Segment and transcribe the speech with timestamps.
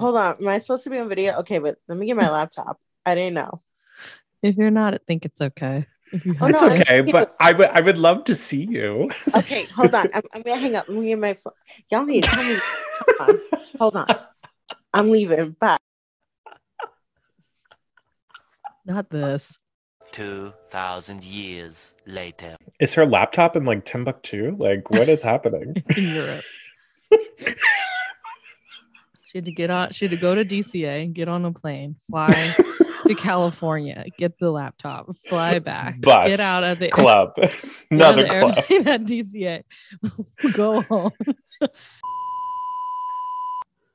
[0.00, 0.36] hold on.
[0.40, 1.38] Am I supposed to be on video?
[1.40, 2.78] Okay, but let me get my laptop.
[3.06, 3.62] I didn't know.
[4.42, 5.86] If you're not, I think it's okay.
[6.12, 8.34] If you Oh, have no, to- I- okay, but I would I would love to
[8.34, 9.08] see you.
[9.34, 10.08] Okay, hold on.
[10.12, 10.86] I'm, I'm gonna hang up.
[10.88, 11.52] Let me get my phone.
[11.90, 12.56] Y'all need to tell me.
[13.18, 13.40] Hold on.
[13.78, 14.06] Hold on.
[14.92, 15.56] I'm leaving.
[15.60, 15.76] Bye.
[18.86, 19.56] not this.
[20.12, 22.56] 2,000 years later.
[22.80, 24.56] Is her laptop in like Timbuktu?
[24.58, 25.74] Like what is happening?
[25.86, 26.44] It's in Europe.
[29.30, 29.92] She had to get on.
[29.92, 32.26] She had to go to DCA, get on a plane, fly
[33.06, 37.34] to California, get the laptop, fly back, Bus, get out of the club.
[37.36, 38.54] get out Another the club.
[38.58, 39.62] airplane at DCA,
[40.52, 41.12] go home.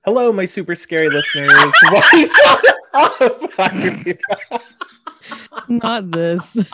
[0.05, 1.51] Hello, my super scary listeners.
[1.91, 3.41] Why shut up?
[5.69, 6.55] Not this.
[6.57, 6.67] it's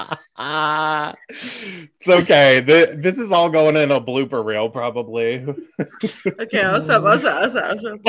[2.07, 2.61] okay.
[2.65, 5.45] Th- This is all going in a blooper reel, probably.
[5.79, 7.03] Okay, what's up?
[7.03, 7.53] What's up?
[7.53, 7.77] What's up?
[7.81, 7.99] What's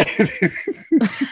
[1.20, 1.28] up?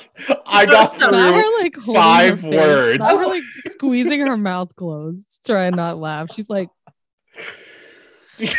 [0.46, 1.12] I got through.
[1.12, 2.98] her like five her words.
[2.98, 6.28] Not her like squeezing her mouth closed, trying not laugh.
[6.34, 6.68] She's like,
[8.38, 8.54] look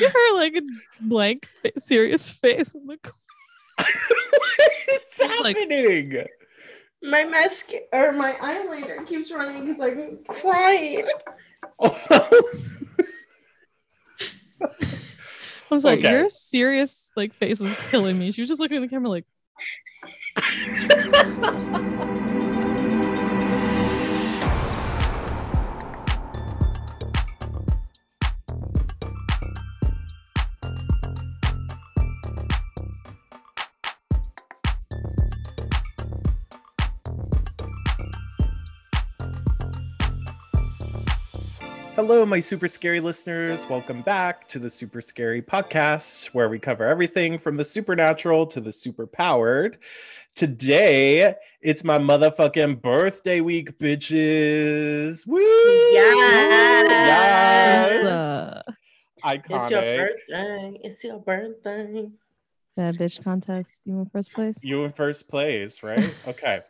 [0.00, 0.62] at her like a
[1.00, 1.46] blank,
[1.78, 2.74] serious face.
[2.74, 3.14] in the corner.
[3.78, 6.24] What's It's like- happening?
[7.02, 11.06] My mascara or my eyeliner keeps running because I'm crying.
[11.80, 11.88] I
[15.70, 16.10] was like, Okay.
[16.10, 18.32] your serious like face was killing me.
[18.32, 19.24] She was just looking at the camera like,
[41.98, 43.68] Hello, my super scary listeners.
[43.68, 48.60] Welcome back to the Super Scary Podcast, where we cover everything from the supernatural to
[48.60, 49.78] the superpowered.
[50.36, 55.26] Today, it's my motherfucking birthday week, bitches.
[55.26, 55.40] Woo!
[55.40, 56.86] Yes.
[56.88, 58.04] Yes.
[58.04, 58.62] uh,
[59.24, 60.80] It's your birthday.
[60.84, 62.10] It's your birthday.
[62.76, 63.80] that bitch contest.
[63.84, 64.56] You in first place?
[64.62, 66.14] You in first place, right?
[66.28, 66.60] okay.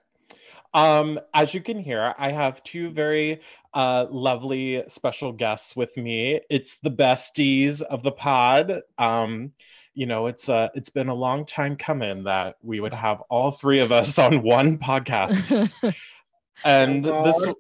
[0.75, 3.41] Um, as you can hear, I have two very
[3.75, 6.41] uh lovely special guests with me.
[6.51, 8.83] It's the besties of the pod.
[8.99, 9.53] Um,
[9.95, 13.51] you know, it's uh it's been a long time coming that we would have all
[13.51, 15.71] three of us on one podcast.
[16.65, 17.55] And Oh, this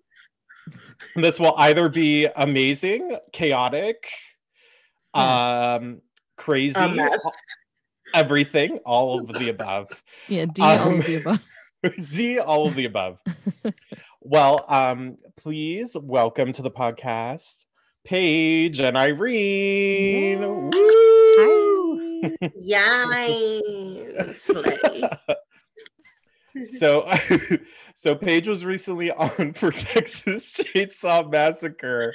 [1.14, 4.08] this will either be amazing, chaotic,
[5.14, 5.42] Yes.
[5.80, 6.02] um,
[6.36, 7.00] crazy,
[8.14, 9.88] everything, all of the above.
[10.28, 11.40] yeah, D all Um, of the above.
[12.10, 13.18] D, all of the above.
[14.20, 17.64] well, um, please welcome to the podcast,
[18.04, 20.70] Paige and Irene.
[20.70, 22.00] Woo!
[22.56, 24.50] Yes.
[26.74, 27.08] So,
[27.94, 32.14] so Paige was recently on for Texas Chainsaw Massacre,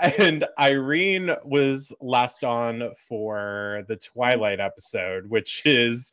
[0.00, 6.10] and Irene was last on for the Twilight episode, which is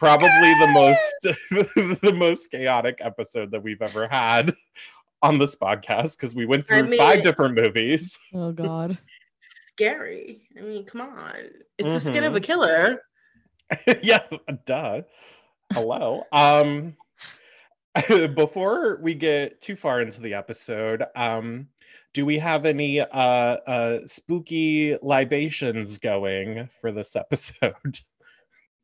[0.00, 1.14] probably the most
[2.02, 4.56] the most chaotic episode that we've ever had
[5.22, 8.18] on this podcast because we went I through five different movies.
[8.34, 8.98] Oh God.
[9.40, 10.48] Scary.
[10.58, 11.34] I mean, come on.
[11.78, 12.44] It's the skin of a Mhm.
[12.44, 13.02] killer.
[14.02, 14.22] yeah,
[14.64, 15.02] duh.
[15.72, 16.24] Hello.
[16.32, 16.96] Um
[18.08, 21.68] before we get too far into the episode, um
[22.14, 28.00] do we have any uh uh spooky libations going for this episode?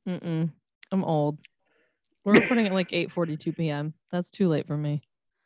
[0.06, 0.50] Mm-mm.
[0.92, 1.38] I'm old.
[2.24, 3.94] We're recording at like 8:42 p.m.
[4.10, 5.02] That's too late for me.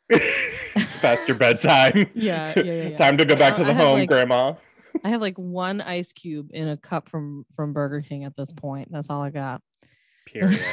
[0.09, 2.07] it's past your bedtime.
[2.15, 2.83] Yeah, yeah, yeah.
[2.89, 2.95] yeah.
[2.95, 4.53] Time to go back to the have, home, like- grandma.
[5.03, 8.51] I have like one ice cube in a cup from from Burger King at this
[8.51, 8.91] point.
[8.91, 9.61] That's all I got.
[10.25, 10.59] Period.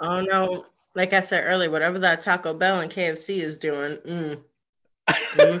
[0.00, 0.66] Oh no.
[0.94, 4.40] Like I said earlier, whatever that Taco Bell and KFC is doing, mm,
[5.08, 5.60] I'm, in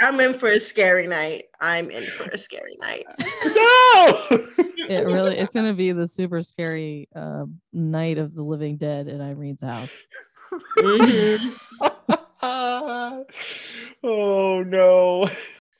[0.00, 1.44] I'm in for a scary night.
[1.60, 3.06] I'm in for a scary night.
[3.44, 4.46] no.
[5.00, 9.20] It really it's gonna be the super scary uh, night of the living dead at
[9.20, 10.02] Irene's house.
[10.78, 11.54] Mhm.
[14.02, 15.30] oh no.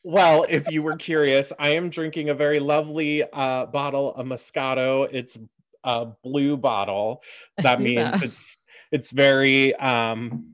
[0.04, 5.08] Well, if you were curious, I am drinking a very lovely uh, bottle of Moscato.
[5.12, 5.38] It's
[5.84, 7.22] a blue bottle.
[7.58, 8.22] That means that.
[8.25, 8.56] it's
[8.90, 10.52] it's very um,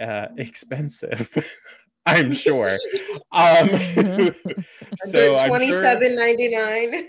[0.00, 1.28] uh, expensive.
[2.06, 2.76] I'm sure.
[3.32, 3.68] Um,
[4.98, 7.08] so I'm twenty sure, seven ninety nine.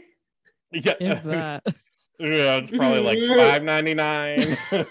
[0.71, 1.63] Yeah, If that.
[2.19, 4.57] yeah, it's probably like five ninety nine.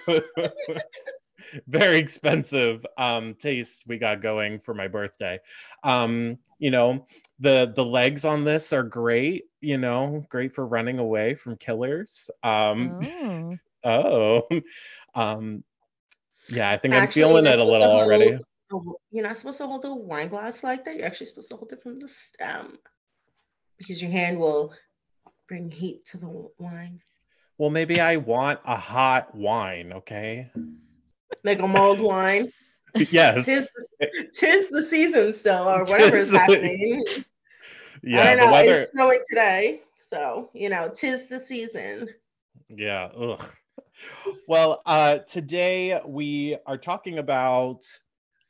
[1.67, 5.39] very expensive um, taste we got going for my birthday.
[5.83, 7.07] Um, you know,
[7.41, 9.45] the the legs on this are great.
[9.61, 12.31] You know, great for running away from killers.
[12.43, 13.01] Um,
[13.83, 14.43] Oh.
[14.53, 14.61] oh,
[15.15, 15.65] um,
[16.49, 18.39] yeah, I think Actually, I'm feeling it a little already.
[18.71, 20.97] hold- a- You're not supposed to hold a wine glass like that.
[20.97, 22.79] You're actually supposed to hold it from the stem
[23.79, 24.73] because your hand will
[25.51, 27.01] bring heat to the wine,
[27.59, 29.93] Well, maybe I want a hot wine.
[29.93, 30.49] Okay.
[31.43, 32.53] like a mulled wine.
[32.95, 33.47] yes.
[33.47, 33.69] Tis,
[33.99, 37.05] the, tis the season still, or whatever Tis is the- happening.
[38.05, 38.21] Yeah.
[38.23, 38.53] I don't know.
[38.53, 38.75] weather.
[38.77, 42.09] It's snowing today, so you know, tis the season.
[42.69, 43.07] Yeah.
[43.07, 43.45] Ugh.
[44.47, 47.83] Well, uh, today we are talking about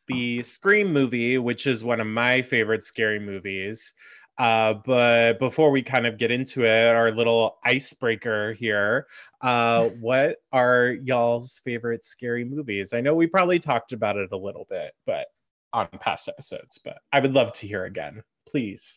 [0.07, 3.95] the Scream movie, which is one of my favorite scary movies.
[4.41, 9.07] Uh, but before we kind of get into it, our little icebreaker here,
[9.43, 12.95] uh, what are y'all's favorite scary movies?
[12.95, 15.27] I know we probably talked about it a little bit, but
[15.75, 18.97] on past episodes, but I would love to hear again, please.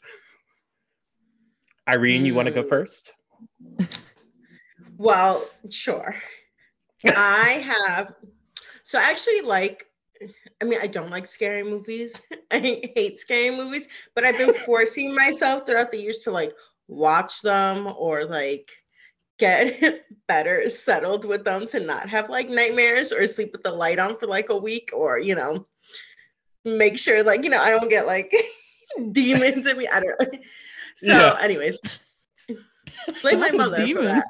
[1.89, 2.69] Irene, you want to go Mm.
[2.69, 3.13] first?
[4.97, 6.15] Well, sure.
[7.05, 8.15] I have.
[8.85, 9.87] So I actually like.
[10.61, 12.19] I mean, I don't like scary movies.
[12.51, 12.59] I
[12.95, 16.53] hate scary movies, but I've been forcing myself throughout the years to like
[16.87, 18.71] watch them or like
[19.39, 23.99] get better settled with them to not have like nightmares or sleep with the light
[23.99, 25.65] on for like a week or you know
[26.63, 28.33] make sure like you know I don't get like
[29.11, 29.87] demons in me.
[29.87, 30.35] I don't.
[30.95, 31.37] So, Yeah.
[31.41, 31.81] anyways,
[33.23, 34.25] like my mother for that.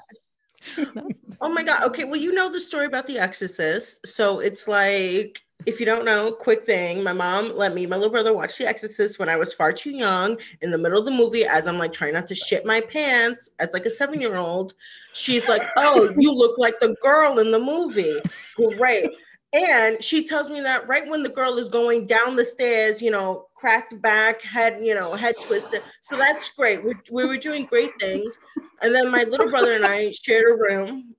[1.42, 1.84] Oh my god.
[1.84, 4.08] Okay, well you know the story about The Exorcist.
[4.08, 8.12] So it's like if you don't know, quick thing, my mom let me, my little
[8.12, 11.12] brother watch The Exorcist when I was far too young in the middle of the
[11.12, 14.74] movie as I'm like trying not to shit my pants as like a 7-year-old.
[15.13, 18.19] She's like, "Oh, you look like the girl in the movie."
[18.77, 19.12] Great.
[19.54, 23.12] And she tells me that right when the girl is going down the stairs, you
[23.12, 25.83] know, cracked back, head, you know, head twisted.
[26.01, 26.83] So that's great.
[26.83, 28.39] We, we were doing great things.
[28.81, 31.15] And then my little brother and I shared a room.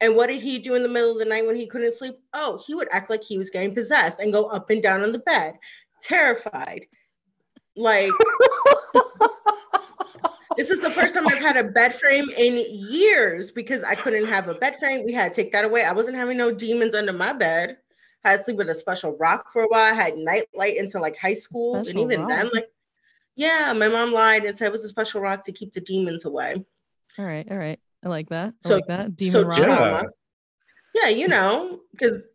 [0.00, 2.18] And what did he do in the middle of the night when he couldn't sleep?
[2.32, 5.12] Oh, he would act like he was getting possessed and go up and down on
[5.12, 5.58] the bed,
[6.00, 6.86] terrified.
[7.74, 8.12] Like,
[10.56, 14.26] this is the first time I've had a bed frame in years because I couldn't
[14.26, 15.04] have a bed frame.
[15.04, 15.84] We had to take that away.
[15.84, 17.78] I wasn't having no demons under my bed.
[18.24, 19.92] I had to sleep with a special rock for a while.
[19.92, 21.76] I had night light until like high school.
[21.76, 22.68] and Special even then, like,
[23.36, 26.24] yeah, my mom lied and said it was a special rock to keep the demons
[26.24, 26.64] away.
[27.18, 27.78] All right, all right.
[28.04, 28.48] I like that.
[28.48, 29.16] I So- like that.
[29.16, 29.56] Demon so rock.
[29.56, 30.04] trauma.
[30.94, 32.26] Yeah, you know, because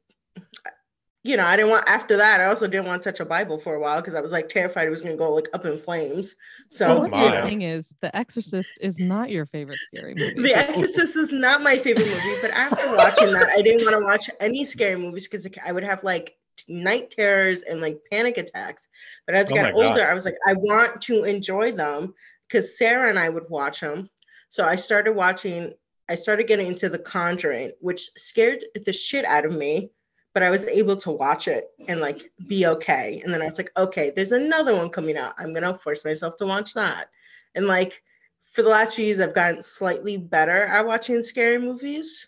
[1.25, 2.41] you know, I didn't want after that.
[2.41, 4.49] I also didn't want to touch a Bible for a while because I was like
[4.49, 6.35] terrified it was gonna go like up in flames.
[6.69, 7.21] So, So what my.
[7.23, 10.41] you're saying is The Exorcist is not your favorite scary movie.
[10.41, 14.03] The Exorcist is not my favorite movie, but after watching that, I didn't want to
[14.03, 16.35] watch any scary movies because I would have like
[16.67, 18.89] night terrors and like panic attacks.
[19.25, 19.85] But as I Oh my got God.
[19.85, 22.13] older, I was like, I want to enjoy them
[22.49, 24.09] because Sarah and I would watch them.
[24.53, 25.73] So I started watching.
[26.09, 29.89] I started getting into The Conjuring, which scared the shit out of me.
[30.35, 33.19] But I was able to watch it and like be okay.
[33.23, 35.33] And then I was like, okay, there's another one coming out.
[35.39, 37.09] I'm gonna force myself to watch that.
[37.55, 38.03] And like
[38.51, 42.27] for the last few years, I've gotten slightly better at watching scary movies.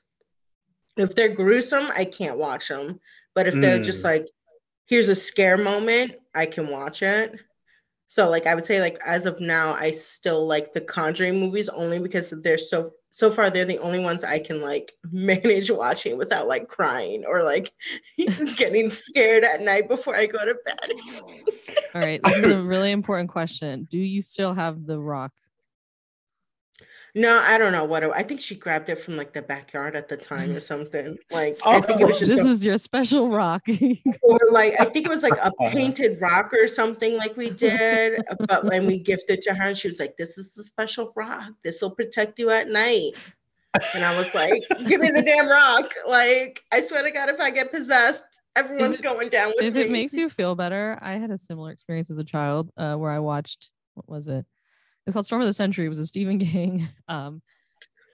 [0.98, 3.00] If they're gruesome, I can't watch them.
[3.36, 4.06] But if they're just Mm.
[4.06, 4.30] like,
[4.88, 7.39] here's a scare moment, I can watch it.
[8.07, 11.69] So like I would say like as of now, I still like the Conjuring movies
[11.69, 16.17] only because they're so so far they're the only ones I can like manage watching
[16.17, 17.71] without like crying or like
[18.57, 20.91] getting scared at night before I go to bed.
[21.93, 23.88] All right, this is a really important question.
[23.89, 25.31] Do you still have the rock?
[27.17, 29.95] No, I don't know what it, I think she grabbed it from like the backyard
[29.95, 31.17] at the time or something.
[31.31, 33.63] Like I think it Oh, was just this a is your special rock.
[34.22, 38.22] or like I think it was like a painted rock or something like we did,
[38.50, 41.53] but when we gifted to her, and she was like, "This is the special rock.
[41.63, 43.13] This will protect you at night."
[43.93, 47.39] And I was like, "Give me the damn rock!" Like I swear to God, if
[47.39, 48.25] I get possessed,
[48.57, 49.81] everyone's it- going down with if me.
[49.84, 53.12] it makes you feel better, I had a similar experience as a child uh, where
[53.12, 54.45] I watched what was it?
[55.05, 55.85] It's called Storm of the Century.
[55.85, 57.41] It was a Stephen King um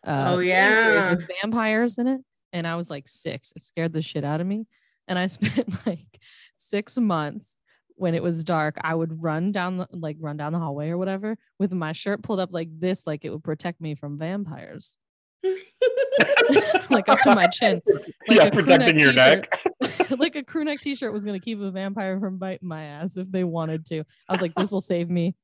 [0.05, 1.09] uh Oh, miniseries yeah.
[1.11, 2.21] with vampires in it.
[2.53, 3.53] And I was like six.
[3.55, 4.65] It scared the shit out of me.
[5.07, 6.19] And I spent like
[6.57, 7.55] six months
[7.95, 8.77] when it was dark.
[8.81, 12.23] I would run down the like run down the hallway or whatever with my shirt
[12.23, 14.97] pulled up like this, like it would protect me from vampires.
[16.89, 17.81] like up to my chin.
[18.27, 19.47] Like yeah, protecting your t-shirt.
[19.81, 20.19] neck.
[20.19, 23.31] like a crew neck t-shirt was gonna keep a vampire from biting my ass if
[23.31, 24.03] they wanted to.
[24.27, 25.35] I was like, this will save me.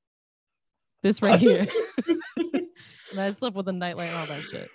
[1.04, 1.66] This right here.
[2.38, 4.70] and I slept with a nightlight and all that shit.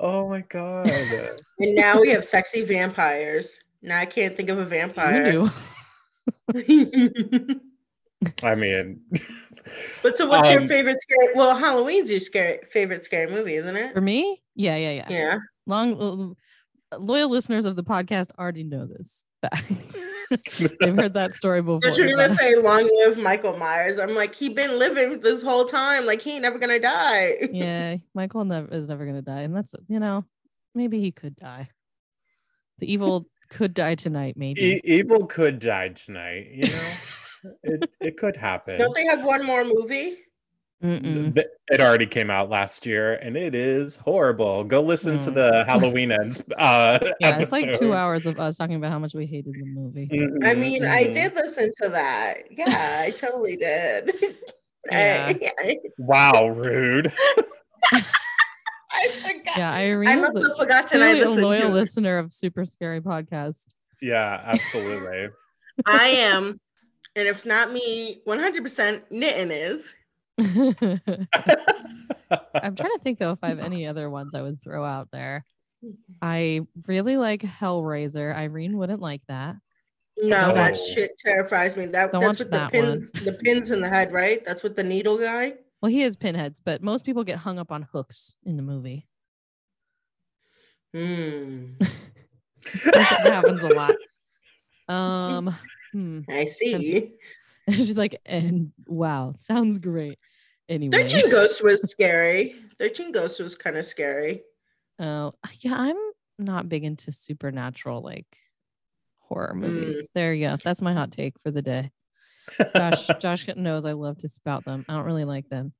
[0.00, 0.88] Oh my god.
[1.58, 3.58] and now we have sexy vampires.
[3.82, 5.32] Now I can't think of a vampire.
[5.32, 5.50] knew?
[8.42, 9.00] I mean,
[10.02, 11.34] but so, what's your Um, favorite scary?
[11.34, 13.94] Well, Halloween's your scary favorite scary movie, isn't it?
[13.94, 14.42] For me?
[14.54, 15.06] Yeah, yeah, yeah.
[15.10, 15.38] Yeah.
[15.66, 16.36] Long
[16.92, 19.24] uh, loyal listeners of the podcast already know this.
[20.44, 20.76] fact.
[20.80, 21.80] They've heard that story before.
[21.80, 23.98] But you're gonna say long live Michael Myers.
[23.98, 26.06] I'm like, he been living this whole time.
[26.06, 27.34] Like he ain't never gonna die.
[27.52, 30.24] yeah, Michael never is never gonna die, and that's you know
[30.74, 31.68] maybe he could die.
[32.78, 34.62] The evil could die tonight, maybe.
[34.62, 36.48] e- evil could die tonight.
[36.52, 36.92] You know,
[37.62, 38.78] it it could happen.
[38.78, 40.18] Don't they have one more movie?
[40.84, 44.64] Th- It already came out last year, and it is horrible.
[44.64, 45.34] Go listen to Mm.
[45.34, 46.42] the Halloween ends.
[46.58, 49.64] Uh, Yeah, it's like two hours of us talking about how much we hated the
[49.64, 50.06] movie.
[50.08, 51.14] Mhm, I mean, I mhm.
[51.14, 52.36] did listen to that.
[52.50, 54.12] Yeah, I totally did.
[54.90, 55.32] Yeah.
[55.34, 57.10] I, I, Wow, rude.
[57.90, 59.56] I forgot.
[59.56, 62.66] Yeah, I Irene must is have forgotten I clearly a loyal to listener of Super
[62.66, 63.64] Scary Podcast.
[64.02, 65.30] Yeah, absolutely.
[65.86, 66.60] I am,
[67.16, 69.90] and if not me, 100% Knitting is.
[70.38, 71.26] I'm
[72.74, 75.44] trying to think though if I have any other ones I would throw out there.
[76.22, 78.34] I really like Hellraiser.
[78.34, 79.56] Irene wouldn't like that.
[80.16, 81.86] No, that shit terrifies me.
[81.86, 84.40] That Don't that's watch with that the pins, the pins in the head, right?
[84.46, 85.54] That's with the needle guy.
[85.82, 89.06] Well, he is pinheads, but most people get hung up on hooks in the movie.
[90.94, 91.72] Hmm.
[92.84, 93.94] that happens a lot.
[94.88, 95.54] Um,
[95.92, 96.20] hmm.
[96.28, 97.12] I see.
[97.70, 100.18] she's like, and wow, sounds great.
[100.68, 102.54] Anyway, Thirteen Ghosts was scary.
[102.78, 104.42] Thirteen Ghosts was kind of scary.
[104.98, 105.96] oh yeah, I'm
[106.38, 108.26] not big into supernatural like
[109.20, 109.96] horror movies.
[109.96, 110.06] Mm.
[110.14, 110.56] There you go.
[110.64, 111.90] That's my hot take for the day.
[112.76, 114.84] Josh, Josh knows I love to spout them.
[114.88, 115.72] I don't really like them.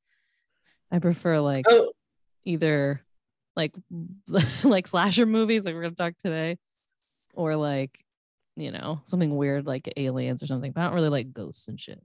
[0.90, 1.92] I prefer like Oh,
[2.44, 3.02] either
[3.56, 3.74] like
[4.64, 6.58] like slasher movies like we're gonna talk today
[7.34, 8.03] or like
[8.56, 11.80] you know something weird like aliens or something but i don't really like ghosts and
[11.80, 12.00] shit.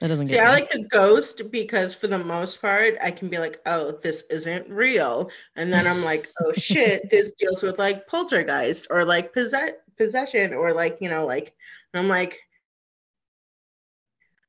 [0.00, 3.28] That doesn't see, get I like the ghost because for the most part, I can
[3.28, 7.78] be like, "Oh, this isn't real," and then I'm like, "Oh shit, this deals with
[7.78, 11.54] like poltergeist or like possess- possession or like you know like,"
[11.94, 12.38] I'm like,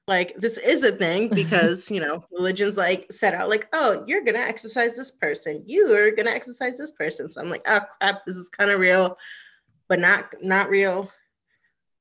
[0.05, 4.24] like this is a thing because you know religions like set out like, "Oh, you're
[4.25, 8.25] gonna exorcise this person, you are gonna exorcise this person," so I'm like, "Oh crap,
[8.25, 9.17] this is kind of real,
[9.88, 11.10] but not not real."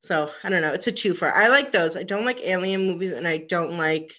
[0.06, 0.72] So I don't know.
[0.72, 1.32] It's a twofer.
[1.32, 1.96] I like those.
[1.96, 4.14] I don't like alien movies, and I don't like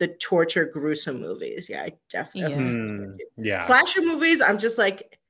[0.00, 1.68] the torture gruesome movies.
[1.70, 2.52] Yeah, I definitely.
[2.52, 2.58] Yeah.
[2.58, 3.04] Hmm,
[3.36, 3.66] yeah.
[3.66, 4.42] Slasher movies.
[4.42, 5.20] I'm just like,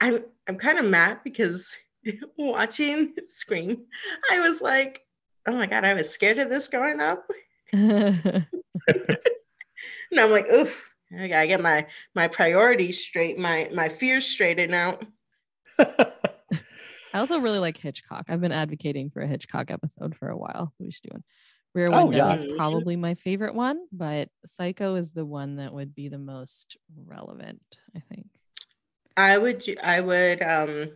[0.00, 1.76] I'm I'm kind of mad because
[2.36, 3.84] watching Scream,
[4.32, 5.02] I was like,
[5.46, 7.30] oh my god, I was scared of this growing up,
[7.72, 8.46] and
[10.12, 10.92] I'm like, oof.
[11.16, 11.86] I gotta get my
[12.16, 15.04] my priorities straight, my my fears straightened out.
[17.16, 20.72] I also really like hitchcock i've been advocating for a hitchcock episode for a while
[20.78, 21.24] we should do one
[21.74, 22.34] rear Oh, window yeah.
[22.34, 26.76] is probably my favorite one but psycho is the one that would be the most
[27.06, 27.60] relevant
[27.96, 28.26] i think
[29.16, 30.90] I would I would um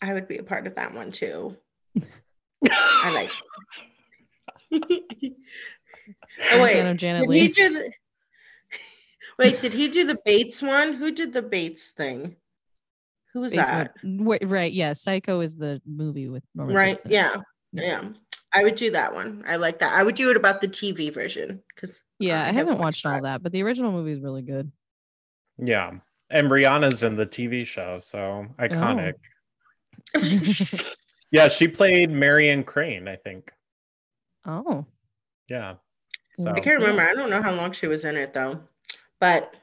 [0.00, 1.56] I would be a part of that one too.
[2.70, 3.30] I like.
[6.52, 7.92] oh wait, of janet did he do the?
[9.38, 10.92] Wait, did he do the Bates one?
[10.92, 12.36] Who did the Bates thing?
[13.32, 13.94] Who was that?
[14.02, 16.96] Motel- Wait, right yeah psycho is the movie with Norman Right?
[16.96, 17.04] Bates.
[17.08, 17.36] Yeah,
[17.72, 17.82] Yeah.
[18.02, 18.08] yeah.
[18.54, 19.42] I would do that one.
[19.46, 19.92] I like that.
[19.94, 23.42] I would do it about the TV version because yeah i haven't watched all that
[23.42, 24.70] but the original movie is really good
[25.58, 25.92] yeah.
[26.30, 28.62] And Rihanna's in the TV show, so Oh.
[28.62, 29.14] iconic.
[31.30, 33.50] Yeah, she played Marion Crane, I think.
[34.46, 34.84] oh
[35.48, 35.74] Yeah.
[36.38, 37.02] So I can't remember.
[37.02, 38.60] I don't know how long she was in it though,
[39.20, 39.54] but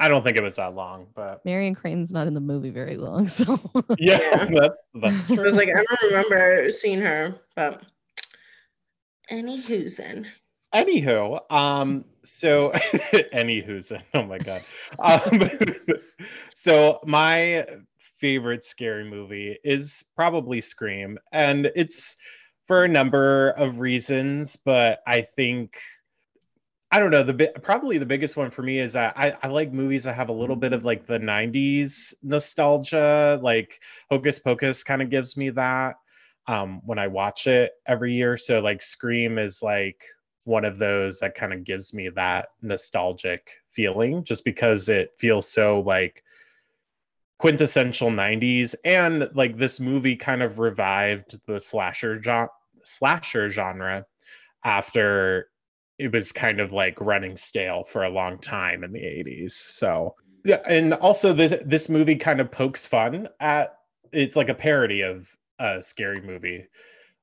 [0.00, 2.96] I don't think it was that long, but Marion Crane's not in the movie very
[2.96, 3.58] long, so
[3.98, 4.44] yeah, Yeah.
[4.50, 7.34] that's that's I was like, I don't remember seeing her.
[7.56, 7.82] But
[9.28, 10.26] any who's in.
[10.74, 12.70] Anywho, um, so
[13.32, 14.02] anywho's in.
[14.14, 14.62] oh my god.
[14.98, 15.48] Um,
[16.54, 17.66] so my
[18.18, 22.16] favorite scary movie is probably Scream, and it's
[22.66, 25.78] for a number of reasons, but I think
[26.90, 29.48] I don't know the bi- probably the biggest one for me is that I, I
[29.48, 33.80] like movies that have a little bit of like the 90s nostalgia like
[34.10, 35.96] hocus pocus kind of gives me that
[36.46, 38.36] um, when i watch it every year.
[38.36, 40.02] So like scream is like
[40.44, 45.46] one of those that kind of gives me that nostalgic feeling just because it feels
[45.46, 46.24] so like
[47.38, 52.48] quintessential 90s and like this movie kind of revived the slasher genre
[52.84, 54.06] slasher genre
[54.64, 55.48] after
[55.98, 60.14] it was kind of like running stale for a long time in the 80s so
[60.44, 63.76] yeah and also this this movie kind of pokes fun at
[64.12, 65.28] it's like a parody of
[65.58, 66.66] a scary movie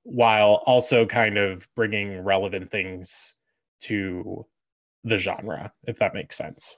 [0.05, 3.33] while also kind of bringing relevant things
[3.81, 4.45] to
[5.03, 6.77] the genre, if that makes sense.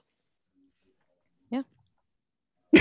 [1.50, 1.62] Yeah.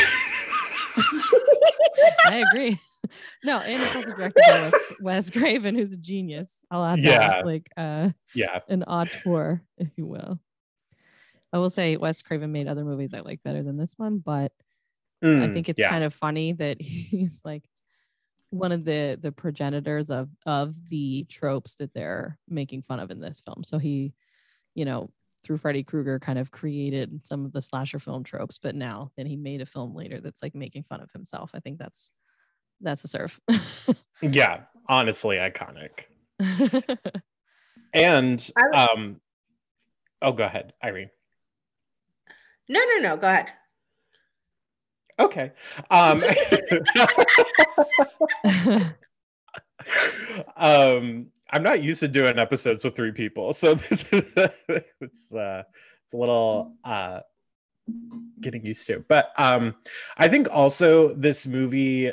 [2.25, 2.79] I agree.
[3.43, 6.53] No, and it's also directed by Wes, Wes Craven, who's a genius.
[6.71, 7.19] I'll add Yeah.
[7.19, 8.59] that, like uh, yeah.
[8.67, 10.39] an auteur, if you will.
[11.53, 14.51] I will say Wes Craven made other movies I like better than this one, but
[15.23, 15.89] I Mm, think it's yeah.
[15.89, 17.63] kind of funny that he's like
[18.49, 23.19] one of the the progenitors of of the tropes that they're making fun of in
[23.19, 23.63] this film.
[23.63, 24.13] So he,
[24.75, 25.09] you know,
[25.43, 29.25] through Freddy Krueger kind of created some of the slasher film tropes, but now then
[29.25, 31.51] he made a film later that's like making fun of himself.
[31.53, 32.11] I think that's
[32.81, 33.39] that's a surf.
[34.21, 36.05] yeah, honestly iconic.
[37.93, 39.21] And um
[40.21, 41.09] oh go ahead, Irene.
[42.69, 43.17] No, no, no.
[43.17, 43.47] Go ahead.
[45.19, 45.51] Okay.
[45.89, 46.23] Um
[50.55, 54.23] um I'm not used to doing episodes with three people, so this is
[54.99, 55.63] it's uh
[56.05, 57.21] it's a little uh
[58.41, 59.03] getting used to.
[59.07, 59.75] But um
[60.17, 62.11] I think also this movie,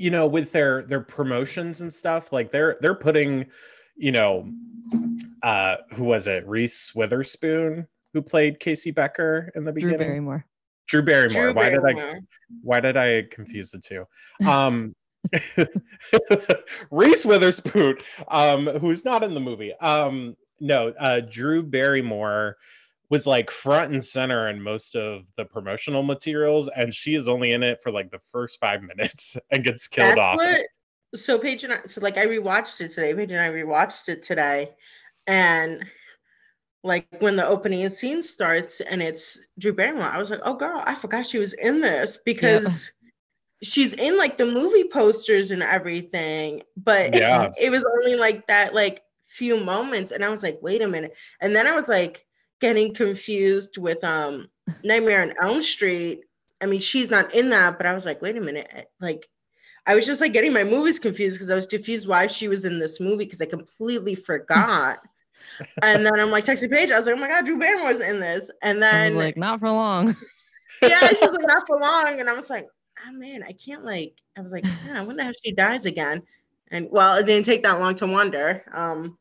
[0.00, 3.46] you know, with their their promotions and stuff, like they're they're putting,
[3.96, 4.50] you know,
[5.42, 6.46] uh who was it?
[6.48, 10.08] Reese Witherspoon who played Casey Becker in the beginning Drew beginning.
[10.08, 10.46] Barrymore.
[10.88, 11.42] Drew Barrymore.
[11.44, 12.20] Drew Why did I Barrymore.
[12.62, 14.04] why did I confuse the two?
[14.48, 14.94] Um,
[16.90, 19.74] Reese Witherspoon, um, who's not in the movie.
[19.74, 22.56] Um, no, uh, Drew Barrymore
[23.10, 27.52] was like front and center in most of the promotional materials, and she is only
[27.52, 30.36] in it for like the first five minutes and gets killed That's off.
[30.36, 30.62] what.
[31.16, 33.12] So Paige and I, so like I rewatched it today.
[33.12, 34.70] Paige and I rewatched it today,
[35.26, 35.84] and
[36.84, 40.82] like when the opening scene starts and it's Drew Barrymore, I was like, oh girl,
[40.86, 42.92] I forgot she was in this because
[43.62, 47.50] she's in like the movie posters and everything, but Yeah.
[47.60, 51.14] it was only like that like few moments, and I was like, wait a minute,
[51.40, 52.24] and then I was like
[52.60, 54.48] getting confused with um
[54.84, 56.22] Nightmare on Elm Street.
[56.62, 59.28] I mean, she's not in that, but I was like, wait a minute, like
[59.86, 62.64] I was just like getting my movies confused because I was confused why she was
[62.64, 64.98] in this movie because I completely forgot.
[65.82, 68.20] and then I'm like texting Paige, I was like, oh my god, Drew Barrymore's in
[68.20, 68.50] this.
[68.62, 70.14] And then like, not for long.
[70.82, 72.20] yeah, she's like not for long.
[72.20, 72.66] And I was like,
[73.06, 76.22] oh man, I can't like I was like, yeah, I wonder if she dies again.
[76.70, 78.64] And well, it didn't take that long to wonder.
[78.72, 79.18] Um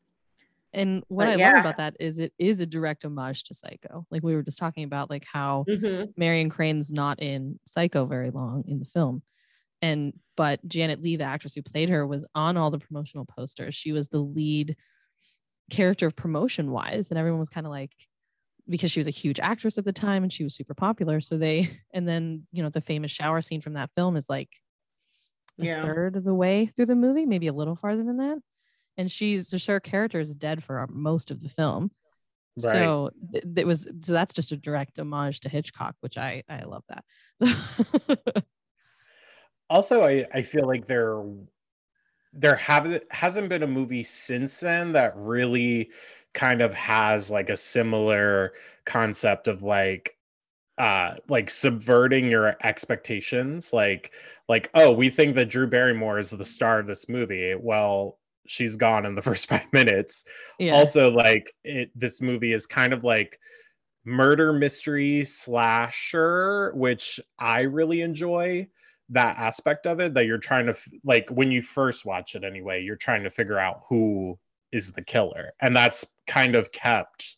[0.74, 4.06] And what But I love about that is it is a direct homage to Psycho.
[4.12, 6.14] Like we were just talking about, like how mhm.
[6.18, 9.24] Marion Crane's not in Psycho very long in the film.
[9.82, 13.76] And but Janet Leigh, the actress who played her, was on all the promotional posters.
[13.76, 14.78] She was the lead
[15.72, 17.10] character promotion wise.
[17.12, 17.94] And everyone was kind of like,
[18.70, 21.22] because she was a huge actress at the time and she was super popular.
[21.22, 24.50] So they, and then, you know, the famous shower scene from that film is like
[25.60, 25.82] a Yeah.
[25.82, 28.40] third of the way through the movie, maybe a little farther than that.
[29.00, 31.90] And she's just her character is dead for most of the film.
[32.62, 32.74] Right.
[32.74, 36.64] So th- it was so that's just a direct homage to Hitchcock, which I I
[36.64, 37.06] love that.
[37.42, 38.16] So
[39.70, 41.24] also I, I feel like there
[42.34, 45.92] there haven't hasn't been a movie since then that really
[46.34, 48.52] kind of has like a similar
[48.86, 50.18] concept of like
[50.78, 54.12] uh like subverting your expectations like
[54.48, 58.76] like oh we think that drew barrymore is the star of this movie well she's
[58.76, 60.26] gone in the first five minutes.
[60.58, 63.40] Yeah, also like it this movie is kind of like
[64.06, 68.66] murder mystery slasher which i really enjoy
[69.10, 72.82] that aspect of it that you're trying to like when you first watch it anyway
[72.82, 74.40] you're trying to figure out who
[74.72, 75.54] is the killer.
[75.62, 77.38] And that's kind of kept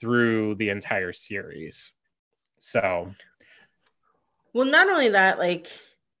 [0.00, 1.92] through the entire series.
[2.58, 3.12] So.
[4.52, 5.68] Well, not only that, like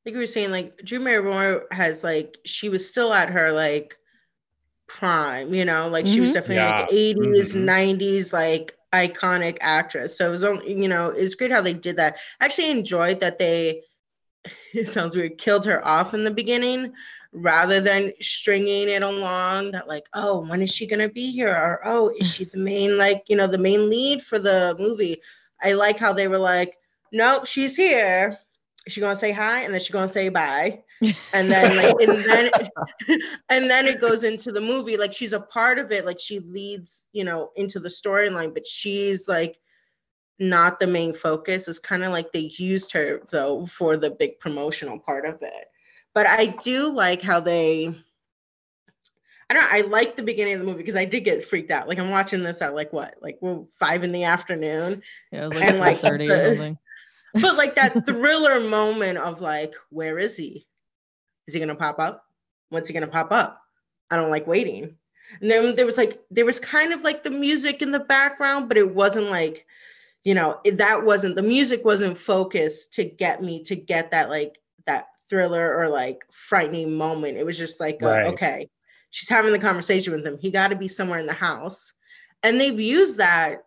[0.04, 3.96] like we were saying, like Drew Barrymore has like she was still at her like
[4.98, 6.34] prime, you know, like she was Mhm.
[6.34, 6.76] definitely Yeah.
[6.76, 7.66] like 80s, Mhm.
[7.66, 10.16] 90s, like iconic actress.
[10.18, 12.16] So it was only, you know, it's great how they did that.
[12.40, 13.82] I actually enjoyed that they
[14.74, 16.92] it sounds weird, killed her off in the beginning
[17.32, 21.48] rather than stringing it along that like, oh, when is she gonna be here?
[21.54, 25.20] Or oh, is she the main, like, you know, the main lead for the movie?
[25.62, 26.76] I like how they were like,
[27.12, 28.38] nope, she's here.
[28.88, 30.82] She gonna say hi and then she gonna say bye.
[31.34, 32.50] And then like and then
[33.48, 34.96] and then it goes into the movie.
[34.96, 38.66] Like she's a part of it, like she leads, you know, into the storyline, but
[38.66, 39.58] she's like
[40.38, 41.68] not the main focus.
[41.68, 45.66] It's kind of like they used her though for the big promotional part of it.
[46.14, 47.94] But I do like how they
[49.52, 51.70] I don't know, I like the beginning of the movie because I did get freaked
[51.70, 51.86] out.
[51.86, 55.48] Like I'm watching this at like what, like well, five in the afternoon yeah, it
[55.48, 56.78] was like, and, like, 30 or something.
[57.34, 60.66] But like that thriller moment of like where is he
[61.46, 62.24] is he gonna pop up
[62.72, 63.62] When's he gonna pop up?
[64.10, 64.96] I don't like waiting.
[65.42, 68.66] And then there was like there was kind of like the music in the background,
[68.68, 69.66] but it wasn't like,
[70.24, 74.58] you know, that wasn't the music wasn't focused to get me to get that like
[74.86, 77.36] that thriller or like frightening moment.
[77.36, 78.26] It was just like, uh, Right.
[78.28, 78.70] okay,
[79.10, 80.38] she's having the conversation with him.
[80.38, 81.92] He got to be somewhere in the house,
[82.42, 83.66] and they've used that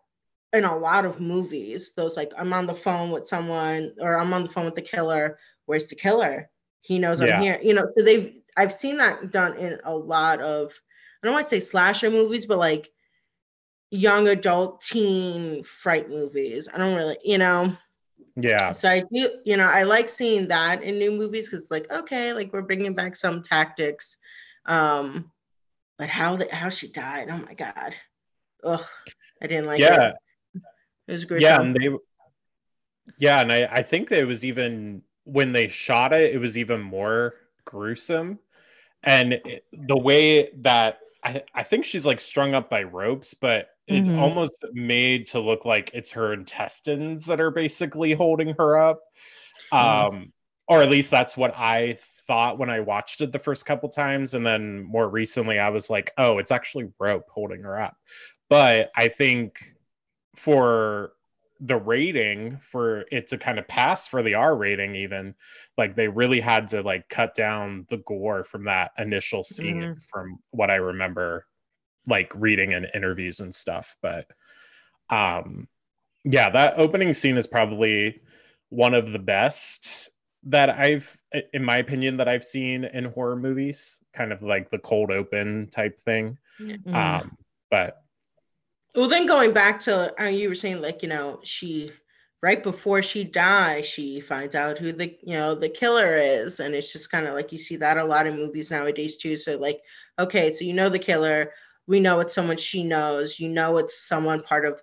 [0.56, 1.92] in a lot of movies.
[1.96, 4.82] Those like I'm on the phone with someone, or I'm on the phone with the
[4.82, 5.38] killer.
[5.66, 6.50] Where's the killer?
[6.82, 7.36] He knows Yeah.
[7.36, 7.60] I'm here.
[7.62, 10.72] You know, so they've I've seen that done in a lot of
[11.24, 12.90] I don't want to say slasher movies, but like
[13.92, 16.68] young adult teen fright movies.
[16.72, 17.76] I don't really, you know.
[18.36, 18.74] Yeah.
[18.74, 21.90] So I do, you know, I like seeing that in new movies because it's like,
[21.90, 24.18] okay, like we're bringing back some tactics.
[24.66, 25.32] Um,
[25.98, 27.96] but how the how she died, oh my god.
[28.64, 28.84] Ugh,
[29.42, 30.10] I didn't like Yeah.
[30.10, 30.16] it.
[31.08, 31.44] It was gruesome.
[31.44, 31.90] Yeah, and they
[33.18, 36.82] Yeah, and I, I think it was even when they shot it, it was even
[36.82, 38.40] more gruesome.
[39.04, 43.70] And it- the way that I, I think she's like strung up by ropes, but
[43.88, 44.20] it's Mhm.
[44.20, 49.02] almost made to look like it's her intestines that are basically holding her up.
[49.72, 50.32] Um,
[50.68, 54.34] or at least that's what I thought when I watched it the first couple times.
[54.34, 57.96] And then more recently, I was like, oh, it's actually rope holding her up.
[58.50, 59.60] But I think
[60.36, 61.14] for
[61.62, 65.34] the rating for it to kind of pass for the R rating even
[65.78, 70.02] like they really had to like cut down the gore from that initial scene Mhm.
[70.12, 71.46] from what I remember
[72.08, 74.28] like reading in interviews and stuff but
[75.10, 75.68] um
[76.26, 78.22] yeah that opening scene is probably
[78.70, 80.10] one of the best
[80.44, 81.18] that I've
[81.54, 85.70] in my opinion that I've seen in horror movies kind of like the cold open
[85.72, 86.94] type thing Mm.
[86.94, 87.38] um
[87.72, 88.02] but
[88.96, 91.92] Well, then going back to how you were saying, like, you know, she
[92.42, 96.60] right before she dies, she finds out who the you know the killer is.
[96.60, 99.36] And it's just kind of like you see that a lot in movies nowadays too.
[99.36, 99.82] So like,
[100.20, 101.52] okay, so you know the killer,
[101.88, 104.82] we know it's someone she knows, you know it's someone part of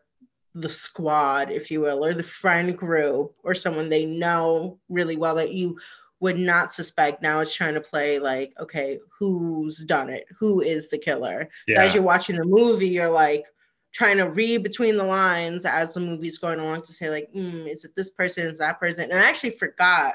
[0.55, 5.37] the squad, if you will, or the friend group, or someone they know really well
[5.37, 5.79] that you
[6.21, 7.23] would not suspect.
[7.23, 10.27] Now it's trying to play like, okay, who's done it?
[10.39, 11.49] Who is the killer?
[11.71, 13.47] So as you're watching the movie, you're like
[13.93, 17.69] trying to read between the lines as the movie's going along to say like, mm,
[17.69, 18.47] is it this person?
[18.47, 19.11] Is that person?
[19.11, 20.15] And I actually forgot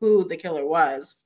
[0.00, 1.16] who the killer was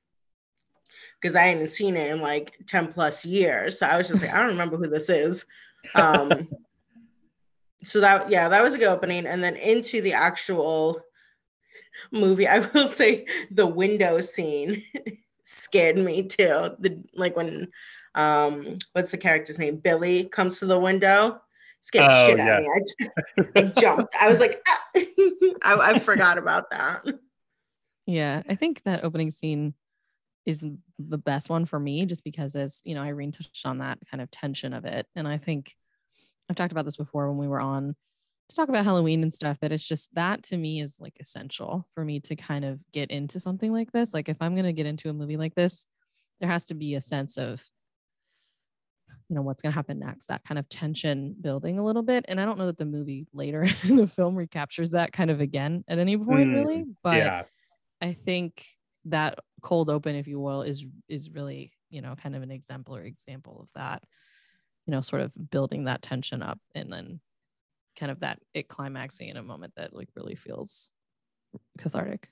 [1.20, 3.78] because I hadn't seen it in like 10 plus years.
[3.78, 5.44] So I was just like, I don't remember who this is.
[5.94, 6.48] Um,
[7.84, 9.26] so that yeah, that was a good opening.
[9.26, 11.00] And then into the actual
[12.12, 14.84] movie, I will say the window scene
[15.44, 16.76] scared me too.
[16.78, 17.68] The like when
[18.14, 19.76] um what's the character's name?
[19.76, 21.40] Billy comes to the window.
[21.82, 23.50] Scared the Oh, shit out of me.
[23.56, 24.14] I jumped.
[24.20, 24.84] I was like, ah.
[25.62, 27.04] I, I forgot about that.
[28.06, 29.74] Yeah, I think that opening scene
[30.46, 30.64] is
[30.98, 34.22] the best one for me just because as you know Irene touched on that kind
[34.22, 35.74] of tension of it and I think
[36.48, 37.94] I've talked about this before when we were on
[38.48, 41.86] to talk about Halloween and stuff that it's just that to me is like essential
[41.94, 44.72] for me to kind of get into something like this like if I'm going to
[44.72, 45.86] get into a movie like this
[46.40, 47.62] there has to be a sense of
[49.28, 52.24] you know what's going to happen next that kind of tension building a little bit
[52.28, 55.40] and I don't know that the movie later in the film recaptures that kind of
[55.40, 57.42] again at any point Mm, really but yeah
[58.00, 58.64] I think
[59.06, 63.08] that cold open, if you will, is is really you know kind of an exemplary
[63.08, 64.02] example of that.
[64.86, 67.20] You know, sort of building that tension up, and then
[67.98, 70.90] kind of that it climaxing in a moment that like really feels
[71.78, 72.28] cathartic.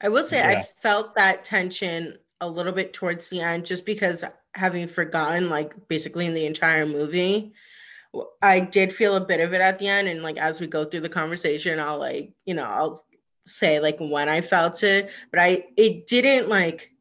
[0.00, 4.24] I will say I felt that tension a little bit towards the end just because
[4.54, 7.52] having forgotten like basically in the entire movie
[8.42, 10.84] i did feel a bit of it at the end and like as we go
[10.84, 13.02] through the conversation I'll like you know I'll
[13.44, 16.92] say like when I felt it but I it didn't like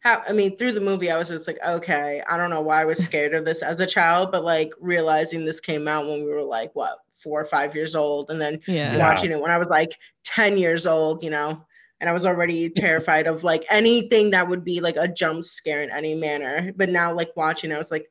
[0.00, 2.82] how I mean through the movie I was just like okay I don't know why
[2.82, 6.24] I was scared of this as a child but like realizing this came out when
[6.24, 8.60] we were like what 4 or 5 years old and then.
[8.66, 8.98] Yeah.
[8.98, 11.64] watching it when I was like 10 years old, you know,
[12.04, 15.82] and I was already terrified of like anything that would be like a jump scare
[15.82, 16.70] in any manner.
[16.76, 18.10] But now, like watching, I was like,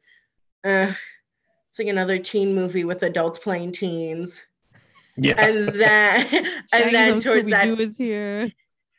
[0.64, 0.92] uh,
[1.70, 4.42] it's like another teen movie with adults playing teens.
[5.16, 8.52] yeah And then, Shaggy and then towards that, Scooby-Doo is here.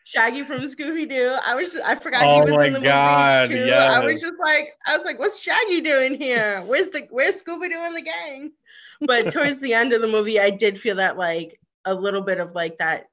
[0.04, 1.36] Shaggy from Scooby Doo.
[1.44, 3.72] I was, just, I forgot Oh he was in the God, movie too.
[3.72, 6.62] I was just like, I was like, what's Shaggy doing here?
[6.66, 8.52] Where's the, where's Scooby Doo and the gang?
[9.00, 12.38] But towards the end of the movie, I did feel that like a little bit
[12.38, 13.08] of like that,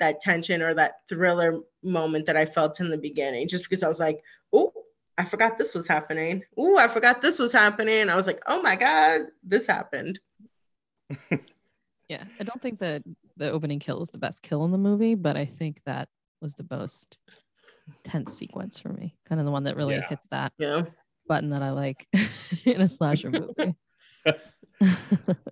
[0.00, 3.88] that tension or that thriller moment that I felt in the beginning, just because I
[3.88, 4.72] was like, oh,
[5.16, 6.42] I forgot this was happening.
[6.56, 8.08] Oh, I forgot this was happening.
[8.10, 10.18] I was like, oh my God, this happened.
[12.10, 13.02] Yeah, I don't think that
[13.38, 16.10] the opening kill is the best kill in the movie, but I think that
[16.42, 17.16] was the most
[18.04, 19.16] tense sequence for me.
[19.26, 20.08] Kind of the one that really Yeah.
[20.10, 20.82] hits that Yeah.
[21.26, 22.06] button that I like
[22.66, 23.74] in a slasher movie.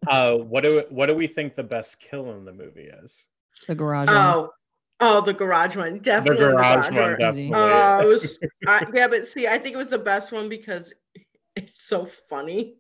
[0.07, 3.25] Uh, what do what do we think the best kill in the movie is?
[3.67, 4.09] The garage.
[4.09, 4.17] one.
[4.17, 4.51] Oh,
[5.01, 7.01] oh, the garage one, Definitely The definitely garage one.
[7.01, 7.53] one, definitely.
[7.55, 10.93] Uh, it was, I, yeah, but see, I think it was the best one because
[11.57, 12.77] it's so funny.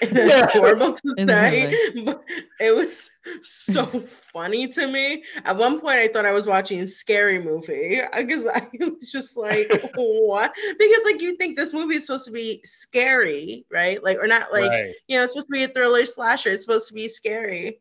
[0.00, 0.46] And it's Yeah.
[0.52, 2.22] horrible to It's say, but
[2.60, 3.10] it was
[3.42, 3.84] so
[4.32, 5.24] funny to me.
[5.44, 9.36] At one point, I thought I was watching a scary movie because I was just
[9.36, 14.02] like, "What?" Because like you think this movie is supposed to be scary, right?
[14.02, 14.94] Like, or not like right.
[15.08, 16.50] you know, it's supposed to be a thriller slasher.
[16.50, 17.80] It's supposed to be scary,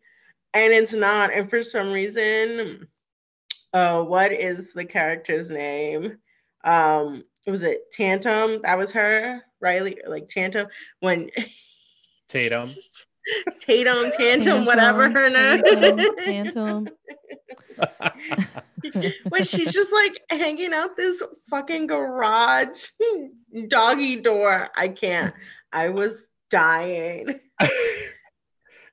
[0.53, 1.33] and it's not.
[1.33, 2.87] And for some reason,
[3.73, 6.17] uh, what is the character's name?
[6.63, 8.61] Um, was it Tantum?
[8.61, 10.67] That was her, Riley, like Tantum.
[10.99, 11.29] When
[12.27, 12.69] Tatum.
[13.59, 15.63] Tatum, Tantum, whatever her name.
[15.63, 16.87] Tantum, Tantum.
[19.29, 22.87] when she's just like hanging out this fucking garage
[23.67, 24.69] doggy door.
[24.75, 25.33] I can't.
[25.71, 27.39] I was dying.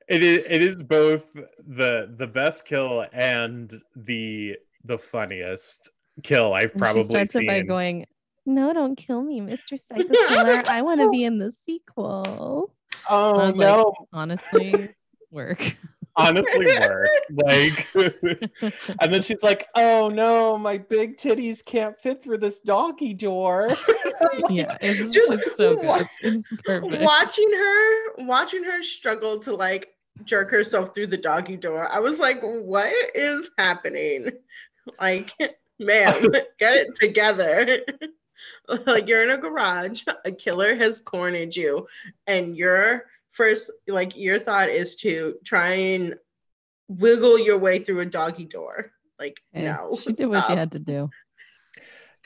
[0.08, 1.24] It is it is both
[1.66, 5.90] the the best kill and the the funniest
[6.22, 7.42] kill I've probably she starts seen.
[7.44, 8.06] it by going,
[8.46, 9.78] "No, don't kill me, Mr.
[9.78, 10.62] Psycho Killer.
[10.66, 12.72] I want to be in the sequel."
[13.10, 14.88] Oh was like- no, Honestly,
[15.30, 15.76] work.
[16.16, 17.08] honestly work.
[17.30, 23.14] Like and then she's like, "Oh no, my big titties can't fit through this doggy
[23.14, 23.68] door."
[24.50, 26.08] yeah, it's Just it's so wa- good.
[26.22, 27.02] It's perfect.
[27.02, 29.88] watching her watching her struggle to like
[30.24, 31.90] jerk herself through the doggy door.
[31.90, 34.30] I was like what is happening?
[34.98, 35.34] Like
[35.78, 36.22] ma'am
[36.58, 37.80] get it together.
[38.86, 41.88] Like you're in a garage a killer has cornered you
[42.26, 46.14] and your first like your thought is to try and
[46.86, 48.92] wiggle your way through a doggy door.
[49.18, 51.10] Like no she did what she had to do.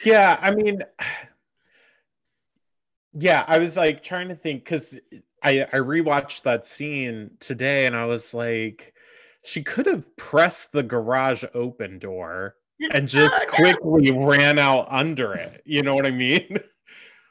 [0.04, 0.82] yeah, I mean
[3.14, 4.98] yeah, I was like trying to think because
[5.42, 8.94] I I rewatched that scene today and I was like,
[9.44, 13.54] she could have pressed the garage open door and ah, just Oh, no.
[13.54, 15.62] quickly ran out under it.
[15.64, 16.58] You know what I mean?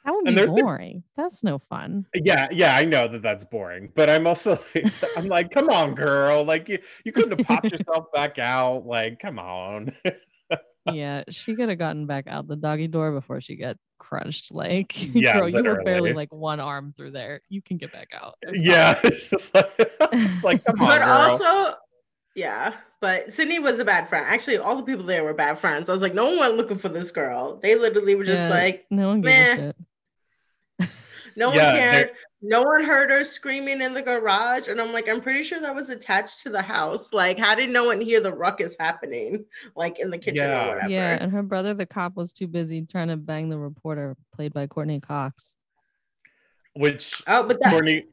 [0.04, 1.04] That would And be there's the- boring.
[1.16, 2.06] That's no fun.
[2.12, 4.58] yeah, yeah, I know that that's boring, but I'm also
[5.16, 8.84] I'm like, come on, girl, like you you couldn't have popped yourself back out.
[8.84, 9.94] Like, come on.
[10.92, 13.76] yeah, she could have gotten back out the doggy door before she got
[14.12, 14.52] crunched.
[14.52, 17.40] Like, Yeah, girl, you were barely like one arm through there.
[17.48, 18.36] You can get back out.
[18.42, 21.10] It's yeah, it's just like it's like come on, but girl.
[21.10, 21.76] also
[22.34, 25.90] yeah but sidney was a bad friend actually all the people there were bad friends
[25.90, 28.48] i was like no one went looking for this girl they literally were just Yeah,
[28.48, 29.52] like no one meh.
[29.52, 29.76] a shit.
[31.36, 32.10] no one Yeah, cared
[32.44, 35.74] no one heard her screaming in the garage and i'm like i'm pretty sure that
[35.74, 39.44] was attached to the house like how did no one hear the ruckus happening
[39.76, 40.64] like in the kitchen Yeah.
[40.64, 43.58] or whatever Yeah, and her brother, the cop, was too busy trying to bang the
[43.58, 45.54] reporter, played by Courteney Cox.
[46.74, 48.06] Which oh but that Courteney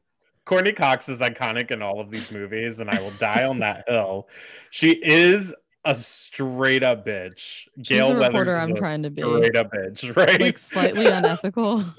[0.44, 3.84] Courteney Cox is iconic in all of these movies, and I will die on that
[3.88, 4.28] hill.
[4.70, 7.38] She is a straight up bitch.
[7.38, 9.22] She's Gale the Weathers reporter is I'm a trying to be.
[9.22, 10.40] straight up bitch, right?
[10.40, 11.84] Like slightly unethical.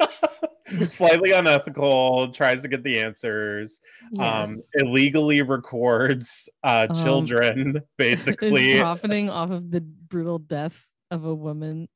[0.88, 3.80] Slightly unethical, tries to get the answers.
[4.18, 8.78] Um, illegally records uh, Um, children, basically.
[8.78, 11.88] profiting off of the brutal death of a woman.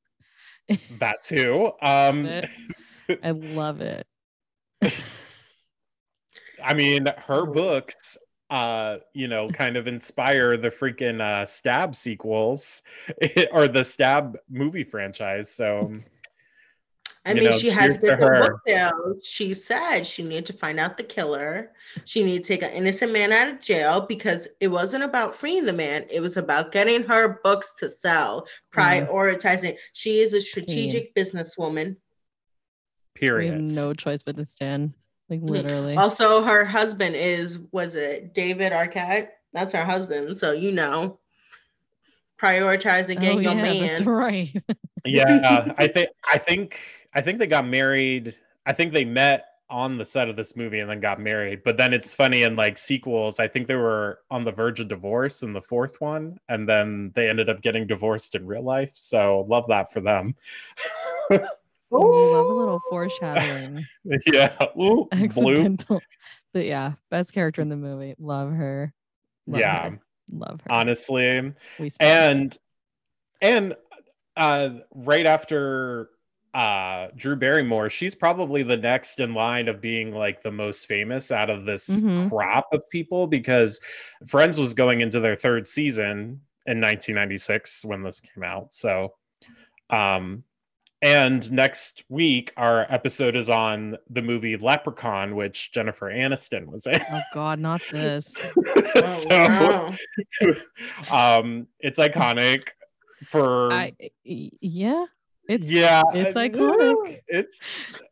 [0.99, 1.73] that too.
[1.83, 2.29] Um,
[3.23, 4.07] I love it.
[6.62, 8.17] I mean, her books,
[8.51, 12.83] uh, you know, kind of inspire the freaking uh, Stab sequels
[13.53, 15.51] or the Stab movie franchise.
[15.51, 16.01] So,
[17.27, 18.45] I you mean, know, she has cheers to different her.
[18.45, 19.27] book sales.
[19.27, 21.73] She said she needed to find out the killer.
[22.05, 25.65] She needed to take an innocent man out of jail because it wasn't about freeing
[25.65, 26.05] the man.
[26.11, 29.09] It was about getting her books to sell, Mhm.
[29.09, 29.77] prioritizing.
[29.95, 31.87] She is a strategic businesswoman.
[31.87, 33.61] We have period.
[33.61, 34.93] no choice but to stand.
[35.31, 35.49] Like Mhm.
[35.49, 35.97] literally.
[35.97, 39.31] Also, her husband is was it David Arquette?
[39.55, 40.37] That's her husband.
[40.37, 41.19] So you know,
[42.39, 43.79] prioritizing getting oh your yeah, man.
[43.79, 44.53] that's right.
[45.07, 46.81] Yeah, I think I think
[47.14, 48.35] I think they got married.
[48.66, 51.62] I think they met on the set of this movie and then got married.
[51.64, 54.88] But then it's funny in like sequels, I think they were on the verge of
[54.88, 58.92] divorce in the fourth one, and then they ended up getting divorced in real life.
[58.94, 60.35] So love that for them.
[61.31, 61.38] We
[61.98, 63.87] love a little foreshadowing.
[64.27, 64.55] yeah.
[64.79, 65.53] Ooh, blue.
[65.53, 66.03] Accidental.
[66.53, 68.14] But yeah, best character in the movie.
[68.18, 68.92] Love her.
[69.46, 69.90] Love Yeah.
[69.90, 70.00] her.
[70.33, 70.72] Love her.
[70.72, 71.53] Honestly.
[71.79, 72.59] We stand.
[73.40, 73.77] and and
[74.37, 76.11] uh right after
[76.55, 81.33] uh drew barrymore she's probably the next in line of being like the most famous
[81.33, 82.29] out of this Mhm.
[82.31, 83.81] crop of people because
[84.29, 89.14] friends was going into their third season in 1996 when this came out so
[89.90, 90.45] Um,
[91.03, 96.99] and next week, our episode is on the movie Leprechaun, which Jennifer Aniston was in.
[97.12, 98.35] Oh God, not this.
[98.97, 99.95] Oh, so, wow.
[101.40, 102.69] um, it's iconic
[103.27, 103.93] for I
[104.25, 105.05] y- yeah.
[105.48, 107.20] It's yeah, It's iconic.
[107.28, 107.61] It's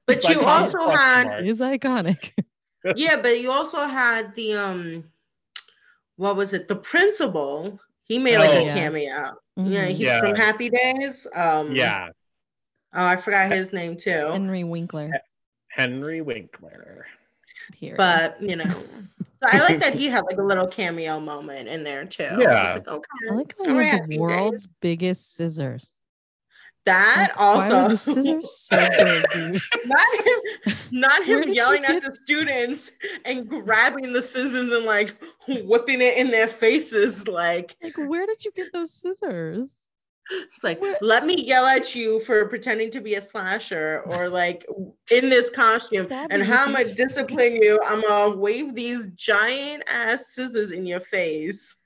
[0.06, 1.40] But it's you iconic also had- mark.
[1.42, 2.32] It is iconic.
[2.96, 5.04] yeah, but you also had the um,
[6.16, 6.68] what was it?
[6.68, 7.80] The principal.
[8.04, 8.58] He made like Oh.
[8.58, 8.74] a Yeah.
[8.74, 9.04] cameo.
[9.06, 9.88] Yeah, Mhm.
[9.88, 10.20] he's Yeah.
[10.20, 11.26] from Happy Days.
[11.34, 12.08] Um, yeah,
[12.94, 14.10] Oh, I forgot his name too.
[14.10, 15.10] Henry Winkler.
[15.68, 17.06] Henry Winkler.
[17.74, 17.94] Here.
[17.96, 18.64] But you know,
[19.40, 22.24] so I like that he had like a little cameo moment in there too.
[22.24, 22.72] I was Yeah.
[22.74, 23.08] like, okay.
[23.30, 25.94] I like how All we right, have Happy the world's biggest scissors.
[26.84, 32.90] That Like, why are also so big, not him, not him yelling at the students
[33.24, 35.14] and grabbing the scissors and like
[35.46, 37.28] whipping it in their faces.
[37.28, 39.88] Like Like, where did you get those scissors?
[40.30, 44.66] it's like, let me yell at you for pretending to be a slasher or like
[45.10, 46.06] in this costume.
[46.10, 47.80] And how am I discipline you?
[47.84, 51.76] I'm gonna wave these giant ass scissors in your face.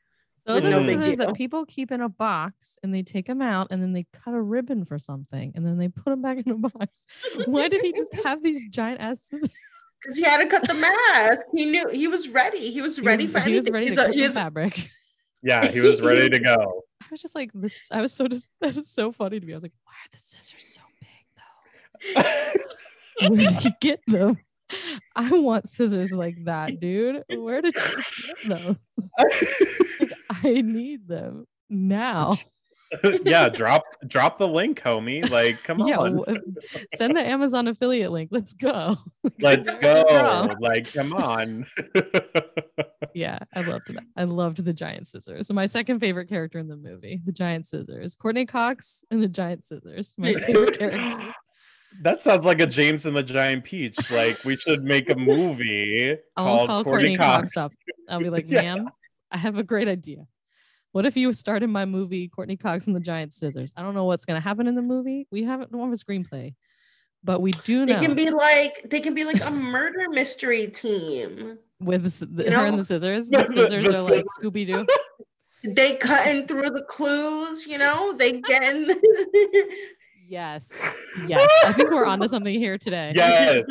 [0.46, 3.42] Those are no the scissors that people keep in a box and they take them
[3.42, 6.38] out and then they cut a ribbon for something and then they put them back
[6.44, 7.04] in a box.
[7.46, 9.50] Why did he just have these giant ass scissors?
[10.02, 11.46] Because he had to cut the mask.
[11.54, 12.70] He knew he was ready.
[12.70, 13.72] He was He ready was- for he was anything.
[13.74, 14.90] ready to He's a- cut he's- fabric.
[15.42, 16.82] Yeah, he was ready to go.
[17.02, 17.88] I was just like this.
[17.92, 19.52] I was so just that was so funny to me.
[19.52, 22.24] I was like, why are the scissors so big
[23.24, 23.28] though?
[23.28, 24.38] Where did you get them?
[25.14, 27.22] I want scissors like that, dude.
[27.28, 28.02] Where did you
[28.44, 29.10] get those?
[29.18, 32.36] Like, I need them now.
[33.24, 35.28] yeah, drop drop the link, homie.
[35.28, 36.16] Like, come yeah, on.
[36.18, 36.42] w-
[36.94, 38.30] send the Amazon affiliate link.
[38.32, 38.96] Let's go.
[39.40, 40.54] Let's go.
[40.60, 41.66] Like, come on.
[43.14, 44.04] Yeah, I loved that.
[44.16, 45.48] I loved the giant scissors.
[45.48, 48.14] So my second favorite character in the movie, the giant scissors.
[48.14, 50.14] Courteney Cox and the giant scissors.
[50.16, 51.34] My favorite characters.
[52.02, 54.10] that sounds like a James and the Giant Peach.
[54.10, 57.54] Like, we should make a movie I'll called call Courteney, Courteney Cox.
[57.54, 57.72] Cox up.
[58.08, 58.76] I'll be like, Yeah.
[59.32, 60.26] Ma'am, I have a great idea.
[60.92, 63.72] What if you started my movie, Courteney Cox and the Giant Scissors?
[63.76, 65.26] I don't know what's gonna happen in the movie.
[65.30, 66.54] We haven't don't have a screenplay,
[67.22, 71.58] but we do They can be like they can be like a murder mystery team.
[71.80, 73.28] with the, s- the- you her and the scissors.
[73.28, 74.86] The- The the- scissors are like Scooby Doo.
[75.64, 78.12] They cutting through the clues, you know.
[78.16, 78.88] They getting.
[80.28, 80.76] Yes,
[81.28, 81.48] yes.
[81.64, 83.12] I think we're onto something here today.
[83.14, 83.62] Yes.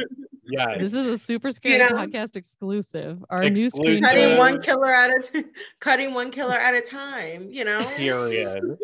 [0.47, 0.77] Yes.
[0.79, 1.87] This is a super scary know?
[1.87, 3.23] podcast exclusive.
[3.29, 3.55] Our Exclusive.
[3.55, 5.45] new screen cutting one killer at a t-
[5.79, 7.81] cutting one killer at a time, you know.
[7.95, 8.63] Period.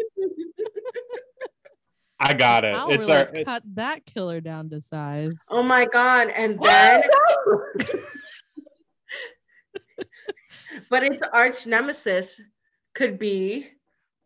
[2.20, 2.76] I got it.
[2.76, 5.40] How it's we're our like, cut that killer down to size.
[5.50, 6.30] Oh my god!
[6.30, 7.02] And then,
[10.90, 12.40] but its arch nemesis
[12.94, 13.68] could be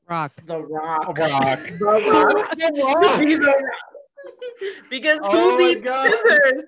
[0.09, 0.33] Rock.
[0.45, 1.07] the Rock.
[1.07, 1.15] rock.
[1.15, 2.49] The Rock.
[2.57, 3.21] The Rock.
[4.89, 6.11] because who Oh my beats God.
[6.11, 6.63] scissors?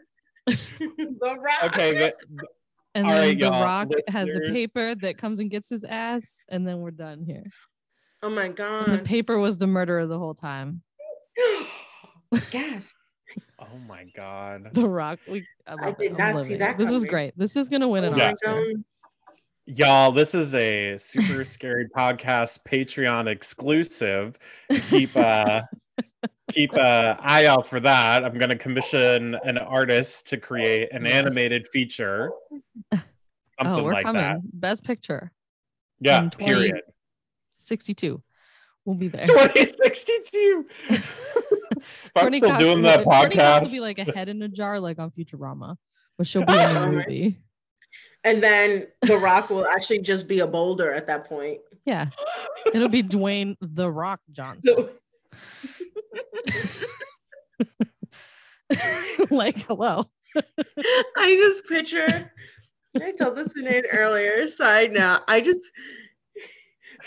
[0.79, 1.63] the Rock.
[1.73, 2.17] Okay, but
[2.95, 5.83] And All then right, the y'all, Rock has a paper that comes and gets his
[5.83, 7.45] ass, and then we're done here.
[8.23, 8.55] Oh my And
[8.93, 10.81] the paper was the murderer the whole time.
[12.51, 12.93] yes.
[13.59, 14.69] oh my god.
[14.73, 15.19] The Rock.
[15.27, 15.97] We, I, love it.
[15.99, 16.59] did I'm not see living.
[16.59, 17.37] that This is great.
[17.37, 18.31] This is gonna win an Oh Yeah.
[18.31, 18.63] Oscar.
[18.63, 18.83] god.
[19.69, 24.39] Y'all, this is a super scary podcast Patreon exclusive.
[24.89, 25.61] Keep uh
[26.51, 28.23] keep an eye out for that.
[28.23, 31.13] I'm gonna commission an artist to create an Yes.
[31.13, 32.31] animated feature.
[32.51, 32.59] Oh,
[32.93, 33.03] Something
[33.79, 34.21] Oh, we're like coming.
[34.21, 34.37] that.
[34.53, 35.31] Best picture.
[35.99, 36.81] Yeah, in 20 period.
[37.57, 38.21] 62.
[38.85, 39.25] We'll be there.
[39.25, 40.65] 2062.
[40.89, 41.65] if
[42.15, 43.71] I'm still Cox doing will- that Courteney Cox will podcast.
[43.73, 45.75] be like a head in a jar, like on Futurama,
[46.17, 47.39] but she'll be in the Oh movie.
[48.23, 51.59] And then The Rock will actually just be a boulder at that point.
[51.85, 52.07] Yeah,
[52.73, 54.61] it'll be Dwayne the Rock Johnson.
[54.77, 54.89] So,
[59.29, 60.05] like, hello.
[61.17, 62.31] I just picture.
[63.01, 64.47] I told this to Nate earlier.
[64.47, 65.59] Side note, I just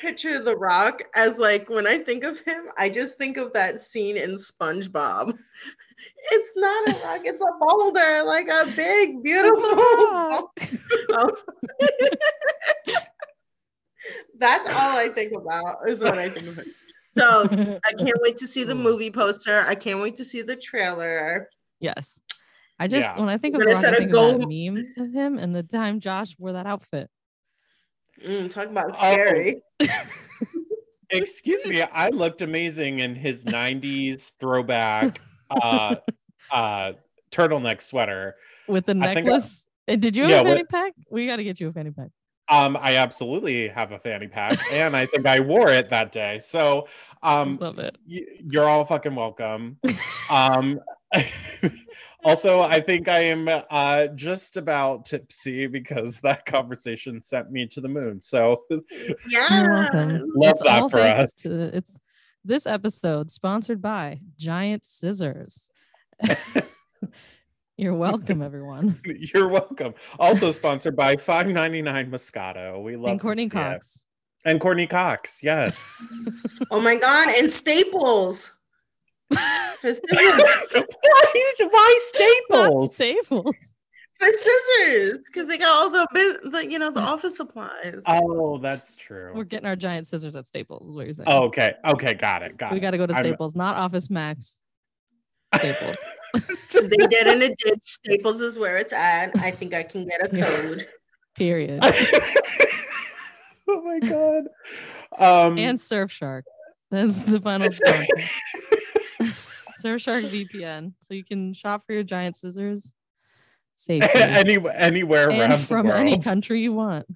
[0.01, 3.81] picture The Rock as like when I think of him, I just think of that
[3.81, 5.39] scene in SpongeBob.
[6.33, 10.51] It's not a rock; it's a boulder, like a big, beautiful.
[11.13, 11.31] Oh.
[14.39, 15.89] That's all I think about.
[15.89, 16.67] Is what I think of him.
[17.11, 17.43] So
[17.85, 19.65] I can't wait to see the movie poster.
[19.67, 21.49] I can't wait to see the trailer.
[21.81, 22.21] yes.
[22.79, 23.21] I just Yeah.
[23.21, 24.49] when I think of We're the gonna Rock, I set a think of that
[24.97, 27.11] meme of him and the time Josh wore that outfit.
[28.25, 28.95] Mm, talk about Oh.
[28.95, 29.63] scary.
[31.11, 35.97] Excuse me, I looked amazing in his 90s throwback uh
[36.53, 36.93] uh
[37.33, 38.37] turtleneck sweater.
[38.69, 39.67] with the I I- necklace.
[39.89, 40.93] And did you have Yeah, a what- fanny pack?
[41.11, 42.11] We got to get you a fanny pack.
[42.51, 46.41] Um, I absolutely have a fanny pack, and I think I wore it that day.
[46.41, 46.89] So,
[47.23, 47.97] um, Love it.
[48.09, 49.79] y- you're all fucking welcome.
[50.31, 50.79] Um,
[52.25, 57.81] also, I think I am uh, just about tipsy because that conversation sent me to
[57.81, 58.23] the moon.
[58.23, 59.65] So, Yeah.
[59.65, 60.23] You're welcome.
[60.37, 61.33] Love it's that for us.
[61.33, 61.99] To, it's
[62.45, 65.73] this episode sponsored by Giant Scissors.
[67.81, 69.01] You're welcome, everyone.
[69.05, 69.95] you're welcome.
[70.19, 72.83] Also sponsored by 5.99 Moscato.
[72.83, 73.51] We love and Courteney see it.
[73.53, 74.05] Cox.
[74.45, 75.41] and Courteney Cox.
[75.43, 76.07] Yes.
[76.73, 78.51] Oh my god, and Staples.
[79.33, 80.03] For scissors.
[80.13, 80.85] why,
[81.71, 81.99] why
[82.51, 82.95] Not Staples?
[82.95, 83.75] Staples.
[84.21, 85.19] For scissors.
[85.27, 86.07] Because they got all the,
[86.53, 88.03] the, you know, the office supplies.
[88.07, 89.33] Oh, that's true.
[89.35, 91.29] We're getting our giant scissors at Staples, is what you're saying.
[91.29, 91.73] Oh, okay.
[91.85, 92.57] Okay, got it.
[92.59, 92.81] Got we it.
[92.83, 94.63] got to go to I'm- Staples, not Office Max.
[95.57, 95.97] Staples.
[96.73, 97.83] they did and it did.
[97.85, 99.37] Staples is where it's at.
[99.37, 100.87] I think I can get a code.
[101.35, 101.81] Period.
[103.69, 104.45] oh my god.
[105.19, 106.43] Um and Surfshark.
[106.91, 108.07] That's the final sponsor.
[109.85, 112.95] Surfshark VPN, so you can shop for your giant scissors
[113.73, 117.07] safely any, anywhere around and from the any country you want.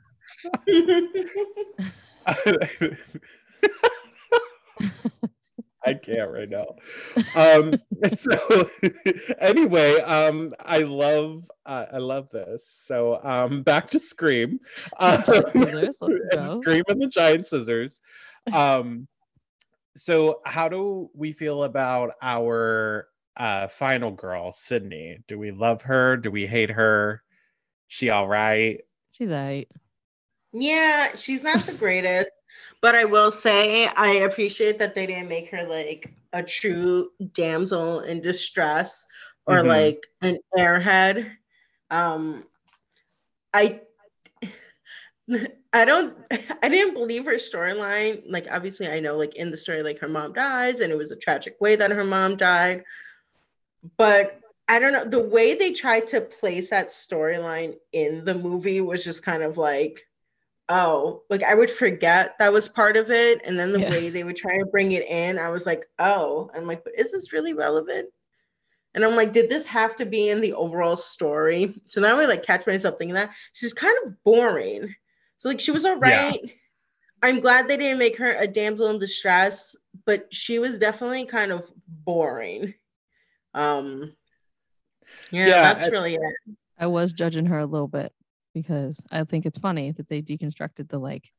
[5.87, 6.77] I can't right now.
[7.37, 7.75] Um,
[8.17, 8.69] so
[9.41, 12.67] anyway, um, I love uh, I love this.
[12.69, 14.61] So um, back to Scream.
[14.99, 16.61] Um, Giant scissors, let's and go.
[16.61, 18.01] Scream and the Giant Scissors.
[18.53, 19.09] Um,
[19.97, 25.19] so how do we feel about our uh, final girl, Sidney?
[25.29, 26.17] Do we love her?
[26.17, 27.23] Do we hate her?
[27.89, 28.81] She all right?
[29.13, 29.69] She's alright.
[30.53, 32.33] yeah, she's not the greatest,
[32.85, 38.01] but I will say I appreciate that they didn't make her like a true damsel
[38.01, 39.07] in distress
[39.47, 39.69] or Mhm.
[39.69, 41.35] like an airhead.
[41.89, 42.47] Um,
[43.55, 43.81] I
[45.73, 46.15] I don't
[46.63, 48.23] I didn't believe her storyline.
[48.27, 51.11] Like obviously I know like in the story like her mom dies and it was
[51.11, 52.85] a tragic way that her mom died.
[53.97, 58.83] But I don't know the way they tried to place that storyline in the movie
[58.83, 60.07] was just kind of like
[60.69, 63.91] oh, like I would forget that was part of it and then the Yeah.
[63.91, 66.99] way they would try to bring it in I was like, "Oh." I'm like, "But
[66.99, 68.09] is this really relevant?"
[68.95, 71.75] And I'm like, did this have to be in the overall story?
[71.85, 74.95] So now I like catch myself thinking that she's kind of boring.
[75.39, 76.39] So like she was all right.
[76.43, 76.51] Yeah.
[77.23, 81.51] I'm glad they didn't make her a damsel in distress, but she was definitely kind
[81.53, 82.75] of boring.
[83.53, 84.15] Um
[85.31, 86.35] yeah, Yeah, that's I- really it.
[86.79, 88.13] I was judging her a little bit
[88.55, 91.31] because I think it's funny that they deconstructed the like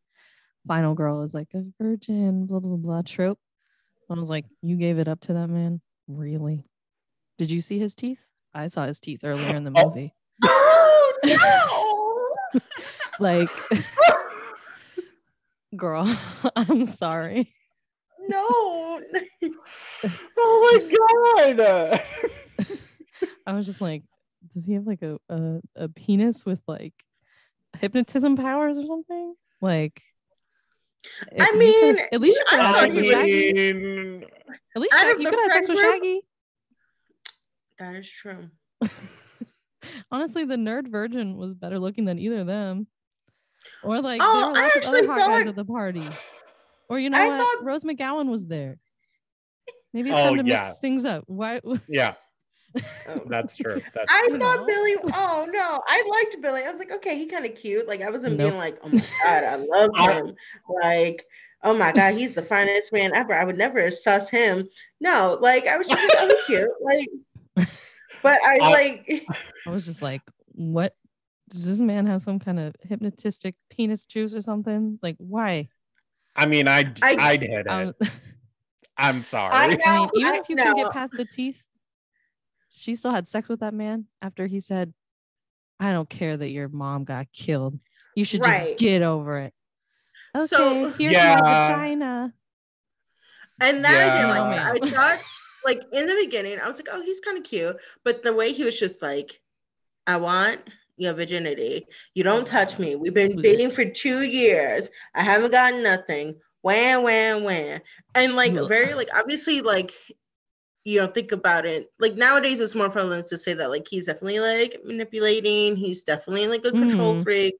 [0.68, 3.40] final girl is like a virgin, blah blah blah trope.
[4.10, 5.82] I was like, you gave it up to that man?
[6.08, 6.68] Really?
[7.40, 8.20] Did you see his teeth?
[8.54, 9.88] I saw his teeth earlier in the Oh.
[9.88, 10.14] movie.
[10.44, 12.62] Oh no!
[13.20, 13.50] Like,
[15.76, 16.06] girl,
[16.56, 17.52] I'm sorry.
[18.28, 19.02] no.
[20.38, 22.02] Oh my god!
[23.48, 24.04] I was just like,
[24.54, 26.94] does he have like a a, a penis with like
[27.80, 29.36] hypnotism powers or something?
[29.62, 30.02] Like,
[31.40, 33.50] I mean, could- at least you could have sex he with Shaggy.
[34.76, 36.22] At least Shaggy, you could have sex with Shaggy.
[37.80, 38.50] That is true.
[40.12, 42.88] Honestly, the nerd virgin was better looking than either of them.
[43.84, 46.08] Or like Oh, there were I lots of other hot guys like- at the party.
[46.90, 47.38] Or you know I what?
[47.40, 48.78] thought- Rose McGowan was there.
[49.94, 50.64] Maybe it's Oh, time to yeah.
[50.64, 51.24] mix things up.
[51.28, 51.62] Why?
[51.88, 52.16] yeah,
[53.08, 53.22] Oh.
[53.28, 53.82] that's true.
[53.94, 54.68] That's I You thought?
[54.68, 54.96] Billy.
[55.14, 56.64] Oh no, I liked Billy.
[56.64, 57.88] I was like, okay, he kind of cute.
[57.88, 58.50] Like I wasn't Nope.
[58.50, 60.36] being like, oh my god, I love him.
[60.82, 61.26] Like,
[61.64, 63.34] oh my god, he's the finest man ever.
[63.34, 64.68] I would never suss him.
[65.00, 66.70] No, like I was just like, oh, cute.
[67.58, 67.68] Like,
[68.24, 69.26] but I I- like.
[69.68, 70.22] I was just like,
[70.54, 70.96] what?
[71.50, 74.98] Does this man have some kind of hypnotistic penis juice or something?
[75.04, 75.70] Like, why?
[76.36, 77.68] I mean, I I- I, did it.
[77.68, 77.94] Um,
[78.98, 79.54] I'm sorry.
[79.54, 79.68] I I
[80.00, 81.66] mean, even I if you can get past the teeth,
[82.76, 84.94] she still had sex with that man after he said,
[85.80, 87.80] I don't care that your mom got killed.
[88.16, 88.70] You should Right.
[88.70, 89.54] just get over it.
[90.36, 91.36] Okay, So- here's Yeah.
[91.42, 92.34] my vagina.
[93.62, 94.82] And that I didn't like.
[94.84, 95.20] Oh, I thought,
[95.66, 97.78] like in the beginning, I was like, oh, he's kind of cute.
[98.04, 99.40] But the way he was just like,
[100.08, 100.60] I want
[100.98, 101.88] your virginity.
[102.14, 102.96] You don't touch me.
[102.96, 104.90] We've been dating for two years.
[105.14, 106.40] I haven't gotten nothing.
[106.62, 107.80] Wham, wham, wham.
[108.14, 109.94] And like very like obviously like
[110.86, 111.92] you know think about it.
[112.00, 115.76] Like nowadays it's more prevalent to say that like he's definitely like manipulating.
[115.76, 117.24] He's definitely like a control Mhm.
[117.24, 117.56] freak.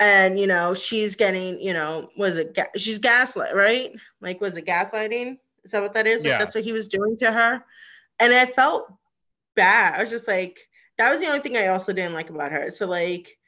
[0.00, 3.92] And you know she's getting you know was it ga- she's gaslight right?
[4.20, 5.38] Like was it gaslighting?
[5.64, 6.24] Is that what that is?
[6.24, 6.38] Like Yeah.
[6.38, 7.64] that's what he was doing to her?
[8.20, 8.92] And i felt
[9.56, 9.94] bad.
[9.96, 10.58] I was just like
[10.98, 12.70] that was the only thing i also didn't like about her.
[12.70, 13.38] So like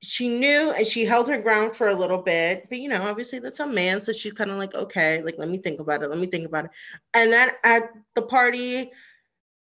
[0.00, 3.40] she knew and she held her ground for a little bit, but you know, obviously
[3.40, 4.00] that's a man.
[4.00, 6.08] So she's kind of like, okay, like, let me think about it.
[6.08, 6.70] Let me think about it.
[7.14, 8.92] And then at the party,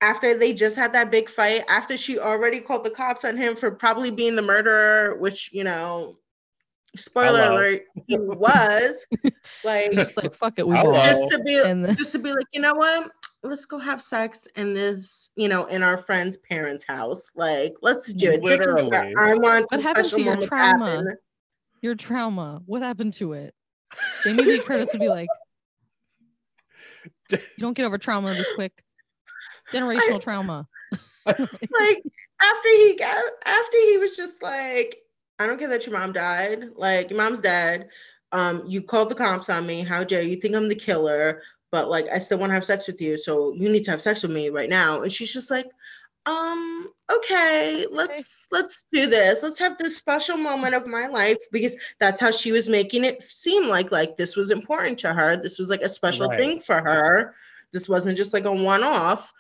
[0.02, 3.56] after they just had that big fight, after she already called the cops on him
[3.56, 6.18] for probably being the murderer, which, you know,
[6.96, 7.56] spoiler Hello.
[7.56, 9.06] alert, he was
[9.64, 12.74] like, like fuck it, we just to be then- just to be like, you know
[12.74, 13.12] what?
[13.42, 17.30] Let's go have sex in this, you know, in our friend's parents' house.
[17.36, 18.44] Like, let's do it.
[18.44, 20.90] This is where I want What happened to your trauma?
[20.90, 21.18] happen.
[21.82, 22.62] Your trauma.
[22.66, 23.54] What happened to it?
[24.24, 25.30] Jamie Lee Curtis would be like,
[27.32, 28.84] "You don't get over trauma this quick.
[29.72, 30.68] Generational trauma."
[31.38, 32.04] like
[32.42, 34.98] after he got after he was just like
[35.38, 37.90] i don't care that your mom died like your mom's dead
[38.32, 41.90] um you called the cops on me how dare you think i'm the killer but
[41.90, 44.24] like i still want to have sex with you so you need to have sex
[44.24, 45.02] with me right now.
[45.02, 45.68] And she's just like
[46.26, 47.86] um okay.
[47.92, 49.42] let's let's do this.
[49.42, 53.24] Let's have this special moment of my life because that's how she was making it
[53.24, 55.38] seem like like this was important to her.
[55.38, 56.38] This was like a special Right.
[56.38, 57.36] thing for her.
[57.72, 59.32] This wasn't just like a one-off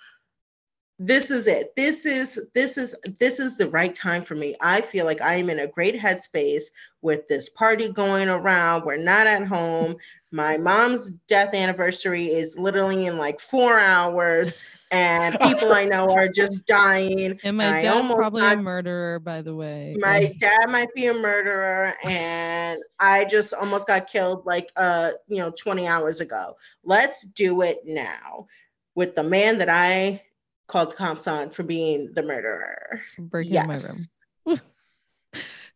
[0.99, 1.73] this is it.
[1.77, 4.55] This is this is this is the right time for me.
[4.61, 6.65] I feel like i am in a great headspace
[7.01, 8.83] with this party going around.
[8.85, 9.95] We're not at home.
[10.31, 14.53] My mom's death anniversary is literally in like four hours
[14.91, 17.39] and people i know are just dying.
[17.43, 19.95] And my And I dad's probably got- a murderer, by the way.
[19.99, 25.37] my dad might be a murderer and i just almost got killed like uh you
[25.37, 26.57] know 20 hours ago.
[26.83, 28.47] Let's do it now.
[28.95, 30.23] With the man that i
[30.69, 33.97] called the cops on for being the murderer breaking in my room.
[34.45, 34.59] yes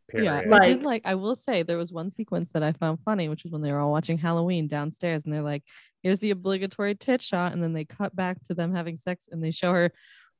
[0.09, 0.25] Period.
[0.25, 1.01] Yeah, I Like- did like.
[1.05, 3.71] I will say there was one sequence that I found funny, which was when they
[3.71, 5.63] were all watching Halloween downstairs, and they're like,
[6.03, 9.43] "Here's the obligatory tit shot," and then they cut back to them having sex, and
[9.43, 9.91] they show her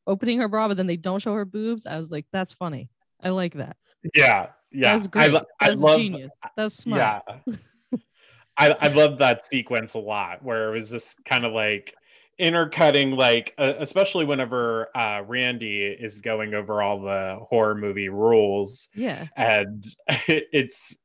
[0.06, 1.86] opening her bra, but then they don't show her boobs.
[1.88, 2.89] I was like, "That's funny.
[3.24, 3.78] I like that.
[4.14, 4.95] yeah, yeah.
[4.97, 5.32] That's I, great.
[5.32, 6.32] lo- I That's love, genius.
[6.56, 7.56] That's smart." Yeah.
[8.58, 11.95] I, I love that sequence a lot where it was just kind of like
[12.38, 18.90] intercutting like uh, especially whenever uh randy is going over all the horror movie rules.
[18.94, 19.86] Yeah, and
[20.28, 20.96] it's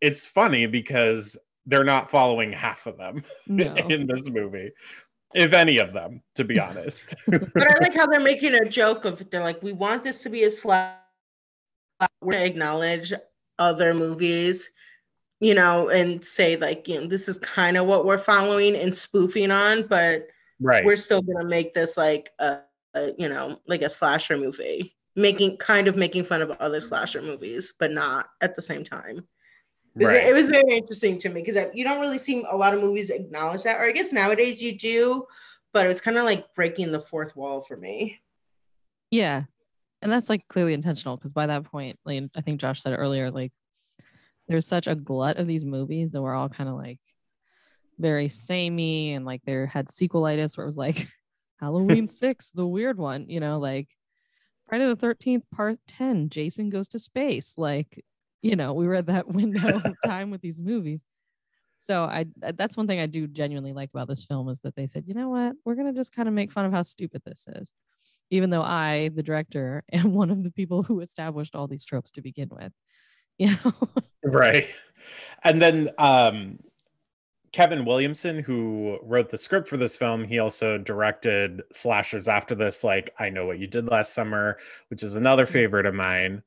[0.00, 1.36] it's funny because
[1.66, 4.70] they're not following half of them no, in this movie
[5.34, 7.14] if any of them to be honest.
[7.26, 10.30] But i like how they're making a joke of they're like we want this to
[10.30, 11.06] be a slap
[12.22, 13.12] we're gonna acknowledge
[13.58, 14.70] other movies
[15.38, 18.96] you know and say like you know this is kind of what we're following and
[18.96, 20.28] spoofing on but
[20.60, 20.84] right.
[20.84, 22.58] we're still gonna make this like a,
[22.94, 27.20] a you know like a slasher movie making kind of making fun of other slasher
[27.20, 29.26] movies but not at the same time.
[29.96, 30.26] It was, right.
[30.26, 33.10] it was very interesting to me because you don't really see a lot of movies
[33.10, 35.26] acknowledge that or i guess nowadays you do
[35.72, 38.18] but it was kind of like breaking the fourth wall for me.
[39.10, 39.44] Yeah,
[40.02, 42.96] and that's like clearly intentional because by that point, like I think Josh said it
[42.96, 43.52] earlier, like
[44.48, 47.00] there's such a glut of these movies that we're all kind of like
[48.00, 51.08] very samey and like they had sequelitis where it was like
[51.60, 53.88] Halloween six, the weird one, you know, like
[54.68, 57.54] Friday the thirteenth part ten, Jason goes to space.
[57.56, 58.04] Like,
[58.42, 61.04] you know, we were at that window of time with these movies.
[61.78, 64.86] So I that's one thing I do genuinely like about this film is that they
[64.86, 67.46] said, you know what, we're gonna just kind of make fun of how stupid this
[67.48, 67.72] is.
[68.32, 72.12] Even though I, the director, am one of the people who established all these tropes
[72.12, 72.72] to begin with.
[73.38, 73.72] You know?
[74.22, 74.68] right
[75.44, 76.58] and then um
[77.52, 82.84] kevin williamson who wrote the script for this film he also directed slashers after this
[82.84, 84.56] like i know what you did last summer
[84.88, 86.42] which is another favorite of mine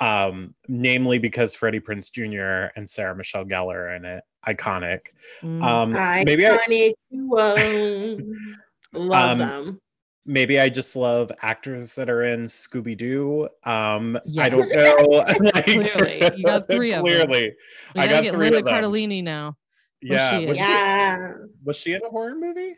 [0.00, 5.00] um namely because freddie prinze jr and sarah michelle gellar are in it iconic
[5.42, 5.62] Mm.
[5.62, 5.92] um
[6.24, 6.94] maybe i Iconic
[8.94, 9.80] love Um, them
[10.26, 14.94] maybe i just love actors that are in scooby-doo um i don't know
[15.54, 16.30] like, Clearly.
[16.36, 17.04] You got three of them.
[17.04, 17.54] clearly
[17.96, 18.74] I got get three Linda of them.
[18.84, 19.56] Cardellini now.
[20.02, 20.64] Yeah she was is.
[20.64, 21.32] she, yeah
[21.64, 22.74] was she in a horror movie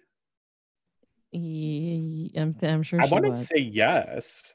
[1.33, 4.53] Ye- I'm, I'm sure I she want to say yes.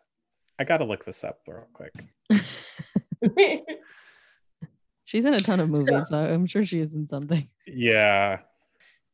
[0.59, 1.93] I gotta look this up real quick.
[5.05, 7.47] She's in a ton of So- movies, so I'm sure she is in something.
[7.67, 8.39] Yeah.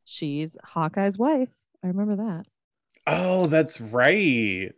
[0.06, 1.54] She's Hawkeye's wife.
[1.84, 2.46] I remember that.
[3.08, 4.72] Oh, that's right.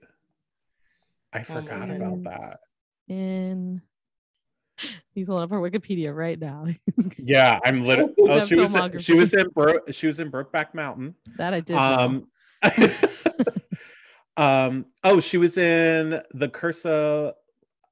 [1.31, 2.59] I forgot about that.
[3.07, 3.81] In
[5.13, 6.65] he's holding up her Wikipedia right now.
[7.17, 8.13] Yeah, I'm literally.
[8.19, 8.73] Oh, she was.
[8.75, 9.03] In, filmography.
[9.05, 9.47] she was in.
[9.49, 11.15] Bro- she was in Brokeback Mountain.
[11.37, 11.75] that I did.
[11.75, 11.79] know.
[11.81, 12.27] Um.
[14.37, 14.85] um.
[15.03, 17.33] Oh, she was in the Curse of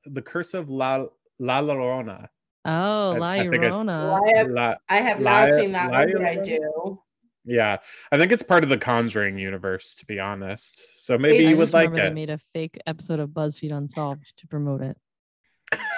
[0.06, 1.06] the Curse of La
[1.40, 2.28] La Llorona.
[2.66, 4.20] oh, I- La I think Llorona.
[4.26, 7.00] I have, La, I have not Liar- seen that one, but I do.
[7.46, 7.78] yeah,
[8.12, 11.04] I think it's part of the Conjuring universe, to be honest.
[11.06, 12.10] So maybe I you would like remember it.
[12.10, 14.98] they made a fake episode of BuzzFeed Unsolved to promote it.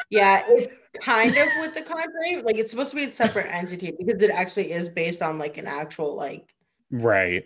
[0.09, 2.43] Yeah, it's kind of with the Conjuring.
[2.43, 5.57] Like it's supposed to be a separate entity because it actually is based on like
[5.57, 6.49] an actual like
[6.91, 7.43] Right.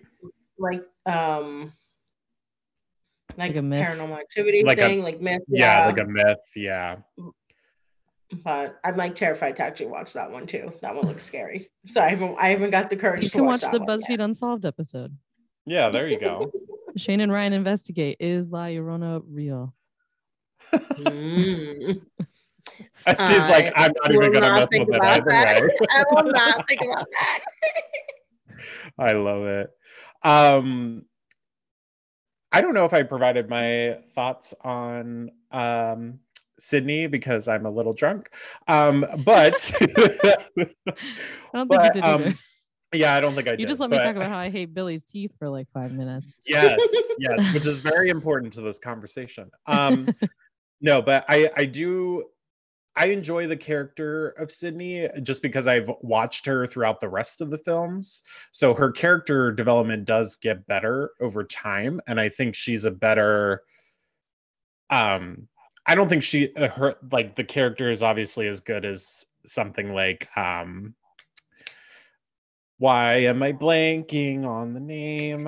[0.60, 1.72] like um
[3.38, 3.86] like, Like a myth.
[3.88, 5.42] paranormal activity Like a- thing, like myth.
[5.48, 6.38] Yeah, Yeah, like a myth.
[6.56, 6.98] Yeah.
[8.44, 10.72] but I'm like terrified to actually watch that one too.
[10.82, 11.70] That one looks scary.
[11.86, 13.88] So I haven't I haven't got the courage You to can watch that the one
[14.00, 15.16] BuzzFeed Unsolved episode.
[15.66, 16.42] Yeah, there you go.
[16.98, 19.74] Shane and Ryan investigate is La Llorona real?
[20.74, 22.02] Mm.
[23.06, 25.62] And she's like, I I'm not even gonna not mess with it either that.
[25.62, 25.70] way.
[25.92, 27.40] I will not think about that.
[29.00, 29.70] I love it.
[30.24, 31.06] Um,
[32.52, 36.20] I don't know if I provided my thoughts on um,
[36.60, 38.30] Sidney because I'm a little drunk.
[38.68, 40.38] Um, but I
[41.54, 42.38] don't think But, you did um,
[42.94, 43.62] yeah, I don't think I did.
[43.62, 46.40] You just let me talk about how I hate Billy's teeth for like five minutes.
[46.46, 46.80] yes,
[47.20, 49.52] yes, which is very important to this conversation.
[49.66, 50.08] Um,
[50.80, 52.26] no, but I I do
[52.98, 57.52] I enjoy the character of Sidney just because I've watched her throughout the rest of
[57.52, 58.24] the films.
[58.52, 63.62] So her character development does get better over time, and I think she's a better.
[64.90, 65.48] Um,
[65.86, 69.94] I don't think she uh, her like the character is obviously as good as something
[69.94, 70.96] like um.
[72.80, 75.44] Why am I blanking on the name?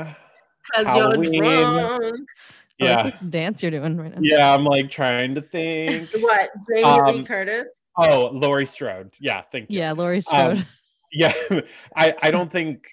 [0.78, 2.28] Because you're drunk.
[2.82, 4.20] I like Yeah, this dance you're doing right now.
[4.22, 4.54] yeah.
[4.54, 6.10] I'm like trying to think.
[6.20, 6.50] What?
[6.74, 7.68] Jamie Lee Um, Curtis?
[7.98, 9.14] Oh, Laurie Strode.
[9.20, 9.80] Yeah, thank you.
[9.80, 10.66] Yeah, Laurie Strode.
[11.12, 11.34] Yeah,
[11.96, 12.86] I I don't think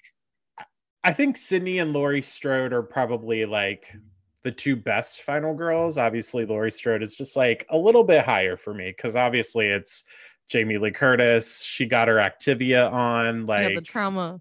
[1.04, 3.94] I think Sidney and Laurie Strode are probably like
[4.42, 5.98] the two best final girls.
[5.98, 10.02] Obviously, Laurie Strode is just like a little bit higher for me because obviously it's
[10.48, 11.62] Jamie Lee Curtis.
[11.62, 14.40] She got her Activia on, like got the trauma.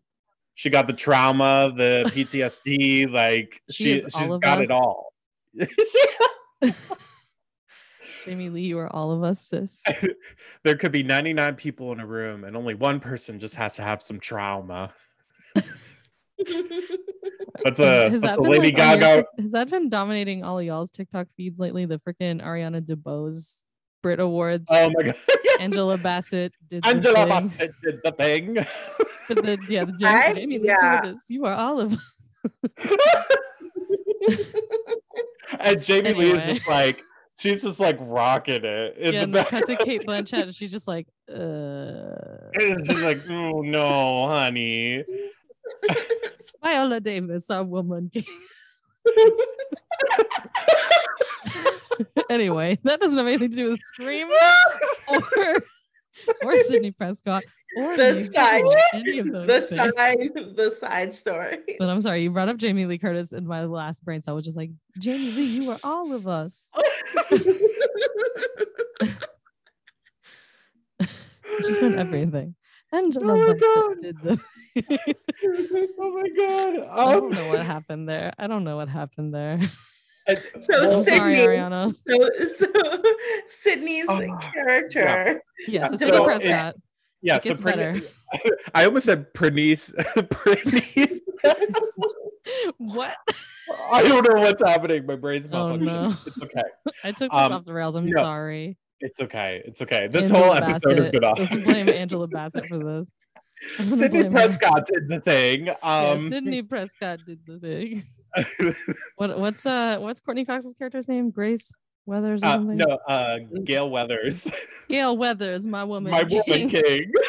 [0.54, 4.72] she got the trauma, the PTSD, like She she, is all she's of got it
[4.72, 5.12] all.
[8.26, 9.84] Jamie Lee, you are all of us, sis.
[10.64, 13.84] there could be 99 people in a room and only one person just has to
[13.84, 14.92] have some trauma.
[17.64, 19.26] That's a, Has that's a been, Lady like, on your Gaga.
[19.40, 21.86] Has that been dominating all of y'all's TikTok feeds lately?
[21.86, 23.56] The freaking Ariana DeBose
[24.04, 24.66] Brit Awards.
[24.70, 25.16] Oh my god.
[25.60, 27.30] Angela Bassett did the Angela thing.
[27.30, 28.56] Bassett did the thing.
[29.28, 31.02] But the, yeah, the Jamie, I- Jamie Lee yeah.
[31.02, 31.22] Curtis.
[31.30, 32.00] You are all of us.
[35.60, 37.02] And Jamie Lee is just like,
[37.38, 38.98] she's just like rocking it.
[38.98, 39.50] in Yeah, the and they back.
[39.50, 41.34] cut to Cate Blanchett, and she's just like, uh.
[42.56, 45.04] And she's like, oh no, honey.
[46.64, 48.12] Viola Davis, our woman
[52.30, 54.28] anyway, that doesn't have anything to do with Scream
[55.08, 55.22] or
[56.44, 57.44] or Sidney Prescott
[57.78, 58.64] or The side-
[58.94, 59.94] any of those the things.
[59.96, 61.58] side, the side story.
[61.80, 64.46] But I'm sorry, you brought up Jamie Lee Curtis, in my last brain cell was
[64.46, 66.72] just like, Jamie Lee, you are all of us.
[71.66, 72.56] She's been everything.
[72.92, 74.40] And Oh my God.
[76.00, 76.88] oh my god.
[76.90, 78.34] I don't Um, know what happened there.
[78.38, 79.60] I don't know what happened there.
[80.28, 81.96] And- So well, I'm sorry, Sidney- Ariana.
[82.08, 83.04] So, so
[83.50, 85.42] Sidney's Oh, character.
[85.68, 86.76] Yeah, so So Sidney it- Prescott.
[87.22, 88.02] yeah, it so gets better.
[88.76, 89.92] I almost said Bernice.
[90.30, 91.22] Bernice.
[92.78, 93.16] what?
[93.92, 95.06] I don't know what's happening.
[95.06, 95.90] My brain's malfunctioning.
[95.90, 96.10] Oh, malfunctioning.
[96.10, 96.18] no.
[96.26, 96.64] It's okay.
[97.04, 97.96] I took this Um, off the rails.
[97.96, 98.22] I'm no.
[98.22, 98.78] sorry.
[99.02, 99.62] It's okay.
[99.66, 100.08] It's okay.
[100.08, 101.12] This Angela whole episode has Bassett.
[101.14, 101.40] been off.
[101.40, 103.14] Let's blame Angela Bassett for this.
[103.80, 104.38] I'm Sidney blame her.
[104.40, 105.66] Prescott did the thing.
[105.68, 108.04] Yeah, Um, Sidney Prescott did the thing.
[109.18, 111.32] What what's uh what's Courteney Cox's character's name?
[111.32, 111.72] Grace
[112.06, 114.50] Weathers or uh, no, uh, Gale Weathers,
[114.90, 116.12] Gale Weathers, my woman.
[116.12, 116.70] my woman king.
[116.70, 117.12] king.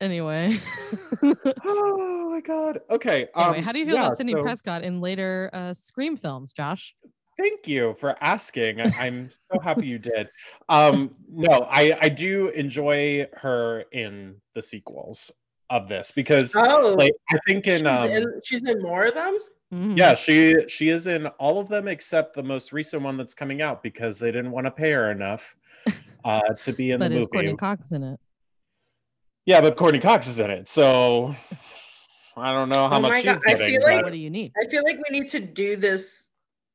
[0.00, 0.58] Anyway.
[1.22, 2.80] oh my god.
[2.90, 3.28] Okay.
[3.36, 6.16] anyway, um, how do you feel yeah, about Sidney so Prescott in later uh Scream
[6.16, 6.96] films, Josh?
[7.38, 8.80] Thank you for asking.
[8.80, 10.28] I'm so happy you did.
[10.68, 15.30] Um, no, I I do enjoy her in the sequels
[15.72, 19.14] of this because Oh, like I think she's, in um in, she's in more of
[19.14, 19.38] them.
[19.72, 19.96] Mhm.
[19.96, 23.62] yeah she she is in all of them except the most recent one that's coming
[23.62, 25.56] out because they didn't want to pay her enough
[26.24, 28.20] uh to be in but the is movie Courteney Cox in it?
[29.46, 31.34] yeah but courteney cox is in it so
[32.36, 34.28] i don't know how Oh much she's God, I getting feel like- What do you
[34.30, 34.52] need?
[34.62, 36.28] I feel like we need to do this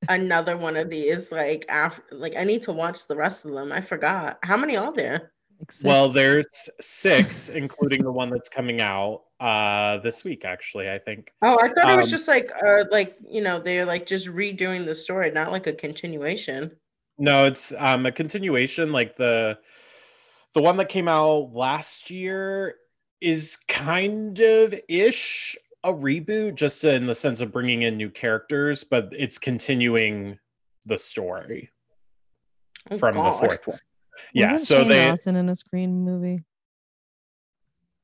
[0.10, 3.72] another one of these like after like I need to watch the rest of them.
[3.72, 4.38] I forgot.
[4.44, 5.32] How many are there?
[5.60, 6.46] Like well there's
[6.80, 11.70] six including the one that's coming out uh this week actually i think Oh, I
[11.70, 14.96] thought it was Um, just like uh like you know, they're like just redoing the
[14.96, 16.76] story, not like a continuation.
[17.20, 19.58] no it's um a continuation like the
[20.54, 22.76] the one that came out last year
[23.22, 28.84] is kind of ish a reboot just in the sense of bringing in new characters
[28.84, 30.38] but it's continuing
[30.86, 31.70] the story
[32.90, 33.80] Oh, from the fourth one.
[34.34, 36.44] Yeah, Wasn't so Shane they Dawson in a Scream movie.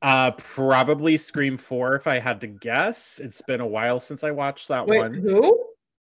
[0.02, 3.20] uh probably Scream 4 if I had to guess.
[3.24, 5.14] It's been a while since I watched that Wait, one.
[5.14, 5.66] who?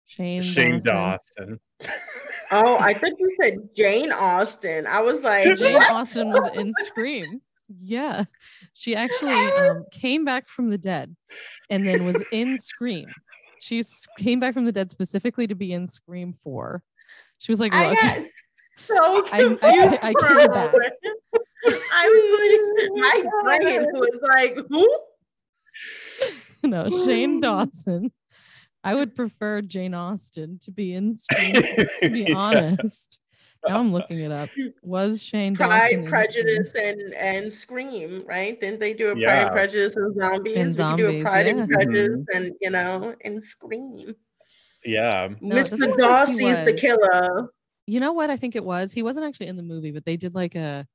[0.07, 1.59] Shane, Shane Dawson.
[1.79, 1.91] Dawson.
[2.49, 4.87] Oh, I thought you said Jane Austen.
[4.87, 5.91] I was like, Jane what?
[5.91, 7.41] Austen was in Scream.
[7.81, 8.23] Yeah.
[8.73, 11.13] She actually um, came back from the dead
[11.69, 13.07] and then was in Scream.
[13.59, 13.83] She
[14.17, 16.81] came back from the dead specifically to be in Scream 4.
[17.39, 18.25] She was like, I look,
[18.88, 19.99] got so I- I- confused.
[20.01, 20.71] I for came a back.
[20.73, 20.93] moment.
[21.93, 24.99] I was like, my brain was like, who?
[26.63, 28.11] no, Shane Dawson.
[28.83, 33.19] I would prefer Jane Austen to be in Scream, to be honest.
[33.67, 34.49] Now I'm looking it up.
[34.81, 38.57] Was Shane Pride, in Prejudice, and and Scream, right?
[38.59, 39.41] Didn't they do a Pride Yeah.
[39.47, 40.57] and Prejudice and Zombies?
[40.57, 41.51] And we do a Zombies, Pride yeah.
[41.51, 42.38] and Prejudice mm-hmm.
[42.38, 44.15] and you know and Scream.
[44.85, 45.29] yeah.
[45.41, 45.97] No, Mr.
[45.97, 47.49] doesn't like the killer.
[47.88, 48.29] You know what?
[48.29, 48.91] I think it was.
[48.91, 50.85] He wasn't actually in the movie, but they did like a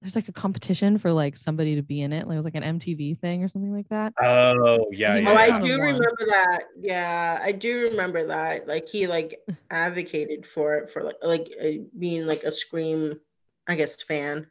[0.00, 2.26] there's like a competition for like somebody to be in it.
[2.28, 4.12] Like it was like an MTV thing or something like that.
[4.22, 5.16] Oh, yeah.
[5.16, 5.34] Yeah, Oh.
[5.36, 6.60] I do have remember that.
[6.78, 8.68] Yeah, I do remember that.
[8.68, 9.40] Like he like
[9.70, 13.18] advocated for it for like like uh, being like a Scream,
[13.66, 14.46] I guess fan.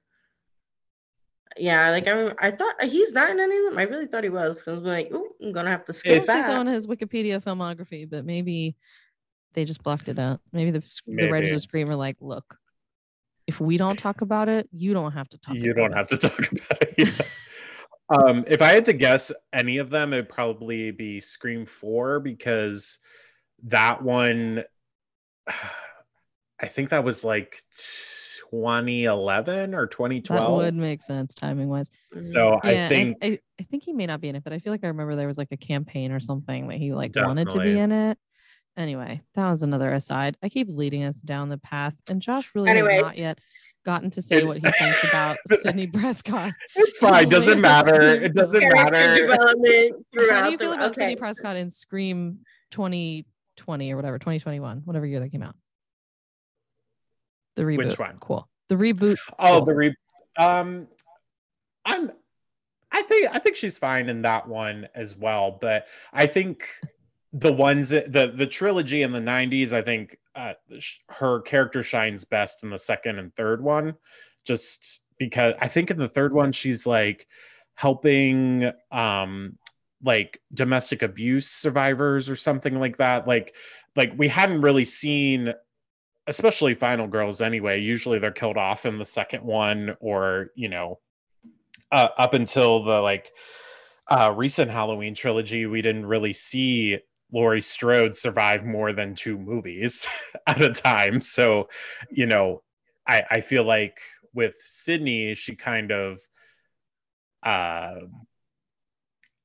[1.58, 3.78] Yeah, like I remember, I thought he's not in any of them.
[3.78, 4.62] I really thought he was.
[4.62, 6.52] 'cause I was like, ooh, I'm gonna have to It skip says that.
[6.58, 8.76] on his Wikipedia filmography, but maybe
[9.56, 10.42] they just blocked it out.
[10.52, 12.58] Maybe the, sc- the writers of Scream are like, look,
[13.48, 15.98] if we don't talk about it, you don't have to talk You about don't it.
[15.98, 16.94] have to talk about it.
[16.98, 17.26] yeah.
[18.10, 23.00] um, if I had to guess any of them, it'd probably be Scream 4 because
[23.64, 24.64] that one,
[26.62, 27.62] I think that was like
[28.50, 29.88] 2011 or 2012.
[29.88, 30.58] That 2012.
[30.58, 31.90] would make sense timing wise.
[32.16, 34.72] So I think I, I think he may not be in it, but I feel
[34.72, 37.60] like I remember there was like a campaign or something that he like wanted to
[37.60, 38.18] be in it.
[38.78, 40.38] Anyway, that was another aside.
[40.44, 42.94] I keep leading us down the path, and Josh really Anyways.
[42.96, 43.40] has not yet
[43.86, 46.54] gotten to say what he thinks about Sidney Prescott.
[46.76, 47.24] it's fine.
[47.24, 48.02] It doesn't matter.
[48.02, 49.30] It doesn't matter.
[49.32, 50.94] How do you feel about okay.
[51.02, 52.40] Sidney Prescott in Scream
[52.72, 55.56] 2020 or whatever, 2021, whatever year that came out?
[57.56, 57.78] The reboot.
[57.90, 58.18] Which one?
[58.20, 58.50] Cool.
[58.68, 59.18] The reboot.
[59.40, 59.66] Oh, Cool.
[59.66, 59.96] the re-
[60.38, 60.88] um,
[61.86, 62.12] I'm.
[62.92, 66.68] I think I think she's fine in that one as well, but I think
[67.38, 70.54] the ones that, the the trilogy in the '90s, I think uh,
[71.10, 73.96] her character shines best in the second and third one,
[74.46, 77.28] just because I think in the third one she's like
[77.74, 79.58] helping um
[80.02, 83.28] like domestic abuse survivors or something like that.
[83.28, 83.54] Like
[83.98, 85.54] like we hadn't really seen
[86.28, 91.00] especially final girls anyway usually they're killed off in the second one or you know
[91.92, 93.32] uh, up until the like
[94.10, 96.98] uh recent halloween trilogy we didn't really see
[97.36, 100.08] laurie strode survive more than two movies
[100.48, 101.68] at a time so
[102.10, 102.64] you know
[103.06, 104.00] i i feel like
[104.34, 106.20] with sidney she kind of
[107.44, 107.96] uh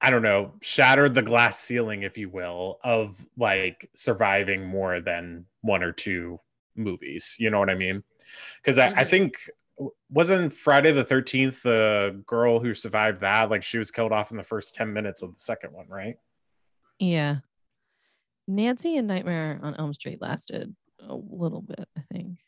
[0.00, 5.44] I don't know, shattered the glass ceiling, if you will, of like surviving more than
[5.60, 6.40] one or two
[6.74, 7.36] movies.
[7.38, 8.02] You know what I mean?
[8.62, 9.08] Because I, I Mhm.
[9.10, 9.50] think
[10.08, 13.50] wasn't Friday the Thirteenth the girl who survived that?
[13.50, 16.16] Like she was killed off in the first ten minutes of the second one, right?
[16.98, 17.40] Yeah.
[18.48, 22.38] Nancy and Nightmare on Elm Street lasted a little bit, I think.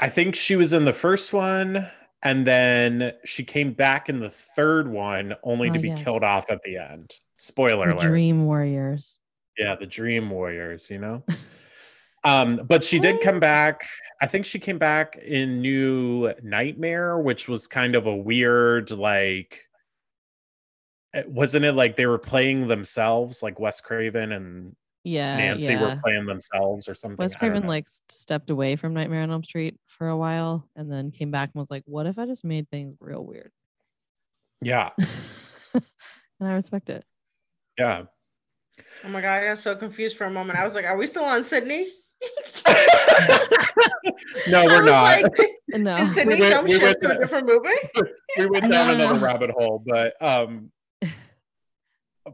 [0.00, 1.86] I think she was in the first one,
[2.22, 6.02] and then she came back in the third one, only to Ah, be yes.
[6.02, 7.10] killed off at the end.
[7.36, 8.08] Spoiler The alert.
[8.08, 9.18] Dream Warriors.
[9.58, 11.24] Yeah, the Dream Warriors, you know.
[12.24, 13.82] um, but she did come back.
[14.22, 19.62] I think she came back in New Nightmare, which was kind of a weird, like,
[21.26, 25.36] wasn't it like they were playing themselves, like Wes Craven and Yeah.
[25.36, 25.80] Nancy yeah.
[25.82, 27.16] were playing themselves or something?
[27.22, 31.10] Wes Craven like stepped away from Nightmare on Elm Street for a while and then
[31.10, 33.50] came back and was like, "What if I just made things real weird?"
[34.60, 34.90] yeah,
[35.74, 35.82] and
[36.40, 37.04] I respect it.
[37.78, 38.04] yeah.
[39.04, 40.58] Oh my god, I got so confused for a moment.
[40.58, 41.88] I was like, "Are we still on Sidney?"
[44.48, 45.22] no, we're not.
[45.22, 47.68] Like, No, Did Sidney went- we ship went to a different movie?
[48.38, 49.26] we went No, down no, another no.
[49.26, 50.70] rabbit hole, but um,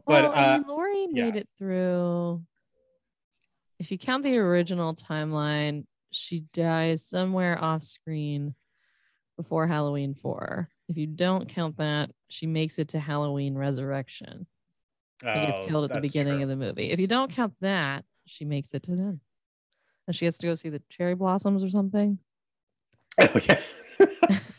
[0.05, 1.25] but well, uh, I mean, Laurie yeah.
[1.25, 2.43] made it through.
[3.79, 8.55] If you count the original timeline, she dies somewhere off screen
[9.37, 10.69] before Halloween 4.
[10.87, 14.47] If you don't count that, she makes it to Halloween Resurrection.
[15.21, 16.43] She gets oh, killed at the beginning true.
[16.43, 16.91] of the movie.
[16.91, 19.19] If you don't count that, she makes it to then.
[20.07, 22.19] And she gets to go see the cherry blossoms or something.
[23.17, 23.61] Oh yeah,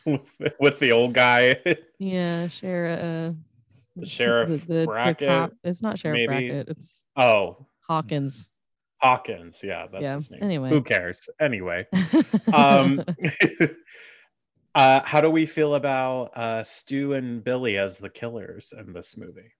[0.06, 1.56] with, with the old guy.
[1.98, 3.55] Yeah, share uh
[4.04, 5.52] Sheriff the, the, the cop.
[5.64, 6.48] It's not Sheriff maybe?
[6.48, 8.50] Brackett, it's Oh, Hawkins.
[8.98, 9.56] Hawkins.
[9.62, 10.42] Yeah, that's Yeah, his name.
[10.42, 10.68] anyway.
[10.70, 11.28] who cares?
[11.40, 11.86] Anyway,
[12.52, 13.02] um,
[14.74, 19.16] uh, how do we feel about uh, Stu and Billy as the killers in this
[19.16, 19.52] movie?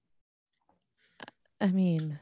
[1.61, 2.18] I mean,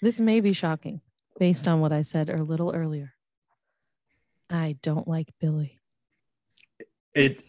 [0.00, 1.00] this may be shocking
[1.38, 3.12] based on what I said a little earlier.
[4.48, 5.80] I don't like Billy.
[7.14, 7.42] It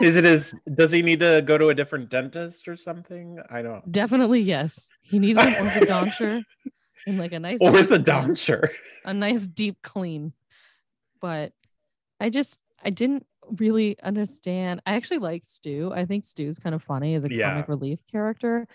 [0.00, 3.38] is it as does he need to go to a different dentist or something?
[3.50, 3.90] I don't.
[3.90, 4.90] Definitely yes.
[5.02, 6.42] He needs an orthodonture
[7.06, 8.70] and like a nice Orthodonture.
[9.04, 10.32] a nice deep clean.
[11.20, 11.52] But
[12.20, 13.26] I just I didn't
[13.58, 14.80] really understand.
[14.86, 15.92] I actually like Stu.
[15.94, 17.50] I think Stu's kind of funny as a Yeah.
[17.50, 18.66] comic relief character.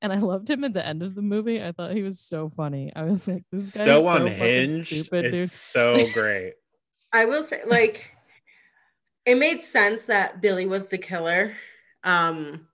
[0.00, 1.60] And I loved him at the end of the movie.
[1.62, 2.92] I thought he was so funny.
[2.94, 4.86] I was like, this guy So is so fucking unhinged.
[4.86, 5.34] stupid, dude.
[5.34, 6.52] it's so great.
[7.12, 8.08] I will say, like,
[9.28, 11.52] it made sense that Billy was the killer.
[12.02, 12.66] Um,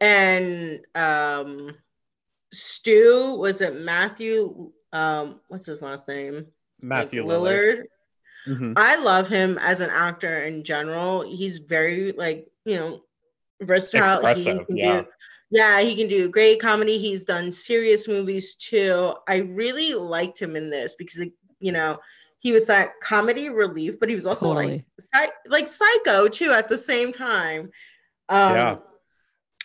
[0.00, 1.74] and um,
[2.52, 4.70] Stu was it Matthew?
[4.92, 6.46] Um, what's his last name?
[6.80, 7.82] Matthew Like, Lillard.
[8.46, 8.74] Mhm.
[8.76, 11.22] I love him as an actor in general.
[11.22, 13.02] He's very like you know
[13.60, 14.20] versatile.
[14.20, 15.00] He Expressive, can yeah.
[15.00, 15.08] do-
[15.50, 16.98] yeah, he can do great comedy.
[16.98, 19.14] He's done serious movies too.
[19.26, 21.20] I really liked him in this because
[21.58, 21.98] you know
[22.38, 24.86] he was that comedy relief, but he was also like Totally.
[25.00, 27.70] psy- like psycho too at the same time.
[28.28, 28.76] Um, Yeah.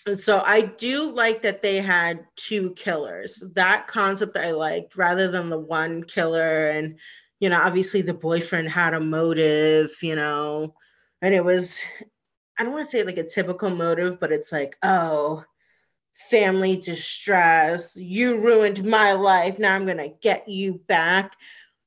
[0.07, 3.43] And so I do like that they had two killers.
[3.53, 6.69] That concept I liked rather than the one killer.
[6.69, 6.97] And,
[7.39, 10.73] you know, obviously the boyfriend had a motive, you know,
[11.21, 11.83] and it was,
[12.57, 15.43] I don't want to say like a typical motive, but it's like, oh,
[16.31, 17.95] family distress.
[17.95, 19.59] You ruined my life.
[19.59, 21.35] Now I'm going to get you back.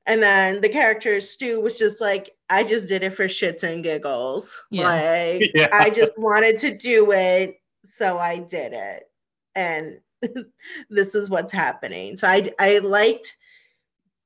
[0.06, 3.82] And then the character Stu was just like, I just did it for shits and
[3.82, 4.54] giggles.
[4.70, 4.88] Yeah.
[4.88, 5.68] Like, Yeah.
[5.72, 9.04] I just wanted to do it, so I did it.
[9.54, 10.00] And
[10.90, 12.16] this is what's happening.
[12.16, 13.36] So I I liked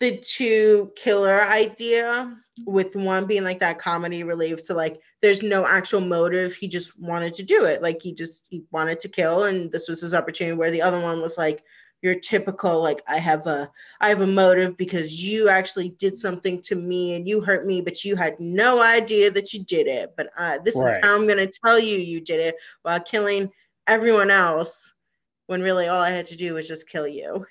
[0.01, 5.67] the two killer idea with one being like that comedy relief to like there's no
[5.67, 9.45] actual motive he just wanted to do it like he just he wanted to kill
[9.45, 11.63] and this was his opportunity where the other one was like
[12.03, 13.71] your typical like i have a
[14.01, 17.81] i have a motive because you actually did something to me and you hurt me
[17.81, 20.93] but you had no idea that you did it but uh, this Right.
[20.93, 23.51] is how i'm going to tell you you did it while killing
[23.87, 24.95] everyone else
[25.47, 27.45] when really all i had to do was just kill you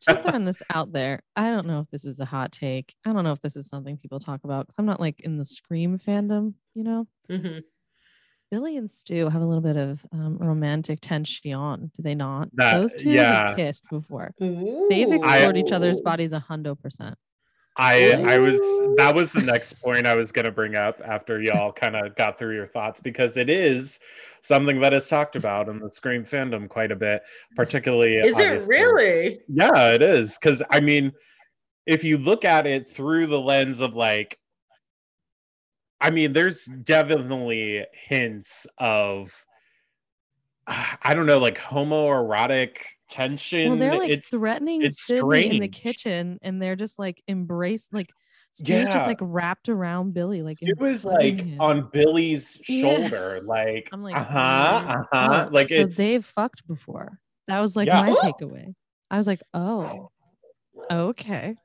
[0.00, 1.20] just throwing this out there.
[1.36, 2.94] I don't know if this is a hot take.
[3.04, 5.36] I don't know if this is something people talk about because I'm not like in
[5.36, 7.06] the Scream fandom, you know?
[7.28, 7.64] Mhm.
[8.50, 12.48] Billy and Stu have a little bit of um, romantic tension, do they not?
[12.54, 13.48] That- Those two yeah.
[13.48, 14.34] have kissed before.
[14.38, 17.16] They've explored each other's bodies a hundo percent.
[17.76, 18.58] I I was
[18.96, 22.36] that was the next point I was gonna bring up after y'all kind of got
[22.36, 24.00] through your thoughts because it is
[24.42, 27.22] something that is talked about in the Scream fandom quite a bit,
[27.54, 28.14] particularly.
[28.14, 30.36] is it really Yeah, it is.
[30.36, 31.12] Because I mean,
[31.86, 34.38] if you look at it through the lens of like,
[36.00, 39.32] I mean, there's definitely hints of,
[40.66, 42.76] I don't know, like homoerotic
[43.08, 43.68] tension.
[43.70, 47.92] Well, they're like it's threatening it's Sidney in the kitchen and they're just like embraced,
[47.92, 48.10] like
[48.52, 48.92] Stu's Yeah.
[48.92, 50.42] just like wrapped around Billy.
[50.42, 51.60] Like It was like him.
[51.60, 52.80] on Billy's Yeah.
[52.80, 57.18] shoulder, like, I'm like, uh huh, uh huh, Oh, like so they've fucked before.
[57.48, 58.00] That was like Yeah.
[58.00, 58.14] my Oh.
[58.22, 58.74] takeaway.
[59.10, 60.10] I was like, oh,
[60.90, 61.56] okay.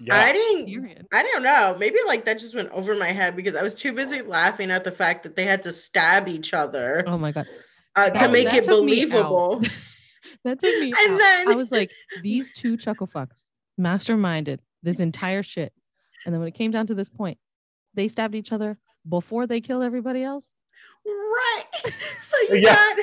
[0.00, 0.16] Yeah.
[0.16, 1.76] i didn't I don't know.
[1.78, 4.84] Maybe like that just went over my head because I was too busy laughing at
[4.84, 7.46] the fact that they had to stab each other Oh my god.
[7.94, 9.08] uh, to that- make it took me out.
[9.10, 9.60] believable.
[10.44, 11.18] that took me And out.
[11.18, 11.90] then- I was like,
[12.22, 13.46] these two chuckle fucks
[13.80, 15.72] masterminded this entire shit.
[16.24, 17.38] And then when it came down to this point,
[17.94, 18.78] they stabbed each other
[19.08, 20.52] before they killed everybody else.
[21.06, 21.64] right.
[22.22, 22.74] So you Yeah.
[22.74, 22.96] got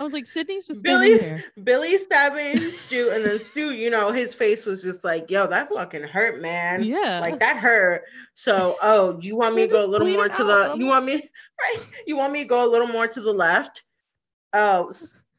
[0.00, 1.42] I was like, Sidney's just Billy-.
[1.62, 5.70] Billy stabbing Stu, and then Stu, you know, his face was just like, yo, that
[5.70, 6.84] fucking hurt, man.
[6.84, 7.20] Yeah.
[7.20, 8.02] Like that hurt.
[8.34, 10.78] So, oh, do you want me to go a little more to out, the?
[10.78, 11.14] You want me
[11.60, 11.86] right?
[12.06, 13.82] You want me to go a little more to the left?
[14.52, 14.90] Oh,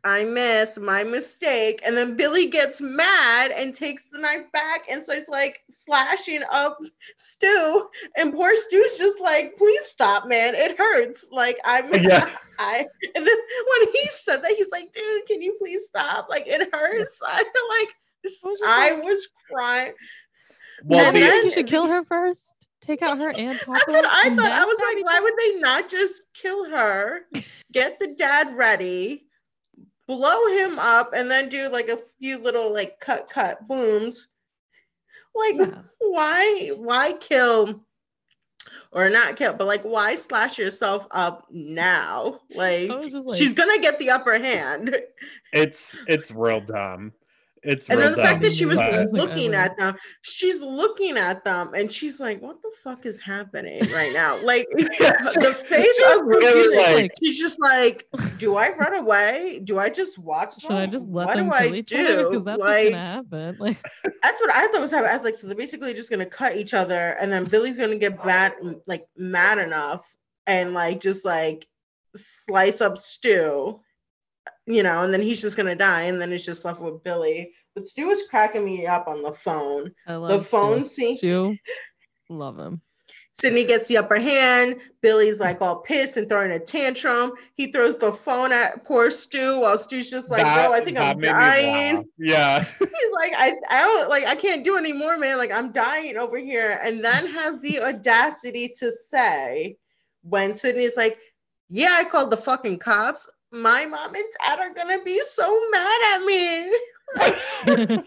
[0.04, 1.82] I missed my mistake.
[1.86, 6.78] And then Billy gets mad and takes the knife back and starts like slashing up
[7.18, 7.88] Stu.
[8.16, 10.56] And poor Stu's just like, please stop, man.
[10.56, 11.26] It hurts.
[11.32, 12.30] Like I'm Yeah.
[12.60, 12.86] I
[13.16, 16.28] and then when he said that, he's like, dude, can you please stop?
[16.30, 17.20] Like it hurts.
[17.26, 17.90] I feel like
[18.24, 19.94] was just I like- was crying.
[20.86, 22.56] well, And I think then- you should kill her first.
[22.82, 23.72] Take out her and Papa.
[23.86, 24.52] That's what I thought.
[24.52, 27.20] I was like, why would they not just kill her,
[27.72, 29.28] get the dad ready,
[30.10, 34.28] blow him up, and then do like a few little like cut cut booms?
[35.36, 35.84] Like Yeah.
[36.00, 37.86] why why kill
[38.92, 42.40] or not kill, but like why slash yourself up now?
[42.50, 44.98] Like, I was just like, she's gonna get the upper hand.
[45.54, 47.14] it's it's real dumb.
[47.64, 49.64] It's And then the fact that she was but- looking ever.
[49.64, 54.14] at them, she's looking at them and she's like, What the fuck is happening right
[54.14, 54.38] now?
[54.44, 58.06] Like the face She's of really like- she's just like,
[58.38, 59.62] Do I run away?
[59.64, 60.62] Do I just watch them?
[60.62, 62.30] Should I just let what them do kill I each do?
[62.30, 63.58] Because that's like, what's gonna happen.
[63.60, 63.78] Like,
[64.24, 65.12] that's what I thought was happening.
[65.12, 67.98] I was like, so they're basically just gonna cut each other, and then Billy's gonna
[67.98, 68.54] get mad,
[68.88, 70.16] like mad enough,
[70.48, 71.68] and like just like
[72.16, 73.80] slice up Stu,
[74.70, 77.52] you know, and then he's just gonna die, and then it's just left with Billy.
[77.76, 79.92] But Stu was cracking me up on the phone.
[80.08, 80.90] I love phone Stu.
[80.90, 81.58] scene- Stu,
[82.30, 82.82] love him.
[83.34, 84.82] Sidney gets the upper hand.
[85.02, 87.32] Billy's like all pissed and throwing a tantrum.
[87.54, 90.98] He throws the phone at poor Stu while Stu's just like, That- bro, I think
[90.98, 91.96] I'm made me dying.
[91.98, 92.06] laugh.
[92.18, 92.64] Yeah.
[92.80, 95.38] He's like, I, I don't like, I can't do anymore, man.
[95.38, 96.80] Like, I'm dying over here.
[96.84, 99.78] And then has the audacity to say,
[100.24, 101.18] when Sidney's like,
[101.70, 103.30] Yeah, I called the fucking cops.
[103.52, 106.74] My mom and dad are gonna be so mad at me.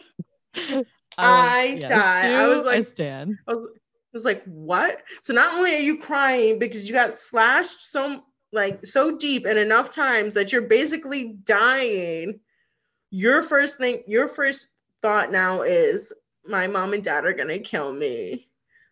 [1.18, 2.32] I was- died.
[2.32, 3.38] I was like- I stand.
[3.47, 3.78] I was, I
[4.14, 5.03] was like, what?
[5.22, 8.22] So not only are you crying because you got slashed so
[8.53, 12.38] like so deep and enough times that you're basically dying,
[13.11, 14.68] your first thing, your first
[15.01, 16.12] thought now is
[16.47, 18.49] my mom and dad are gonna kill me.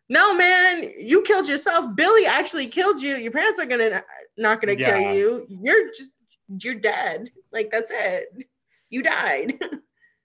[0.09, 1.95] No, man, you killed yourself.
[1.95, 3.17] Billy actually killed you.
[3.17, 4.01] Your parents are gonna uh,
[4.37, 4.99] not gonna Yeah.
[4.99, 5.47] kill you.
[5.63, 6.13] You're just
[6.59, 7.31] you're dead.
[7.53, 8.45] Like that's it.
[8.91, 9.59] You died.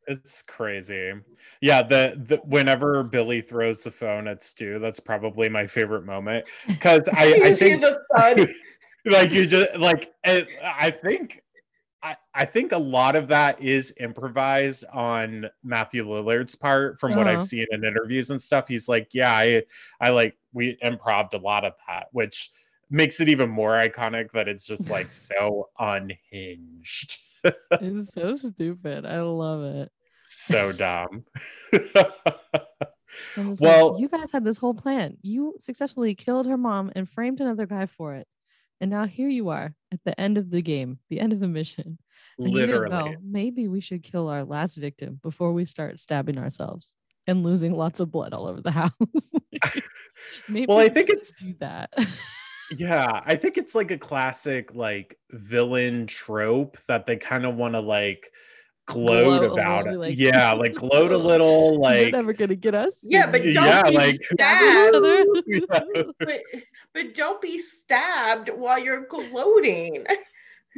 [0.07, 1.13] It's crazy.
[1.61, 6.45] Yeah, the, the whenever Billy throws the phone at Stu, that's probably my favorite moment
[6.67, 8.47] because I, I see think the thud.
[9.05, 11.41] like you just like it, I think
[12.03, 17.25] I, I think a lot of that is improvised on Matthew Lillard's part from what
[17.25, 17.37] Uh-huh.
[17.37, 18.67] I've seen in interviews and stuff.
[18.67, 19.63] He's like, yeah, I
[19.99, 22.51] I like we improved a lot of that, which
[22.89, 27.17] makes it even more iconic that it's just like so unhinged.
[27.79, 29.05] It's so stupid.
[29.05, 29.91] I love it.
[30.23, 31.25] so dumb.
[33.37, 35.17] Well- like, you guys had this whole plan.
[35.21, 38.27] You successfully killed her mom and framed another guy for it.
[38.81, 41.47] And now here you are at the end of the game, the end of the
[41.47, 41.97] mission.
[42.37, 42.89] And Literally.
[42.89, 46.93] go, maybe we should kill our last victim before we start stabbing ourselves
[47.27, 48.91] and losing lots of blood all over the house.
[50.49, 51.93] maybe Well, I think it's- do that.
[52.71, 57.73] Yeah, I think it's like a classic like villain trope that they kind of want
[57.75, 58.31] to like
[58.87, 59.97] gloat Gloat about it.
[59.97, 62.99] like, yeah, like gloat a little like You're like never gonna get us.
[63.03, 64.95] Yeah, but don't Yeah, be like- Stabbing each stabbed.
[64.95, 65.25] other.
[65.95, 66.03] Yeah.
[66.19, 66.41] but
[66.93, 70.05] but don't be stabbed while you're gloating.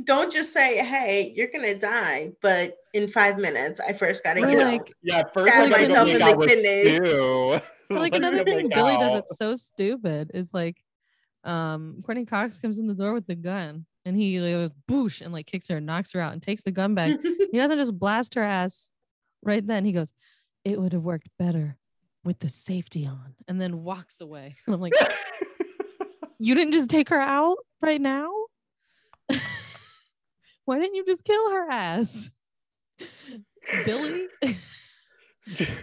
[0.03, 4.57] Don't just say, "Hey, you're gonna die," but in five minutes, I first gotta get
[4.59, 4.89] like, up.
[5.01, 7.61] yeah, first Stab I myself make in the with kidney.
[7.89, 9.17] Like another thing make Billy does out.
[9.19, 10.77] it's so stupid is like
[11.47, 15.33] um Courteney Cox comes in the door with the gun and he goes boosh and
[15.33, 17.19] like kicks her and knocks her out and takes the gun back.
[17.51, 18.89] he doesn't just blast her ass
[19.43, 19.83] right then.
[19.83, 20.13] He goes,
[20.63, 21.77] It would have worked better
[22.23, 24.55] with the safety on and then walks away.
[24.65, 24.93] And I'm like,
[26.39, 28.31] You didn't just take her out right now?
[30.65, 32.29] Why didn't you just kill her ass?
[33.85, 34.27] Billy?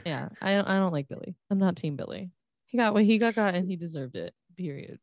[0.07, 1.37] yeah, I don't I don't like Billy.
[1.51, 2.31] I'm not team Billy.
[2.67, 4.33] He got what he got got and he deserved it.
[4.57, 4.99] Period.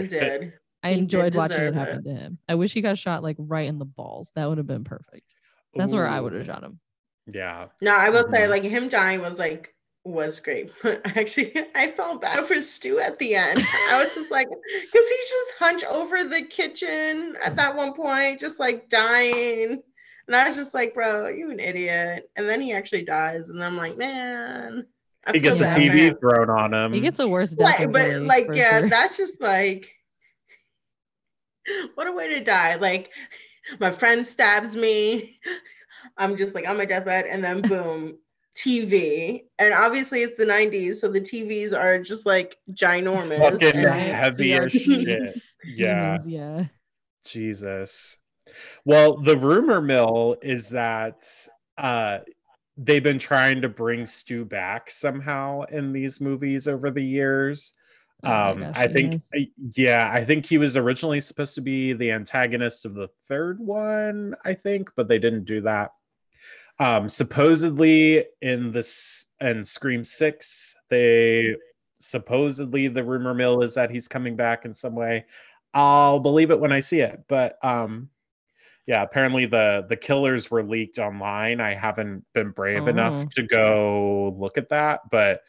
[0.00, 0.52] He did.
[0.82, 2.38] I He did enjoyed watching it deserve happen to him.
[2.48, 4.32] I wish he got shot like right in the balls.
[4.34, 5.26] That would have been perfect.
[5.74, 6.80] That's where I would have shot him.
[7.26, 7.66] Yeah.
[7.82, 8.48] No, I will say, Mhm.
[8.50, 9.74] like him dying was like
[10.04, 13.62] was great, but actually, I felt bad for Stu at the end.
[13.90, 18.40] I was just like, because he's just hunched over the kitchen at that one point,
[18.40, 19.82] just like dying.
[20.26, 22.30] And I was just like, bro, you an idiot.
[22.36, 23.50] And then he actually dies.
[23.50, 24.86] And I'm like, man.
[25.30, 26.16] I He gets a TV him.
[26.16, 26.92] thrown on him.
[26.92, 27.78] He gets a worse death.
[27.78, 28.88] Like, but like, yeah, sure.
[28.88, 29.92] that's just like,
[31.94, 32.76] what a way to die.
[32.76, 33.10] Like,
[33.80, 35.36] my friend stabs me.
[36.16, 38.18] I'm just like on my deathbed, and then boom,
[38.56, 39.44] TV.
[39.58, 43.38] And obviously, it's the 90s, so the TVs are just like ginormous.
[43.38, 45.40] fucking Giant heavy as shit.
[45.64, 46.16] Yeah.
[46.18, 46.64] Demons, yeah.
[47.24, 48.16] Jesus.
[48.84, 51.26] Well, the rumor mill is that
[51.78, 52.18] uh
[52.82, 57.74] they've been trying to bring Stu back somehow in these movies over the years.
[58.24, 59.40] Oh um gosh, I think uh,
[59.76, 64.34] yeah, I think he was originally supposed to be the antagonist of the third one,
[64.44, 65.92] I think, but they didn't do that.
[66.78, 71.56] Um supposedly in this and Scream 6, they
[71.98, 75.26] supposedly the rumor mill is that he's coming back in some way.
[75.72, 77.24] I'll believe it when I see it.
[77.28, 78.08] But um
[78.90, 81.60] yeah, apparently the the killers were leaked online.
[81.60, 82.88] I haven't been brave Oh.
[82.88, 85.42] enough to go look at that, but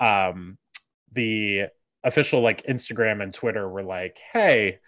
[0.00, 0.58] um
[1.12, 1.66] the
[2.04, 4.78] official like Instagram and Twitter were like, "Hey,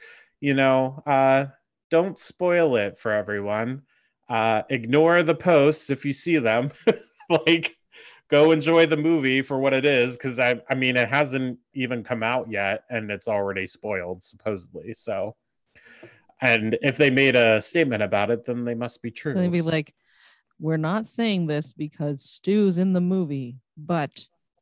[0.40, 1.46] you know, uh
[1.90, 3.82] don't spoil it for everyone."
[4.28, 6.70] uh, ignore the posts if you see them.
[7.46, 7.76] like,
[8.30, 12.04] go enjoy the movie for what it is, because I, I mean, it hasn't even
[12.04, 14.94] come out yet, and it's already spoiled supposedly.
[14.94, 15.36] So,
[16.42, 19.34] and if they made a statement about it, then they must be true.
[19.34, 19.94] They'd be like,
[20.58, 24.10] we're not saying this because Stu's in the movie, but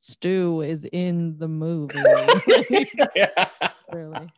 [0.01, 1.99] Stu is in the movie.
[3.17, 3.49] yeah.
[3.93, 4.29] really.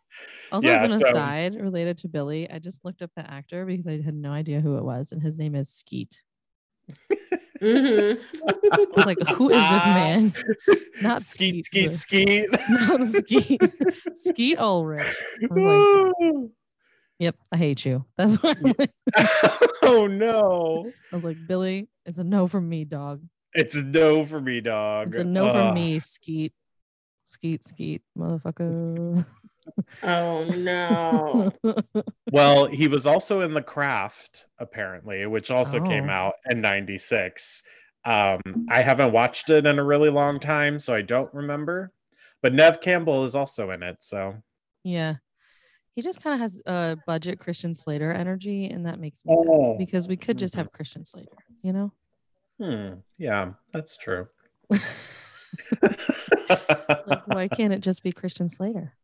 [0.53, 3.65] Also, Yeah, as an so- aside related to Billy, I just looked up the actor
[3.67, 6.23] because I had no idea who it was, and his name is Skeet.
[7.63, 8.19] Mhm.
[8.49, 10.33] I was like, who is this man?
[11.03, 12.71] Not skeet, Skeet, skeet, so- skeet.
[12.89, 13.61] Not Skeet.
[14.15, 15.07] Skeet Ulrich.
[15.43, 16.51] I was
[17.21, 18.05] Yep, I hate you.
[18.19, 18.75] That's why I'm
[19.83, 20.91] oh no.
[21.13, 23.23] I was like, Billy, it's a no from me, dog.
[23.53, 25.09] It's a no for me, dog.
[25.09, 25.55] It's a no Ugh.
[25.55, 26.53] from me, Skeet.
[27.25, 29.25] Skeet, Skeet, motherfucker.
[30.03, 31.53] oh no.
[32.33, 36.13] Well, he was also in The Craft, apparently, which also came Oh.
[36.13, 37.63] out in 96.
[38.05, 38.41] Um,
[38.71, 41.93] I haven't watched it in a really long time, so I don't remember.
[42.41, 44.37] But Neve Campbell is also in it, so
[44.85, 45.17] yeah.
[45.97, 49.73] He just kind of has a budget Christian Slater energy, and that makes me Oh.
[49.75, 50.59] sad because we could just Mhm.
[50.59, 51.93] have Christian Slater, you know?
[52.59, 54.29] hmm, yeah, that's true.
[57.07, 58.95] Like, why can't it just be Christian Slater?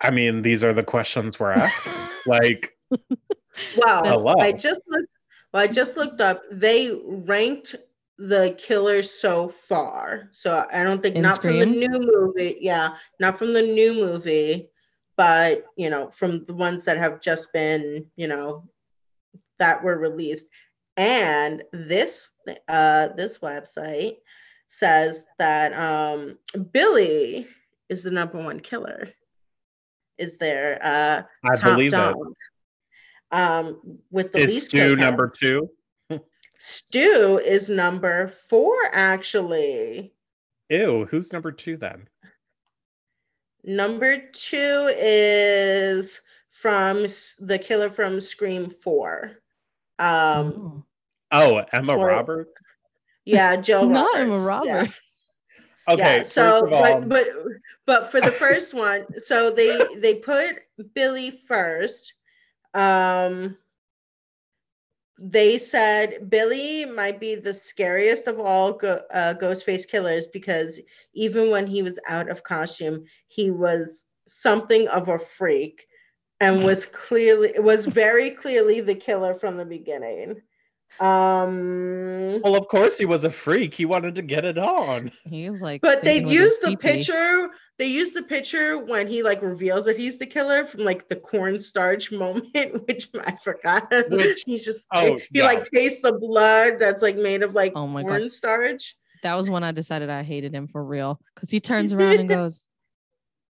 [0.00, 2.06] I mean, these are the questions we're asking.
[2.26, 2.76] like,
[3.74, 4.02] Wow.
[4.04, 4.34] Hello.
[4.38, 5.08] I just looked
[5.52, 6.42] well, I just looked up.
[6.52, 7.74] They ranked
[8.18, 10.28] the killers so far.
[10.32, 12.58] So I don't think In not from the new movie.
[12.60, 14.70] Yeah, not from the new movie,
[15.16, 18.68] but you know, from the ones that have just been, you know,
[19.58, 20.48] that were released.
[20.96, 22.28] And this
[22.68, 24.16] uh this website
[24.68, 26.38] says that um
[26.72, 27.46] Billy
[27.88, 29.08] is the number one killer.
[30.16, 31.96] Is there uh I top believe it.
[31.96, 32.32] dog.
[33.32, 35.68] Um, with the Is least Stu number two?
[36.58, 40.12] Stu is number four, actually.
[40.68, 42.08] Ew, who's number two then?
[43.64, 47.06] Number two is from
[47.40, 49.32] the killer from Scream Four.
[49.98, 50.84] Um,
[51.32, 51.58] Oh.
[51.72, 52.14] Emma Sorry.
[52.14, 52.62] Roberts.
[53.24, 54.20] yeah, Jill Not Roberts.
[54.20, 54.36] Emma
[54.66, 54.76] yeah.
[54.78, 54.94] Roberts.
[55.88, 57.26] Okay, yeah, so all, but, but
[57.86, 60.56] but for the first one, so they they put
[60.94, 62.12] Billy first.
[62.74, 63.56] Um
[65.18, 70.80] they said Billy might be the scariest of all go, uh, Ghostface killers because
[71.14, 75.86] even when he was out of costume, he was something of a freak
[76.40, 80.42] and was clearly was very clearly the killer from the beginning.
[81.00, 83.74] Um well, of course he was a freak.
[83.74, 85.12] He wanted to get it on.
[85.24, 87.50] He was like, but they thinking with his used the picture.
[87.78, 91.16] They used the picture when he like reveals that he's the killer from like the
[91.16, 93.92] cornstarch moment, which I forgot.
[94.10, 95.44] Which- he's just oh, he yeah.
[95.44, 98.08] like tastes the blood that's like made of like Oh my God.
[98.08, 98.96] cornstarch.
[99.22, 101.20] That was when I decided I hated him for real.
[101.34, 102.68] Because he turns around and goes,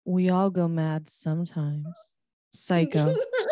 [0.05, 1.87] We all go mad sometimes.
[2.53, 3.05] Psycho,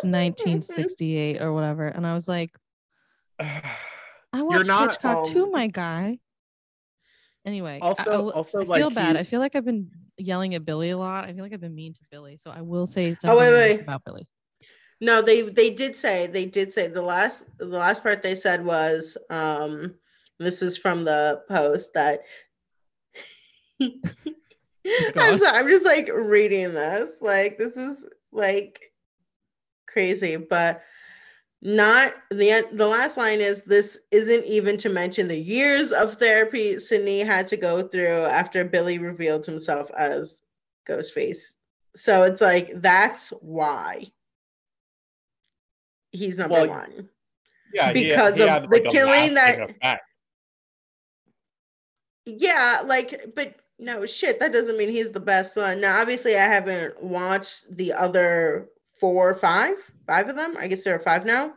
[0.03, 1.89] 1968 or whatever.
[1.89, 2.51] And I was like,
[3.41, 6.19] I watched not, Hitchcock too, um, my guy.
[7.45, 9.17] Anyway, I- Also- I, will- also, I feel like, bad.
[9.17, 11.25] he- I feel like I've been yelling at Billy a lot.
[11.25, 12.37] I feel like I've been mean to Billy.
[12.37, 13.81] So I will say something Oh, wait, wait.
[13.83, 14.27] about Billy.
[15.01, 18.65] No, they they did say they did say the last the last part they said
[18.65, 19.95] was um
[20.39, 22.23] this is from the post that
[23.81, 27.17] I'm sorry, I'm just like reading this.
[27.21, 28.81] Like this is like
[29.87, 30.83] crazy, but
[31.65, 36.79] not the the last line is this isn't even to mention the years of therapy
[36.79, 40.43] Sidney had to go through after Billy revealed himself as
[40.87, 41.55] Ghostface.
[41.97, 44.13] So it's like that's why
[46.13, 47.09] he's number Well, one.
[47.73, 50.01] yeah, because he of had, the like, killing that-
[52.27, 55.81] Yeah, like, but no shit, that doesn't mean he's the best one.
[55.81, 58.69] Now, obviously, I haven't watched the other
[58.99, 59.77] four, or five,
[60.07, 60.57] five of them.
[60.59, 61.55] I guess there are five now.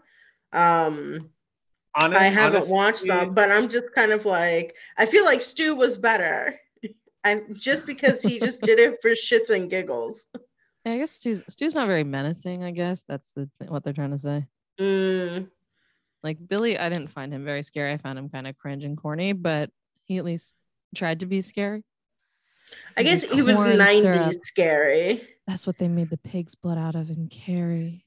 [0.54, 1.30] Um,
[1.96, 5.76] Honest- I haven't watched them, but I'm just kind of like, I feel like Stu
[5.76, 6.56] was better.
[7.24, 10.26] I'm just because he just did it for shits and giggles.
[10.86, 12.64] Yeah, I guess Stu's, Stu's not very menacing.
[12.64, 14.46] I guess that's the what they're trying to say.
[14.80, 15.50] Mm,
[16.24, 17.92] Like Billy, I didn't find him very scary.
[17.92, 19.70] I found him kind of cringe and corny, but
[20.06, 20.56] he at least
[20.96, 21.84] tried to be scary.
[22.96, 24.34] I guess he was corn 90s syrup.
[24.44, 25.28] scary.
[25.48, 28.06] That's what they made the pig's blood out of in Carrie.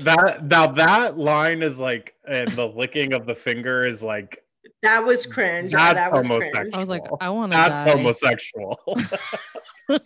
[0.00, 4.42] That now that line is like, and the licking of the finger is like,
[4.82, 5.72] That was cringe.
[5.72, 6.52] That's that was homosexual.
[6.60, 6.74] cringe.
[6.74, 7.96] I was like, I want to that's die.
[7.96, 8.80] homosexual.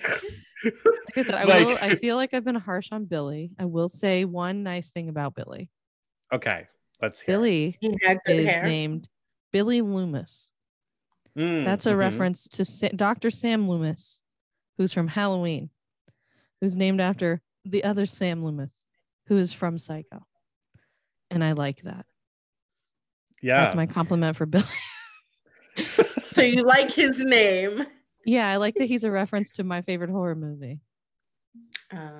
[0.63, 1.79] Like I said, I Like- will.
[1.81, 3.51] I feel like I've been harsh on Billy.
[3.59, 5.71] I will say one nice thing about Billy.
[6.33, 6.67] Okay,
[7.01, 7.35] let's hear.
[7.37, 8.63] Billy He had good is hair.
[8.65, 9.09] named
[9.53, 10.51] Billy Loomis.
[11.37, 11.97] Mm, That's a mhm.
[11.99, 13.31] reference to Sa- Dr.
[13.31, 14.23] Sam Loomis,
[14.77, 15.71] who's from Halloween,
[16.61, 18.85] who's named after the other Sam Loomis,
[19.31, 20.27] who is from Psycho.
[21.31, 22.05] And I like that.
[23.41, 23.61] Yeah.
[23.61, 24.67] That's my compliment for Billy.
[26.33, 27.85] So you like his name?
[28.25, 30.81] yeah, I like that he's a reference to my favorite horror movie.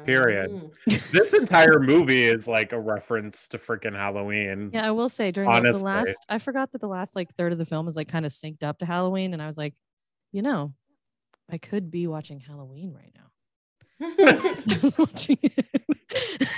[0.05, 0.51] Period.
[0.51, 0.71] Um,
[1.13, 4.71] this entire movie is like a reference to freaking Halloween.
[4.73, 7.53] Yeah, I will say during like, the last, I forgot that the last like third
[7.53, 9.75] of the film is like kind of synced up to Halloween, and I was like,
[10.33, 10.75] you know,
[11.49, 13.30] I could be watching Halloween right now.
[14.01, 16.49] I was watching it.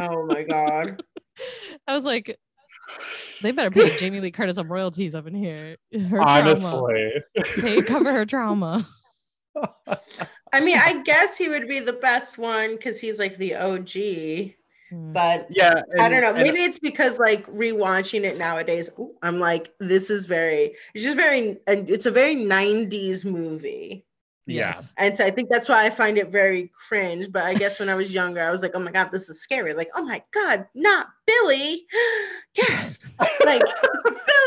[0.00, 1.02] oh my god.
[1.86, 2.38] I was like,
[3.42, 5.76] they better pay Jamie Lee Curtis some royalties up in here.
[5.92, 6.50] Her trauma.
[6.50, 7.12] Honestly.
[7.60, 8.86] Pay, cover her trauma.
[10.52, 14.54] I mean, I guess he would be the best one because he's like the OG.
[14.90, 15.12] Hmm.
[15.12, 15.82] But yeah.
[15.98, 16.34] I don't know.
[16.34, 20.74] and- Maybe it's because like rewatching it nowadays, ooh, I'm like, this is very.
[20.94, 21.58] It's just very.
[21.66, 24.04] And it's a very '90s movie,
[24.46, 24.72] yeah.
[24.96, 27.30] And so I think that's why I find it very cringe.
[27.30, 29.40] But I guess when I was younger, I was like, oh my god, this is
[29.40, 29.74] scary.
[29.74, 31.86] Like, oh my god, not Billy.
[32.54, 33.02] Gasp!
[33.44, 33.62] Like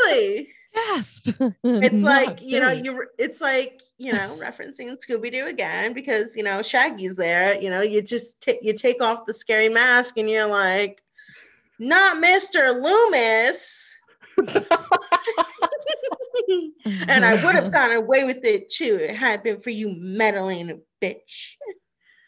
[0.04, 0.48] Billy.
[0.74, 1.28] Gasp.
[1.64, 2.82] It's Not like you know, Billy.
[2.84, 3.06] you.
[3.18, 7.60] It's like you know, referencing Scooby Doo again because you know Shaggy's there.
[7.60, 11.02] You know, you just take you take off the scary mask and you're like,
[11.78, 12.80] not Mr.
[12.82, 13.94] Loomis.
[17.08, 18.96] and I would have gone away with it too.
[18.96, 21.54] It had been for you meddling bitch.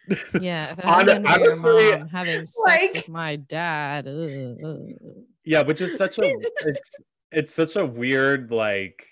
[0.41, 4.09] Yeah, if it hadn't been for honestly, your mom having sex like- with my dad.
[4.09, 5.15] ugh, ugh.
[5.45, 6.91] Yeah, which is such a it's
[7.31, 9.07] it's such a weird like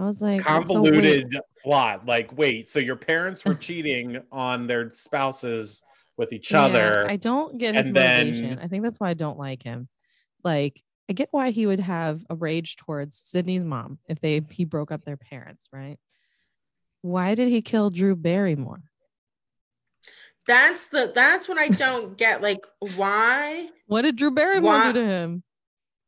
[0.00, 2.04] I was like, so convoluted plot.
[2.04, 5.82] Like, wait, so your parents were cheating on their spouses
[6.16, 7.08] with each yeah, other.
[7.08, 8.58] I don't get his and then- motivation.
[8.58, 9.88] I think that's why I don't like him.
[10.42, 14.64] Like, I get why he would have a rage towards Sidney's mom if they he
[14.64, 15.98] broke up their parents, right?
[17.00, 18.82] Why did he kill Drew Barrymore?
[20.46, 22.42] That's the that's what I don't get.
[22.42, 22.64] Like,
[22.96, 23.68] why?
[23.86, 25.42] What did Drew Barrymore Why- do to him?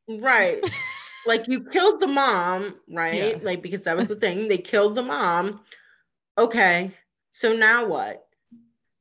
[0.08, 0.60] Right.
[1.26, 3.36] like you killed the mom, right?
[3.36, 3.42] Yeah.
[3.42, 4.48] Like because that was the thing.
[4.48, 5.60] They killed the mom.
[6.36, 6.90] Okay.
[7.30, 8.26] So now what?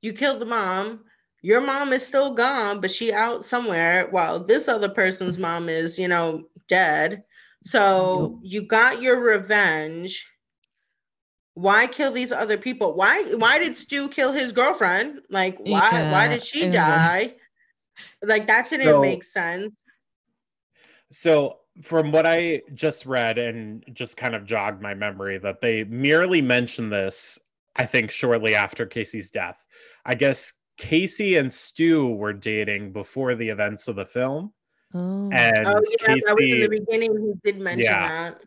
[0.01, 1.01] You killed the mom.
[1.41, 5.97] Your mom is still gone, but she out somewhere while this other person's mom is,
[5.97, 7.23] you know, dead.
[7.63, 10.27] So you got your revenge.
[11.53, 12.93] Why kill these other people?
[12.93, 15.21] Why why did Stu kill his girlfriend?
[15.29, 17.35] Like why why did she and- die?
[18.21, 19.73] Like that didn't So- make sense.
[21.11, 25.83] So, from what I just read and just kind of jogged my memory, that they
[25.85, 27.39] merely mentioned this,
[27.75, 29.63] I think, shortly after Casey's death.
[30.05, 34.53] I guess Casey and Stu were dating before the events of the film.
[34.93, 37.35] Oh, And Oh yeah, that was in the beginning.
[37.43, 38.07] He did mention Yeah.
[38.07, 38.41] that.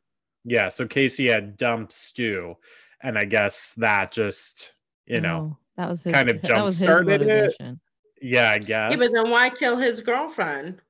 [0.44, 2.56] yeah, so Casey had dumped Stu.
[3.02, 4.74] And I guess that just,
[5.06, 7.26] you know, oh, that was his kind of that was his jump-started it.
[7.28, 7.80] motivation.
[8.20, 8.92] yeah, I guess.
[8.92, 10.80] Yeah, but then why kill his girlfriend?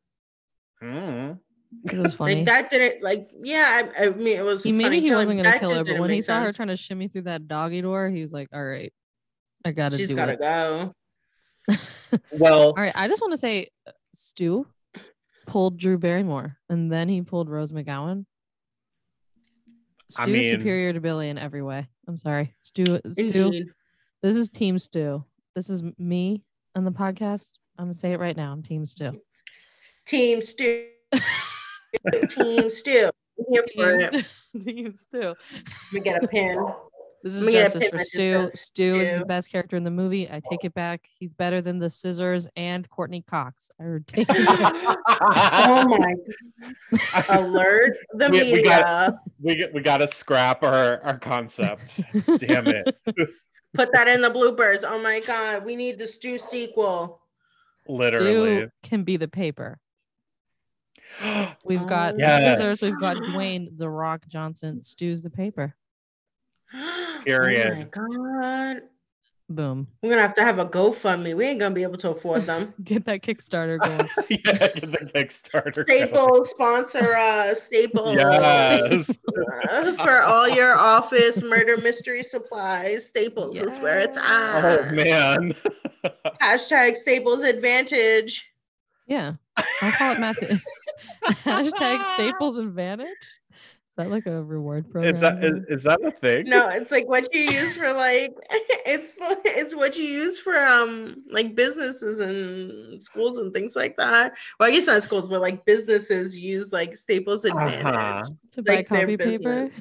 [0.82, 1.38] Mm.
[1.90, 2.36] It was funny.
[2.36, 3.30] Like that didn't like.
[3.42, 4.62] Yeah, I, I mean it was.
[4.62, 6.40] he a maybe he killing, wasn't gonna that kill her, but when he make saw
[6.40, 8.92] her trying to shimmy through that doggy door, he was like, "All right,
[9.64, 10.94] I gotta she's do gotta it." go.
[12.30, 14.66] Well, All right, I just want to say, uh, Stu
[15.46, 18.26] pulled Drew Barrymore, and then he pulled Rose McGowan.
[20.18, 21.88] I Stu is superior to Billy in every way.
[22.06, 22.84] I'm sorry, Stu.
[22.84, 23.00] Stu.
[23.16, 23.66] Indeed.
[24.22, 25.24] This is Team Stu.
[25.54, 26.42] This is me
[26.74, 27.52] on the podcast.
[27.78, 28.52] I'm gonna say it right now.
[28.52, 29.20] I'm Team Stu.
[30.06, 30.86] Team Stu.
[32.28, 33.10] Team Stu.
[33.38, 34.22] I'm Here for Team.
[34.22, 34.60] Stu.
[34.64, 35.18] Team Stu.
[35.20, 36.58] Let me get a pin.
[37.22, 38.48] This is Let me get a justice for Stu.
[38.52, 40.28] Stu is the best character in the movie.
[40.28, 40.66] I take oh.
[40.66, 41.06] it back.
[41.20, 43.70] He's better than the Scissors and Courteney Cox.
[43.80, 44.96] I would take it back.
[45.08, 46.14] Oh my!
[47.28, 48.64] Alert the We- we media.
[48.64, 52.00] got- we we got to scrap our our concept.
[52.38, 52.96] Damn it!
[53.74, 54.82] Put that in the bloopers.
[54.84, 57.20] Oh my god, we need the Stu sequel.
[57.88, 58.62] Literally.
[58.62, 59.78] Stu can be the paper.
[61.64, 62.16] We've got Oh.
[62.16, 62.58] the Yes.
[62.58, 62.80] scissors.
[62.82, 64.82] We've got Dwayne the Rock Johnson.
[64.82, 65.76] Stu's the paper.
[67.24, 67.90] Period.
[67.96, 68.82] Oh my god.
[69.48, 69.86] Boom.
[70.02, 71.34] We're gonna have to have a GoFundMe.
[71.36, 72.72] We ain't gonna be able to afford them.
[72.84, 74.08] Get that Kickstarter going.
[74.30, 75.74] yeah, get the Kickstarter.
[75.86, 75.98] going.
[75.98, 77.62] Staples sponsor us.
[77.62, 79.10] Staples Yes.
[79.68, 83.06] uh, for all your office murder mystery supplies.
[83.06, 84.64] Staples is where it's at.
[84.64, 85.54] Oh man.
[86.40, 88.48] Hashtag Staples Advantage.
[89.06, 89.34] Yeah.
[89.82, 90.62] I'll call it method.
[91.26, 93.08] Hashtag Staples Advantage.
[93.96, 95.14] That like a reward program?
[95.14, 96.48] Is that is, is that a thing?
[96.48, 99.14] No, it's like what you use for like it's
[99.44, 104.32] it's what you use for um like businesses and schools and things like that.
[104.58, 107.84] Well, I guess not schools, but like businesses use like Staples Advantage.
[107.84, 108.22] Uh-huh.
[108.52, 109.72] to buy like their copy paper business.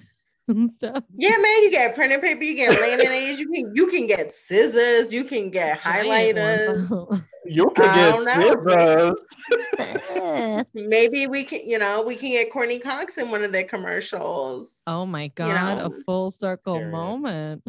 [0.52, 1.04] And stuff.
[1.16, 5.14] Yeah, man, you get printer paper, you get laminates, you can you can get scissors,
[5.14, 7.24] you can get Giant highlighters.
[7.46, 9.16] You can don't get scissors.
[10.74, 14.82] Maybe we can, you know, we can get Courteney Cox in one of their commercials.
[14.88, 16.92] oh my god, know, a full circle Period.
[16.92, 17.64] moment.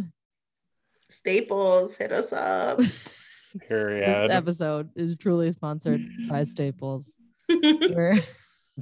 [1.09, 2.81] Staples, hit us up.
[3.69, 4.09] Period.
[4.09, 7.13] This episode is truly sponsored by Staples.
[7.49, 8.23] We're-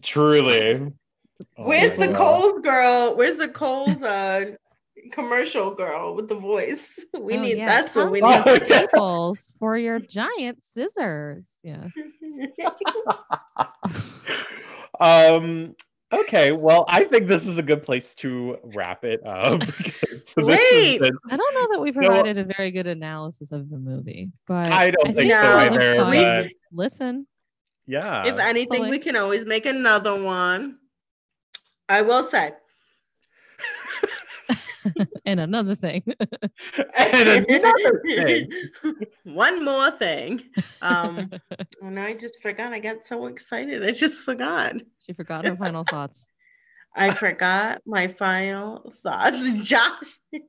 [0.02, 0.92] Truly.
[1.58, 3.16] Oh Where's the Coles girl?
[3.16, 4.52] Where's the Coles uh
[5.12, 6.98] commercial girl with the voice?
[7.20, 8.42] We Oh, need yeah, that's what we Oh, need.
[8.46, 8.64] yeah.
[8.86, 11.46] Staples for your giant scissors.
[11.62, 11.88] Yeah.
[15.00, 15.74] um
[16.12, 19.62] okay well i think this is a good place to wrap it up
[20.26, 21.00] So Wait.
[21.00, 24.30] been- I don't know that we So- provided a very good analysis of the movie,
[24.46, 25.56] but i don't think it so No.
[25.56, 26.12] was a either fun
[26.42, 27.26] but listen.
[27.86, 28.90] yeah if anything, Hopefully.
[28.90, 30.76] we can always make another one.
[31.90, 32.52] I will say.
[35.26, 36.04] and another thing.
[36.96, 38.48] and another thing
[39.24, 40.40] One more thing.
[40.80, 41.32] Um,
[41.82, 42.72] and I just forgot.
[42.72, 43.84] I got so excited.
[43.84, 44.76] I just forgot.
[45.04, 46.28] she forgot her final thoughts.
[46.94, 49.50] I forgot my final thoughts.
[49.62, 50.20] Josh.
[50.30, 50.42] You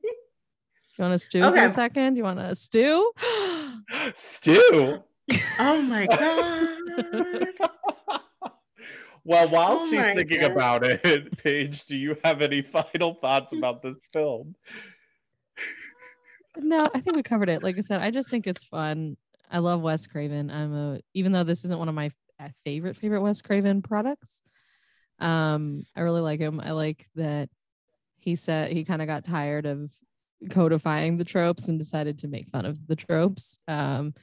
[0.99, 2.17] want to stew for a second?
[2.17, 3.11] You want to stew?
[4.13, 4.99] stew.
[5.57, 6.67] Oh my god.
[9.23, 10.51] Well while Oh she's thinking God.
[10.51, 14.55] about it paige do you have any final thoughts about this film
[16.57, 17.63] no, I think we covered it.
[17.63, 19.15] Like I said, I just think it's fun.
[19.49, 20.49] I love Wes Craven.
[20.49, 24.41] I'm a even though this isn't one of my uh, favorite favorite Wes Craven products.
[25.19, 26.59] Um, I really like him.
[26.59, 27.49] I like that
[28.17, 29.89] he said he kind of got tired of
[30.49, 33.57] codifying the tropes and decided to make fun of the tropes.
[33.67, 34.13] Um,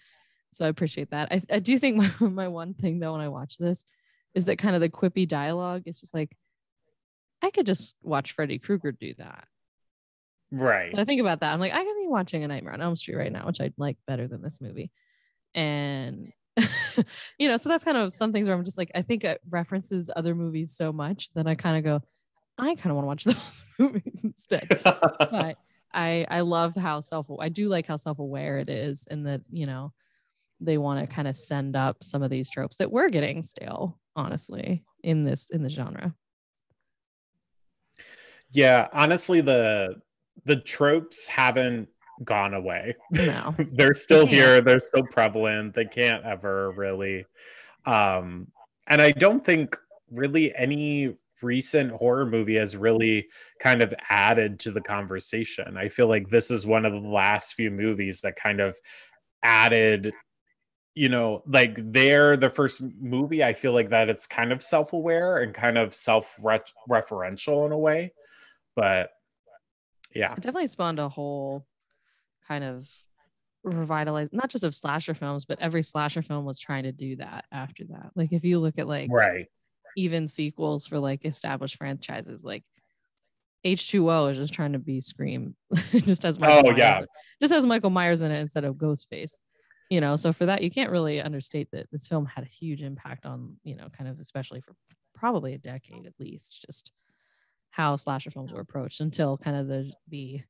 [0.52, 1.28] so I appreciate that.
[1.30, 3.84] I, I do think my, my one thing though when I watch this
[4.34, 5.82] is that kind of the quippy dialogue.
[5.86, 6.36] It's just like
[7.42, 9.46] I could just watch Freddy Krueger do that.
[10.50, 11.52] right So I think about that.
[11.52, 13.72] I'm like, I could be watching A Nightmare on Elm Street right now, which I
[13.76, 14.90] like better than this movie.
[15.54, 16.32] And
[17.38, 19.40] you know, so that's kind of some things where I'm just like, I think it
[19.48, 22.06] references other movies so much that I kind of go,
[22.58, 24.68] I kind of want to watch those movies instead.
[25.30, 25.56] But
[25.92, 29.66] I I love how self I do like how self-aware it is and that, you
[29.66, 29.92] know,
[30.60, 33.98] they want to kind of send up some of these tropes that we're getting stale,
[34.16, 36.14] honestly, in this in the genre.
[38.50, 39.94] yeah honestly the
[40.44, 41.88] the tropes haven't
[42.24, 43.54] gone away No.
[43.72, 44.34] they're still can't.
[44.34, 47.26] here they're still prevalent they can't ever really
[47.86, 48.48] um
[48.86, 49.76] and i don't think
[50.10, 53.28] really any recent horror movie has really
[53.60, 57.52] kind of added to the conversation i feel like this is one of the last
[57.54, 58.76] few movies that kind of
[59.42, 60.12] added
[60.98, 65.38] you know like they're the first movie i feel like that it's kind of self-aware
[65.38, 68.12] and kind of self-referential in a way
[68.74, 69.10] but
[70.14, 70.32] yeah.
[70.32, 71.66] It definitely spawned a whole
[72.46, 72.88] kind of
[73.64, 77.44] revitalized not just of slasher films but every slasher film was trying to do that
[77.52, 78.10] after that.
[78.14, 79.46] Like if you look at like right.
[79.96, 82.64] even sequels for like established franchises like
[83.66, 85.56] h2o is just trying to be scream
[85.92, 87.02] just as michael Oh, yeah.
[87.42, 89.32] just as michael myers in it instead of ghostface
[89.90, 92.82] you know so for that you can't really understate that this film had a huge
[92.82, 94.74] impact on you know kind of especially for
[95.14, 96.92] probably a decade at least just
[97.70, 100.40] how slasher films were approached until kind of the the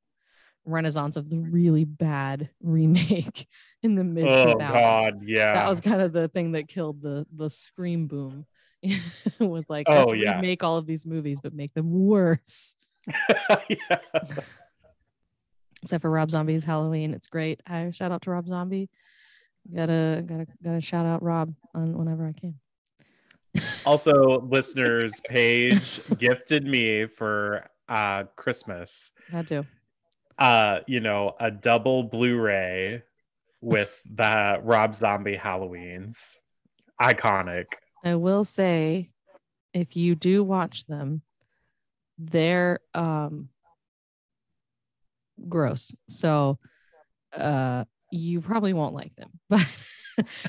[0.64, 3.46] renaissance of the really bad remake
[3.82, 4.54] in the mid 2000s.
[4.54, 8.44] oh god yeah That was kind of the thing that killed the the scream boom.
[9.40, 10.36] was like, Oh, let's yeah.
[10.36, 12.76] remake all of these movies, but make them worse.
[13.68, 13.98] yeah.
[15.82, 17.60] Except for Rob Zombie's Halloween, it's great.
[17.66, 18.88] I shout out to Rob Zombie.
[19.74, 22.54] Gotta gotta gotta shout out Rob on whenever I can.
[23.84, 29.64] also listeners Paige gifted me for uh christmas I do.
[30.38, 33.02] uh you know a double blu-ray
[33.60, 36.36] with the rob zombie halloweens
[37.00, 37.64] iconic
[38.04, 39.10] I will say,
[39.74, 41.22] if you do watch them,
[42.16, 43.48] they're um
[45.48, 45.92] gross.
[46.08, 46.58] So
[47.36, 49.30] uh you probably won't like them.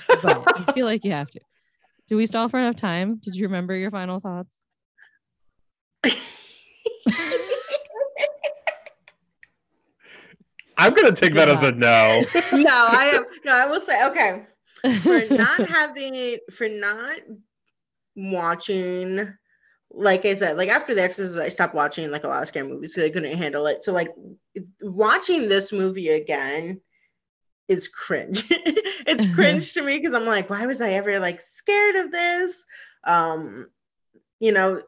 [0.08, 1.40] But but I feel like you have to.
[2.08, 3.18] Do we stall for enough time?
[3.24, 4.58] Did you remember your final thoughts?
[10.80, 12.24] i'm gonna take that as a no
[12.54, 14.46] no, I am no, I will say okay.
[15.04, 17.18] For not having it for not
[18.16, 19.28] watching
[19.92, 22.68] like I said, like after The Exorcist, I stopped watching like a lot of scary
[22.68, 23.84] movies because I couldn't handle it.
[23.84, 24.10] So like
[24.82, 26.80] watching this movie again
[27.70, 28.46] is cringe.
[28.50, 32.66] it's cringe to me because I'm like, why was I ever like scared of this?
[33.06, 33.70] Um,
[34.40, 34.82] you know,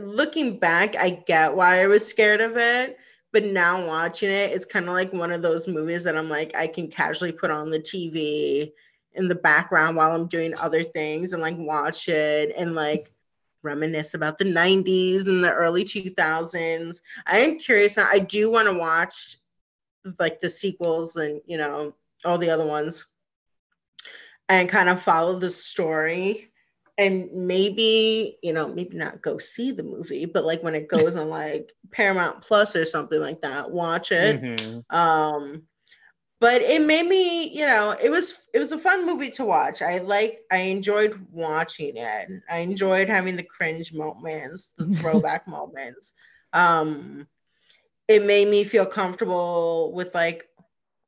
[0.00, 2.96] looking back, I get why I was scared of it.
[3.32, 6.54] But now watching it, it's kind of like one of those movies that I'm like,
[6.54, 8.72] I can casually put on the TV
[9.14, 13.12] in the background while I'm doing other things and like watch it and like
[13.62, 17.00] reminisce about the 90s and the early 2000s.
[17.26, 18.08] I am curious now.
[18.10, 19.38] I do want to watch
[20.18, 21.94] like the sequels and you know
[22.24, 23.06] all the other ones
[24.48, 26.48] and kind of follow the story.
[26.98, 31.16] And maybe you know maybe not go see the movie but like when it goes
[31.16, 34.40] on like paramount plus or something like that watch it.
[34.40, 34.96] Mm-hmm.
[34.96, 35.62] um
[36.38, 39.80] but it made me you know it was it was a fun movie to watch.
[39.80, 42.28] I liked i enjoyed watching it.
[42.50, 46.12] I enjoyed having the cringe moments the throwback moments.
[46.52, 47.26] Um
[48.06, 50.46] it made me feel comfortable with like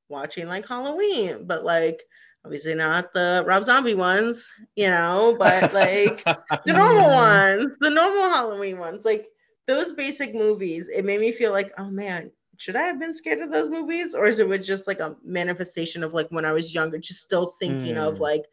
[0.08, 2.02] watching like halloween but like
[2.44, 6.22] obviously not the rob zombie ones you know but like
[6.66, 9.28] the normal ones the normal halloween ones like
[9.66, 13.40] those basic movies it made me feel like oh man should I have been scared
[13.40, 14.14] of those movies?
[14.14, 17.54] Or is it just like a manifestation of like when I was younger, just still
[17.60, 18.08] thinking mm.
[18.08, 18.22] of hmm.
[18.22, 18.44] like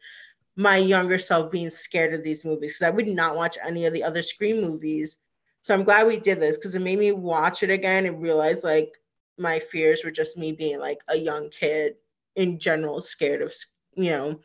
[0.56, 2.72] my younger self being scared of these movies?
[2.72, 5.18] Because I would not watch any of the other Scream movies.
[5.62, 8.64] So I'm glad we did this because it made me watch it again and realize
[8.64, 8.98] like
[9.42, 11.96] my fears were just me being like a young kid
[12.36, 13.52] in general, scared of,
[13.94, 14.40] you know,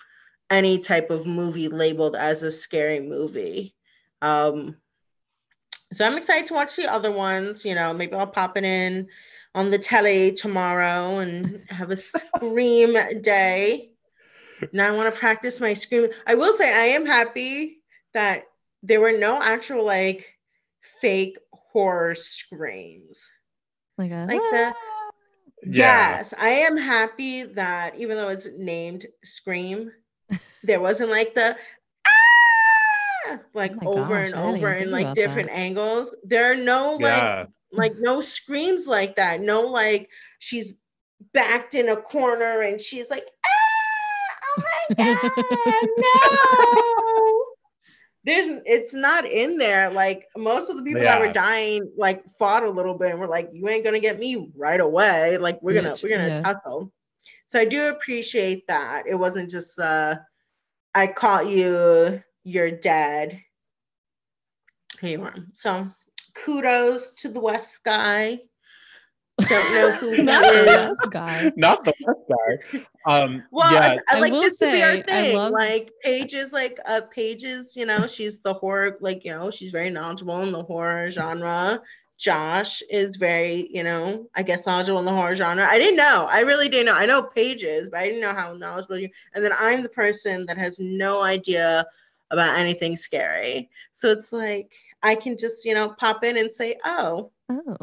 [0.50, 3.76] any type of movie labeled as a scary movie.
[4.22, 4.78] Um,
[5.94, 7.64] so I'm excited to watch the other ones.
[7.64, 9.08] You know, maybe I'll pop it in
[9.56, 13.92] on the telly tomorrow and have a scream day.
[14.74, 16.10] Now I want to practice my scream.
[16.26, 17.80] I will say I am happy
[18.14, 18.46] that
[18.84, 20.28] there were no actual like
[21.02, 23.30] fake horror screams.
[23.98, 24.74] Like a, like the
[25.64, 26.18] yeah.
[26.18, 29.92] Yes, I am happy that even though it's named Scream,
[30.64, 31.58] there wasn't like the
[33.28, 35.58] ah like oh over gosh, and over in like different that.
[35.58, 36.16] angles.
[36.24, 40.10] There are no like like no screams like that no like
[40.40, 40.74] she's
[41.34, 47.17] backed in a corner and she's like ah, oh my god no
[48.28, 51.18] there's it's not in there like most of the people yeah.
[51.18, 54.20] that were dying like fought a little bit and were like you ain't gonna get
[54.20, 56.42] me right away like we're gonna we're gonna yeah.
[56.42, 56.92] tussle
[57.46, 60.16] so i do appreciate that it wasn't just uh
[60.94, 63.42] i caught you you're dead
[65.00, 65.88] here you are so
[66.46, 68.40] kudos to the West guy.
[69.48, 70.98] Don't know who he is.
[71.12, 71.52] guy.
[71.56, 72.86] Not the West guy.
[73.06, 73.98] Um, well, yeah.
[74.10, 75.36] I, I like this say, to be our thing.
[75.36, 79.52] Love- like Paige is like uh Paige's, you know, she's the horror, like you know,
[79.52, 81.80] she's very knowledgeable in the horror genre.
[82.18, 85.68] Josh is very, you know, I guess knowledgeable in the horror genre.
[85.70, 86.28] I didn't know.
[86.30, 86.96] I really didn't know.
[86.96, 89.10] I know Paige is, but I didn't know how knowledgeable you.
[89.36, 91.86] And then I'm the person that has no idea
[92.32, 93.70] about anything scary.
[93.94, 94.74] So it's like
[95.04, 97.78] I can just, you know, pop in and say, "Oh, oh."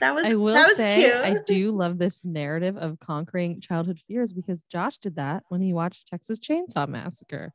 [0.00, 1.14] That was I will that was say cute.
[1.14, 5.72] I do love this narrative of conquering childhood fears because Josh did that when he
[5.72, 7.52] watched Texas Chainsaw Massacre.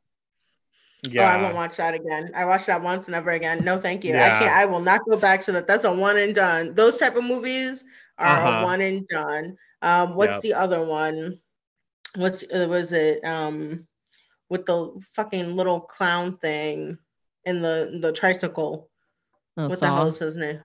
[1.02, 1.24] Yeah.
[1.24, 2.30] Oh, I won't watch that again.
[2.34, 3.64] I watched that once, never again.
[3.64, 4.12] No, thank you.
[4.14, 4.36] Yeah.
[4.36, 4.56] I can't.
[4.56, 5.66] I will not go back to that.
[5.66, 6.74] That's a one and done.
[6.74, 7.84] Those type of movies
[8.18, 8.60] are uh-huh.
[8.60, 9.56] a one and done.
[9.80, 10.42] Um, what's yep.
[10.42, 11.38] the other one?
[12.14, 13.24] What's uh, was it?
[13.24, 13.86] Um,
[14.48, 16.98] with the fucking little clown thing
[17.44, 18.88] in the the tricycle.
[19.56, 19.86] Oh, what Saw.
[19.86, 20.62] the hell is his name?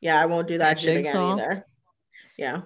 [0.00, 1.66] Yeah, I won't do that shit again either.
[2.38, 2.62] Yeah.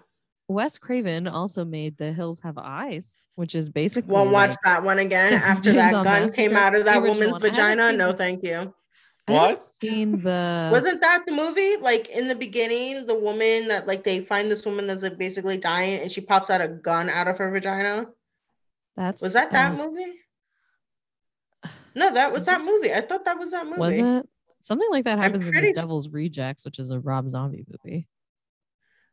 [0.47, 4.12] Wes Craven also made The Hills Have Eyes, which is basically.
[4.12, 7.32] Won't like, watch that one again after that gun Massacre, came out of that woman's
[7.32, 7.40] one.
[7.40, 7.93] vagina.
[7.93, 8.74] No, thank you.
[9.27, 9.62] What?
[9.81, 11.77] Seen the wasn't that the movie?
[11.77, 15.56] Like in the beginning, the woman that like they find this woman that's like basically
[15.56, 18.06] dying, and she pops out a gun out of her vagina.
[18.97, 20.12] That's was that that um, movie?
[21.94, 22.93] No, that was that movie.
[22.93, 23.81] I thought that was that movie.
[23.81, 24.28] Was it?
[24.65, 28.09] Something like that happens in The Devil's Rejects, which is a Rob Zombie movie.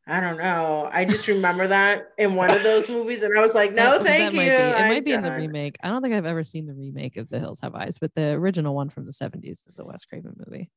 [0.07, 0.89] I don't know.
[0.89, 4.03] I just remember that in one of those movies, and I was like, "No, that,
[4.05, 5.75] thank that you." Might it might be in the remake.
[5.83, 8.31] I don't think I've ever seen the remake of The Hills Have Eyes, but the
[8.31, 10.71] original one from the '70s is a Wes Craven movie.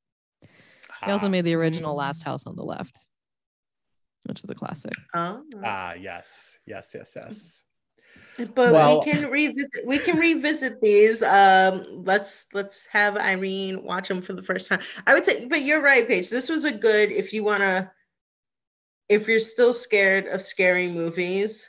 [1.04, 3.08] He also made the original Last House on the Left,
[4.24, 4.94] which is a classic.
[5.14, 5.44] Oh.
[5.62, 7.63] Ah, yes, yes, yes, yes.
[8.36, 9.86] But well, we can revisit.
[9.86, 11.22] We can revisit these.
[11.22, 14.80] Um, let's let's have Irene watch them for the first time.
[15.06, 16.30] I would say, but you're right, Paige.
[16.30, 17.12] This was a good.
[17.12, 17.92] If you wanna,
[19.08, 21.68] if you're still scared of scary movies,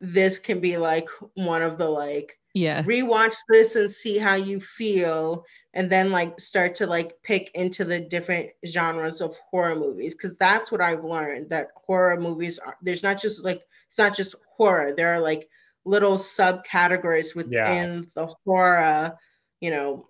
[0.00, 2.82] this can be like one of the like Yeah.
[2.82, 5.44] rewatch this and see how you feel
[5.74, 10.36] and then like start to like pick into the different genres of horror movies because
[10.36, 14.34] that's what i've learned that horror movies are there's not just like it's not just
[14.56, 15.48] horror there are like
[15.88, 19.16] little subcategories within the horror
[19.60, 20.08] you know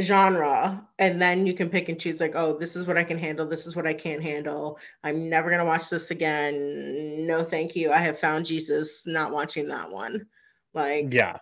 [0.00, 3.18] genre and then you can pick and choose like oh this is what i can
[3.18, 7.42] handle this is what i can't handle i'm never going to watch this again no
[7.42, 10.26] thank you i have found jesus not watching that one
[10.74, 11.38] like Yeah.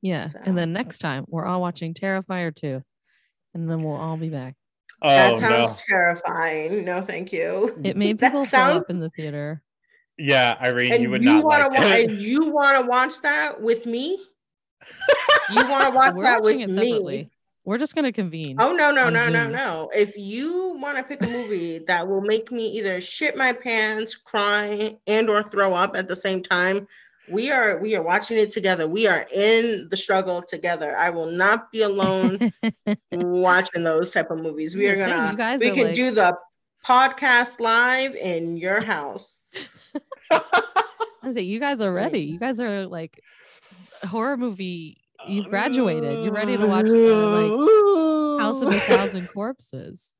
[0.00, 0.28] Yeah.
[0.28, 2.82] So- And then next time we're all watching Terrifier 2.
[3.54, 4.54] And then we'll all be back.
[5.02, 5.48] Oh that no.
[5.66, 6.84] sounds terrifying.
[6.84, 7.74] No, thank you.
[7.82, 9.62] It made That people throw up in the theater.
[10.16, 12.10] Yeah, Irene, And you would you not want like to it.
[12.10, 14.18] and you want to watch that with me?
[15.50, 16.74] You want to watch We're that with watching it me?
[16.90, 17.30] separately.
[17.64, 18.56] We're just gonna convene.
[18.60, 19.52] Oh no no on no no Zoom.
[19.52, 19.90] no!
[19.94, 24.14] If you want to pick a movie that will make me either shit my pants,
[24.16, 26.86] cry, and or throw up at the same time,
[27.30, 28.86] we are we are watching it together.
[28.86, 30.94] We are in the struggle together.
[30.94, 32.52] I will not be alone
[33.12, 34.76] watching those type of movies.
[34.76, 35.16] We are Yeah, same.
[35.16, 36.36] gonna You guys we are can like- do the
[36.84, 39.40] podcast live in your house.
[40.30, 42.20] I say you guys are ready.
[42.20, 43.20] You guys are like
[44.04, 44.98] horror movie.
[45.26, 46.24] You've graduated.
[46.24, 50.14] You're ready to watch the like House of a Thousand Corpses.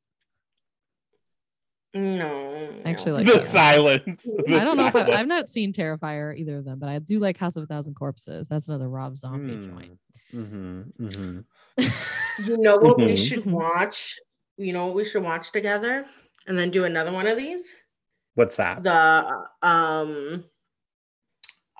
[1.97, 3.17] No, Actually, no.
[3.19, 3.49] like the that.
[3.51, 4.23] silence.
[4.25, 6.99] The I don't know if I, I've not seen Terrifier either of them, but I
[6.99, 8.49] do like House of a Thousand Corpses.
[8.49, 9.99] That's another Rob Zombie joint.
[10.35, 11.39] Mm-hmm, mm-hmm.
[12.47, 13.29] You know what we Mhm.
[13.29, 14.19] should watch?
[14.57, 16.05] You know what we should watch together,
[16.49, 17.73] and then do another one of these.
[18.35, 18.83] What's that?
[18.83, 20.45] The um,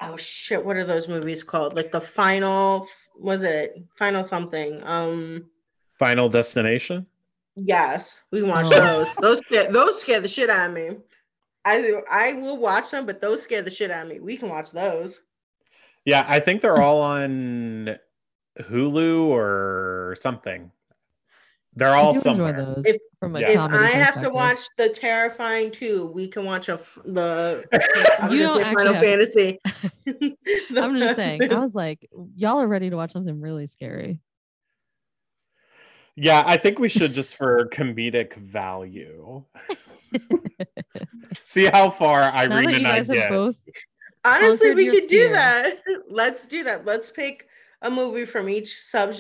[0.01, 1.75] oh shit, what are those movies called?
[1.77, 2.87] Like the final,
[3.19, 4.81] was it final something?
[4.85, 5.51] Um,
[5.99, 7.07] Final Destination?
[7.57, 8.81] yes, we can watch Oh.
[8.81, 9.15] those.
[9.17, 10.97] Those scare, those scare the shit out of me.
[11.65, 14.21] I I will watch them, but those scare the shit out of me.
[14.21, 15.23] We can watch those.
[16.05, 17.97] Yeah, I think they're all on
[18.61, 20.71] Hulu or something.
[21.77, 22.75] They're all do enjoy somewhere.
[22.75, 23.49] those If- from a Yeah.
[23.51, 27.65] If comedy I have to watch the terrifying two, we can watch a f- the
[28.31, 29.59] You gonna don't Final have- Fantasy.
[30.77, 34.21] I'm just saying, I was like, y'all are ready to watch something really scary.
[36.17, 39.43] Yeah, I think we should just for comedic value.
[41.43, 43.31] See how far now that Irene and I guys get.
[43.31, 43.57] both
[44.25, 45.79] Honestly, we your could do that.
[46.09, 46.85] Let's do that.
[46.87, 47.49] Let's pick
[47.83, 49.13] a movie from each sub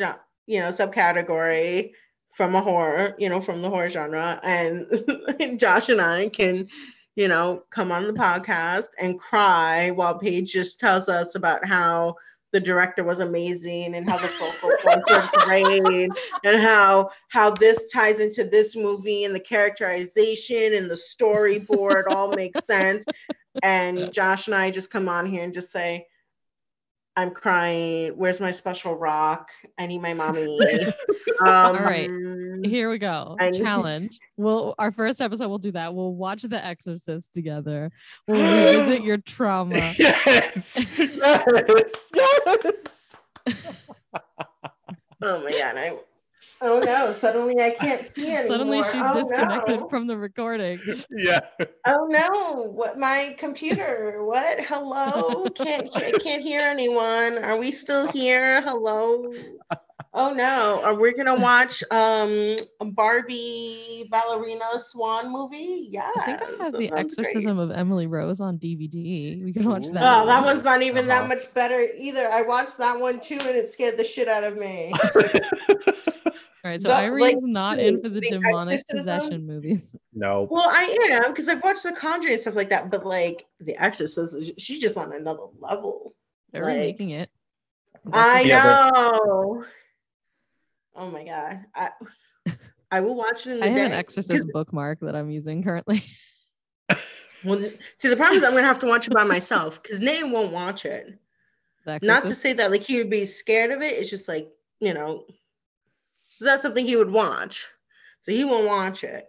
[0.46, 1.90] you know, subcategory
[2.34, 6.68] from a horror, you know, from the horror genre, and Josh and I can,
[7.14, 12.16] you know, come on the podcast and cry while Paige just tells us about how
[12.54, 16.10] the director was amazing and how the focal points were great
[16.44, 22.28] and how how this ties into this movie and the characterization and the storyboard all
[22.28, 23.04] makes sense.
[23.62, 26.06] And Josh and I just come on here and just say,
[27.16, 28.12] I'm crying.
[28.16, 29.50] Where's my special rock?
[29.78, 30.58] I need my mommy.
[30.60, 30.92] Um,
[31.46, 32.10] All right.
[32.64, 33.36] Here we go.
[33.38, 34.18] I- Challenge.
[34.36, 35.94] Well, our first episode, we'll do that.
[35.94, 37.92] We'll watch The Exorcist together.
[38.26, 39.76] We'll revisit your trauma.
[39.98, 43.74] Yes, yes, yes.
[45.22, 45.76] Oh my god!
[45.76, 45.96] I,
[46.64, 47.12] oh no!
[47.12, 48.48] Suddenly I can't see anymore.
[48.48, 49.88] Suddenly she's oh, disconnected no.
[49.88, 50.80] from the recording.
[51.16, 51.40] Yeah.
[51.86, 52.72] Oh no!
[52.72, 54.24] What my computer?
[54.24, 54.60] What?
[54.60, 55.46] Hello?
[55.54, 57.38] Can't can't can't hear anyone.
[57.44, 58.62] Are we still here?
[58.62, 59.32] Hello?
[60.12, 60.80] Oh no!
[60.82, 65.88] Are we gonna watch um Barbie ballerina swan movie?
[65.90, 66.10] Yeah.
[66.16, 69.44] I think I have The Exorcism of Emily Rose on DVD.
[69.44, 70.02] We can watch that.
[70.02, 71.22] Oh, that one's not even Uh-huh.
[71.22, 72.28] that much better either.
[72.30, 74.92] I watched that one too, and it scared the shit out of me.
[76.64, 78.96] All right, so the- like, Irene's not in for the The demonic Exorcism?
[78.96, 79.94] possession movies.
[80.14, 80.48] no.
[80.50, 83.76] Well, I am because I've watched The Conjuring and stuff like that, but like The
[83.76, 86.14] Exorcist, she's just on another level.
[86.52, 87.28] They're Like, remaking it.
[88.12, 88.62] I Yeah,
[88.92, 89.64] know.
[90.96, 91.90] Oh my god, I
[92.90, 93.84] I will watch it in the I have day.
[93.86, 96.02] an Exorcist bookmark that I'm using currently.
[97.42, 97.60] Well,
[97.98, 100.50] see, the problem is I'm gonna have to watch it by myself because Nate won't
[100.50, 101.18] watch it.
[102.00, 103.98] Not to say that like he would be scared of it.
[103.98, 104.48] It's just like
[104.80, 105.26] you know,
[106.40, 107.66] that's something he would watch,
[108.22, 109.26] so he won't watch it.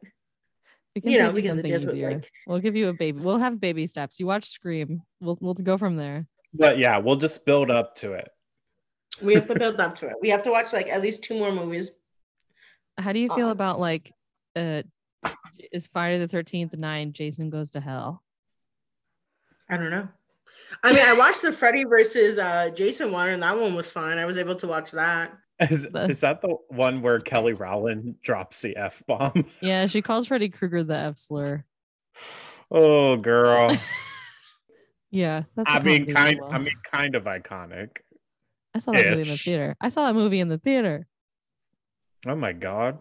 [0.96, 2.12] We can you know, take you because it something deals with, easier.
[2.12, 3.20] like- We'll give you a baby.
[3.22, 4.20] We'll have baby steps.
[4.20, 5.02] You watch Scream.
[5.20, 6.28] We'll we'll go from there.
[6.54, 8.30] But yeah, we'll just build up to it.
[9.22, 10.14] We have to build up to it.
[10.22, 11.92] We have to watch like at least two more movies.
[12.98, 14.14] How do you feel Um, about like
[14.56, 14.84] uh
[15.72, 18.24] is Friday the thirteenth nine Jason goes to hell?
[19.70, 20.08] I don't know.
[20.84, 24.18] I mean, I watched the Freddy versus uh, Jason one, and that one was fine.
[24.18, 25.34] I was able to watch that.
[25.60, 29.46] Is, The- is that the one where Kelly Rowland drops the F bomb?
[29.62, 31.64] Yeah, she calls Freddy Krueger the F slur.
[32.72, 33.76] Oh, girl.
[35.12, 35.72] Yeah, that's.
[35.74, 36.42] I mean, kind.
[36.52, 38.00] I mean, kind of iconic.
[38.74, 39.76] I saw that movie in the theater.
[39.80, 41.08] I saw that movie in the theater.
[42.28, 43.00] Oh my god.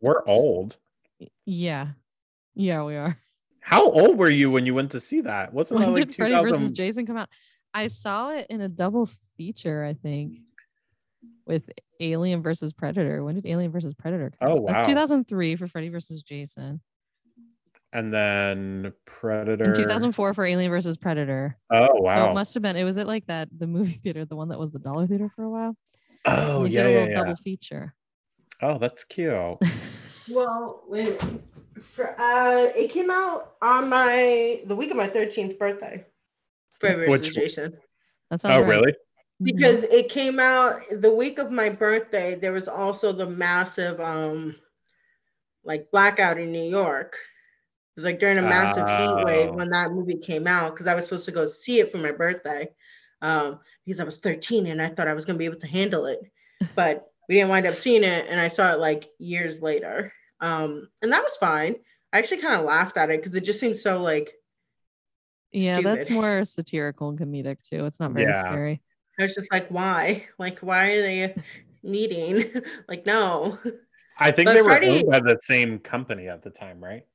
[0.00, 0.78] We're old.
[1.44, 1.88] Yeah.
[2.56, 3.16] Yeah, we are.
[3.60, 5.52] How old were you when you went to see that?
[5.52, 7.28] Wasn't When that like did Freddy versus Jason come out?
[7.72, 10.40] I saw it in a double feature, I think,
[11.46, 11.62] with
[12.00, 13.22] Alien versus Predator.
[13.24, 14.74] When did Alien versus Predator come Oh, out?
[14.74, 16.80] That's 2003 for Freddy versus Jason.
[17.92, 19.64] And then Predator.
[19.64, 21.56] In 2004 for Alien versus Predator.
[21.70, 22.30] Oh So wow.
[22.30, 22.76] it must have been.
[22.76, 25.30] It was at like that the movie theater, the one that was the dollar theater
[25.34, 25.76] for a while.
[26.26, 27.16] oh we yeah, did a little yeah.
[27.16, 27.94] double feature.
[28.62, 29.32] Oh, that's cute.
[30.28, 31.16] Well, when
[31.80, 36.04] for, uh, it came out on my the week of my 13th birthday.
[36.80, 37.76] Freddy versus Which- Jason.
[38.28, 38.68] That's sounds oh right.
[38.68, 38.92] really?
[39.40, 39.44] Mhm.
[39.44, 42.34] Because it came out the week of my birthday.
[42.36, 44.56] There was also the massive um
[45.64, 47.14] like blackout in New York.
[47.14, 49.56] It was like during a massive heat wave Oh.
[49.56, 52.12] when that movie came out because I was supposed to go see it for my
[52.12, 52.68] birthday.
[53.22, 56.06] Um, because I was 13 and I thought I was gonna be able to handle
[56.06, 56.20] it.
[56.76, 60.12] But we didn't wind up seeing it, and I saw it like years later.
[60.40, 61.74] Um, and that was fine.
[62.12, 64.32] I actually kind of laughed at it because it just seemed so like
[65.52, 67.86] yeah, that's more satirical and comedic too.
[67.86, 68.40] It's not very Yeah.
[68.40, 68.82] scary.
[69.18, 70.26] I was just like, why?
[70.38, 71.34] Like, why are they
[71.82, 72.50] meeting?
[72.88, 73.58] like, no.
[74.18, 77.06] I think But they were Freddy- owned by the same company at the time, right?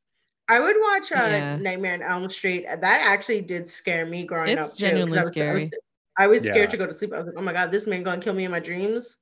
[0.47, 1.55] I would watch uh, Yeah.
[1.57, 2.65] Nightmare on Elm Street.
[2.67, 4.77] That actually did scare me growing It's up.
[4.77, 5.71] too, 'cause genuinely I was, I was, scary.
[6.17, 6.65] I was scared Yeah.
[6.67, 7.13] to go to sleep.
[7.13, 9.17] I was like, oh my god, this man gonna kill me in my dreams.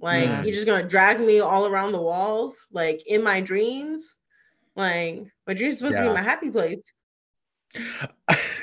[0.00, 0.42] Like, Yeah.
[0.42, 4.16] you're just gonna drag me all around the walls, like in my dreams.
[4.76, 6.80] Like, my dreams supposed to be my happy place.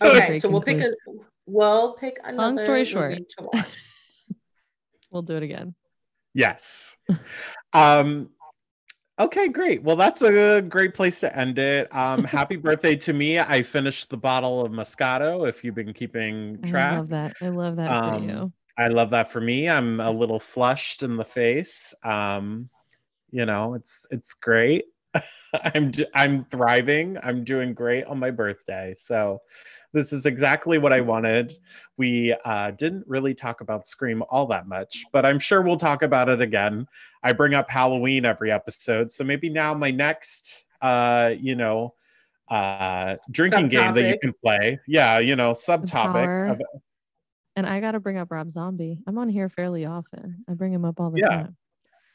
[0.00, 0.92] Okay, Great so we'll pick a
[1.46, 3.28] we'll pick another story movie short.
[3.38, 3.66] to watch.
[5.10, 5.74] We'll do it again.
[6.34, 6.96] yes.
[7.72, 8.28] Um
[9.18, 9.82] okay, great.
[9.82, 11.88] Well, that's a great place to end it.
[11.94, 13.38] Um happy birthday to me.
[13.38, 16.92] I finished the bottle of Moscato if you've been keeping track.
[16.92, 17.36] I love that.
[17.40, 18.52] I love that Um, for you.
[18.76, 19.68] I love that for me.
[19.68, 21.94] I'm a little flushed in the face.
[22.04, 22.68] Um,
[23.30, 24.84] you know, it's it's great.
[25.74, 27.16] I'm I'm thriving.
[27.22, 28.94] I'm doing great on my birthday.
[28.96, 29.40] So
[29.92, 31.58] this is exactly what I wanted.
[31.96, 36.02] We uh, didn't really talk about Scream all that much, but I'm sure we'll talk
[36.02, 36.86] about it again.
[37.22, 41.94] I bring up Halloween every episode, so maybe now my next, uh, you know,
[42.48, 44.78] uh, drinking game that you can play.
[44.86, 46.50] Yeah, you know, subtopic.
[46.50, 46.60] Of,
[47.56, 48.98] And I got to bring up Rob Zombie.
[49.06, 50.44] I'm on here fairly often.
[50.48, 51.28] I bring him up all the Yeah.
[51.28, 51.56] time.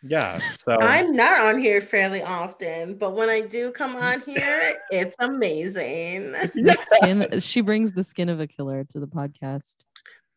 [0.03, 0.39] Yeah.
[0.55, 5.15] So I'm not on here fairly often, but when I do come on here, it's
[5.19, 6.33] amazing.
[6.33, 7.39] The skin.
[7.39, 9.75] She brings the skin of a killer to the podcast.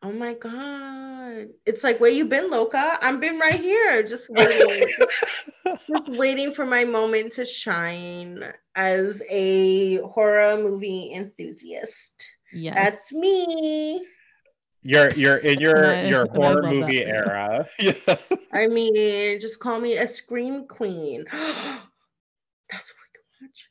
[0.03, 1.47] Oh my god.
[1.65, 2.97] It's like where you been, Loca?
[3.01, 4.87] I've been right here, just waiting.
[5.87, 8.43] just waiting for my moment to shine
[8.75, 12.25] as a horror movie enthusiast.
[12.53, 12.75] Yes.
[12.75, 14.05] That's me.
[14.87, 17.67] You're you're in your I- your horror love that movie for era.
[17.77, 18.17] Yeah.
[18.53, 21.25] I mean, just call me a scream queen.
[21.31, 23.69] That's what we can watch.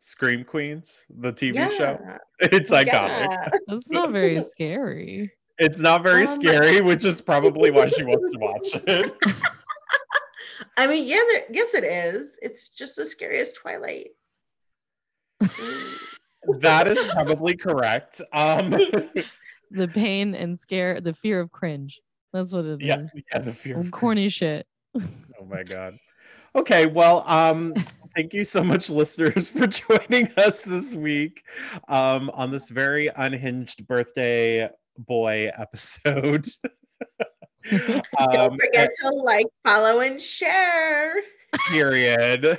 [0.00, 1.68] Scream Queens, the TV Yeah.
[1.70, 1.98] show.
[2.40, 3.28] It's iconic.
[3.30, 3.48] Yeah.
[3.68, 5.32] That's not very scary.
[5.58, 9.14] It's not very Um, scary, which is probably why she wants to watch it.
[10.76, 12.36] I mean, yeah, there, yes, it is.
[12.42, 14.10] It's just as scary as Twilight.
[16.58, 18.20] That is probably correct.
[18.32, 18.76] Um
[19.74, 21.98] The pain and scare, the fear of cringe.
[22.32, 22.88] That's what it is.
[22.88, 23.80] yeah, yeah, the fear.
[23.80, 24.66] Of corny shit.
[25.40, 25.98] Oh my god.
[26.54, 27.74] Okay, well, um,
[28.14, 31.42] thank you so much, listeners, for joining us this week
[31.88, 36.46] um, on this very unhinged birthday boy episode.
[37.70, 38.06] Don't
[38.36, 41.14] um, forget to like, follow, and share.
[41.70, 42.58] period.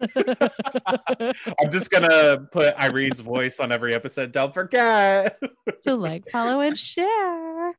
[0.16, 4.32] I'm just gonna put Irene's voice on every episode.
[4.32, 5.38] Don't forget.
[5.82, 7.72] to like, follow, and share.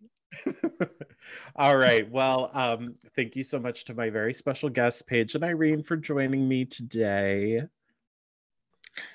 [1.56, 2.10] All right.
[2.10, 5.96] Well, um, thank you so much to my very special guests, Paige and Irene, for
[5.98, 7.62] joining me today.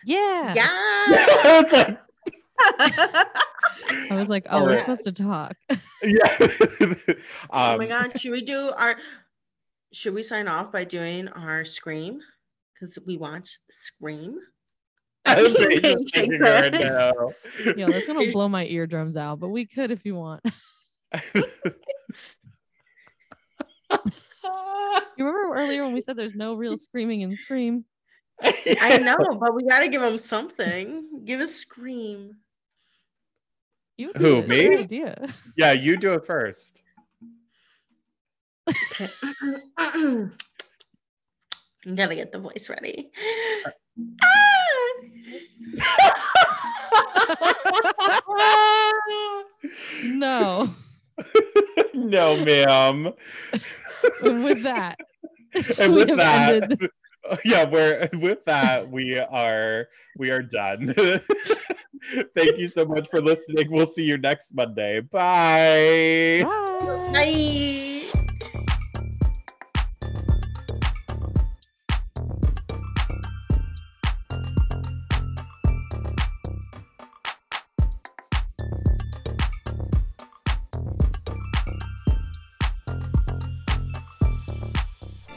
[0.04, 0.52] Yeah.
[0.54, 0.66] Yeah.
[0.68, 1.98] I was like,
[4.10, 4.80] I was like, oh, All we're right.
[4.80, 5.54] supposed to talk.
[6.02, 6.36] yeah.
[7.50, 8.96] oh my Um, god, should we do our
[9.92, 12.20] should we sign off by doing our scream?
[12.82, 14.40] Because we watch Scream.
[15.24, 16.80] I was Paige just takes thinking right it.
[16.84, 17.12] now.
[17.76, 20.42] Yeah, that's gonna blow my eardrums out, but we could if you want.
[25.16, 27.84] You remember earlier when we said there's no real screaming in Scream?
[28.42, 31.22] I know, but we gotta give them something.
[31.24, 32.32] Give a scream.
[33.96, 34.48] You Who, did.
[34.48, 34.76] me?
[34.76, 35.28] Idea.
[35.56, 36.82] Yeah, you do it first.
[41.84, 41.90] Okay.
[41.90, 43.10] You gotta get the voice ready.
[44.22, 44.92] Ah!
[50.04, 50.70] no.
[51.94, 53.12] no, ma'am.
[54.22, 54.98] With that,
[55.78, 56.90] And with have that, ended
[57.44, 59.88] yeah, we're with that we are
[60.18, 60.94] we are done.
[62.36, 63.70] Thank you so much for listening.
[63.70, 65.00] We'll see you next Monday.
[65.00, 66.42] Bye.
[66.42, 67.12] Bye.
[67.12, 67.88] Bye.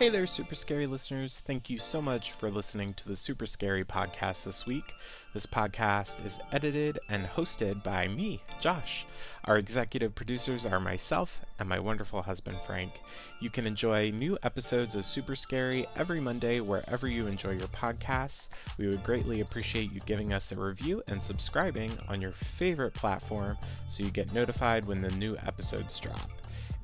[0.06, 1.40] Hey there, Super Scary listeners.
[1.40, 4.94] Thank you so much for listening to the Super Scary podcast this week.
[5.34, 9.08] This podcast is edited and hosted by me, Josh.
[9.46, 13.02] Our executive producers are myself and my wonderful husband, Frank.
[13.40, 18.50] You can enjoy new episodes of Super Scary every Monday wherever you enjoy your podcasts.
[18.78, 23.58] We would greatly appreciate you giving us a review and subscribing on your favorite platform
[23.88, 26.30] so you get notified when the new episodes drop.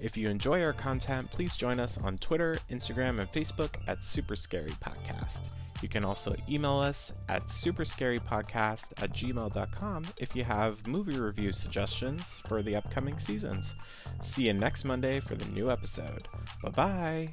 [0.02, 4.36] If you enjoy our content, please join us on Twitter, Instagram, and Facebook at Super
[4.36, 5.54] Scary Podcast.
[5.82, 12.42] You can also email us at superscarypodcast at gmail.com if you have movie review suggestions
[12.48, 13.76] for the upcoming seasons.
[14.22, 16.28] See you next Monday for the new episode.
[16.62, 17.28] Bye bye.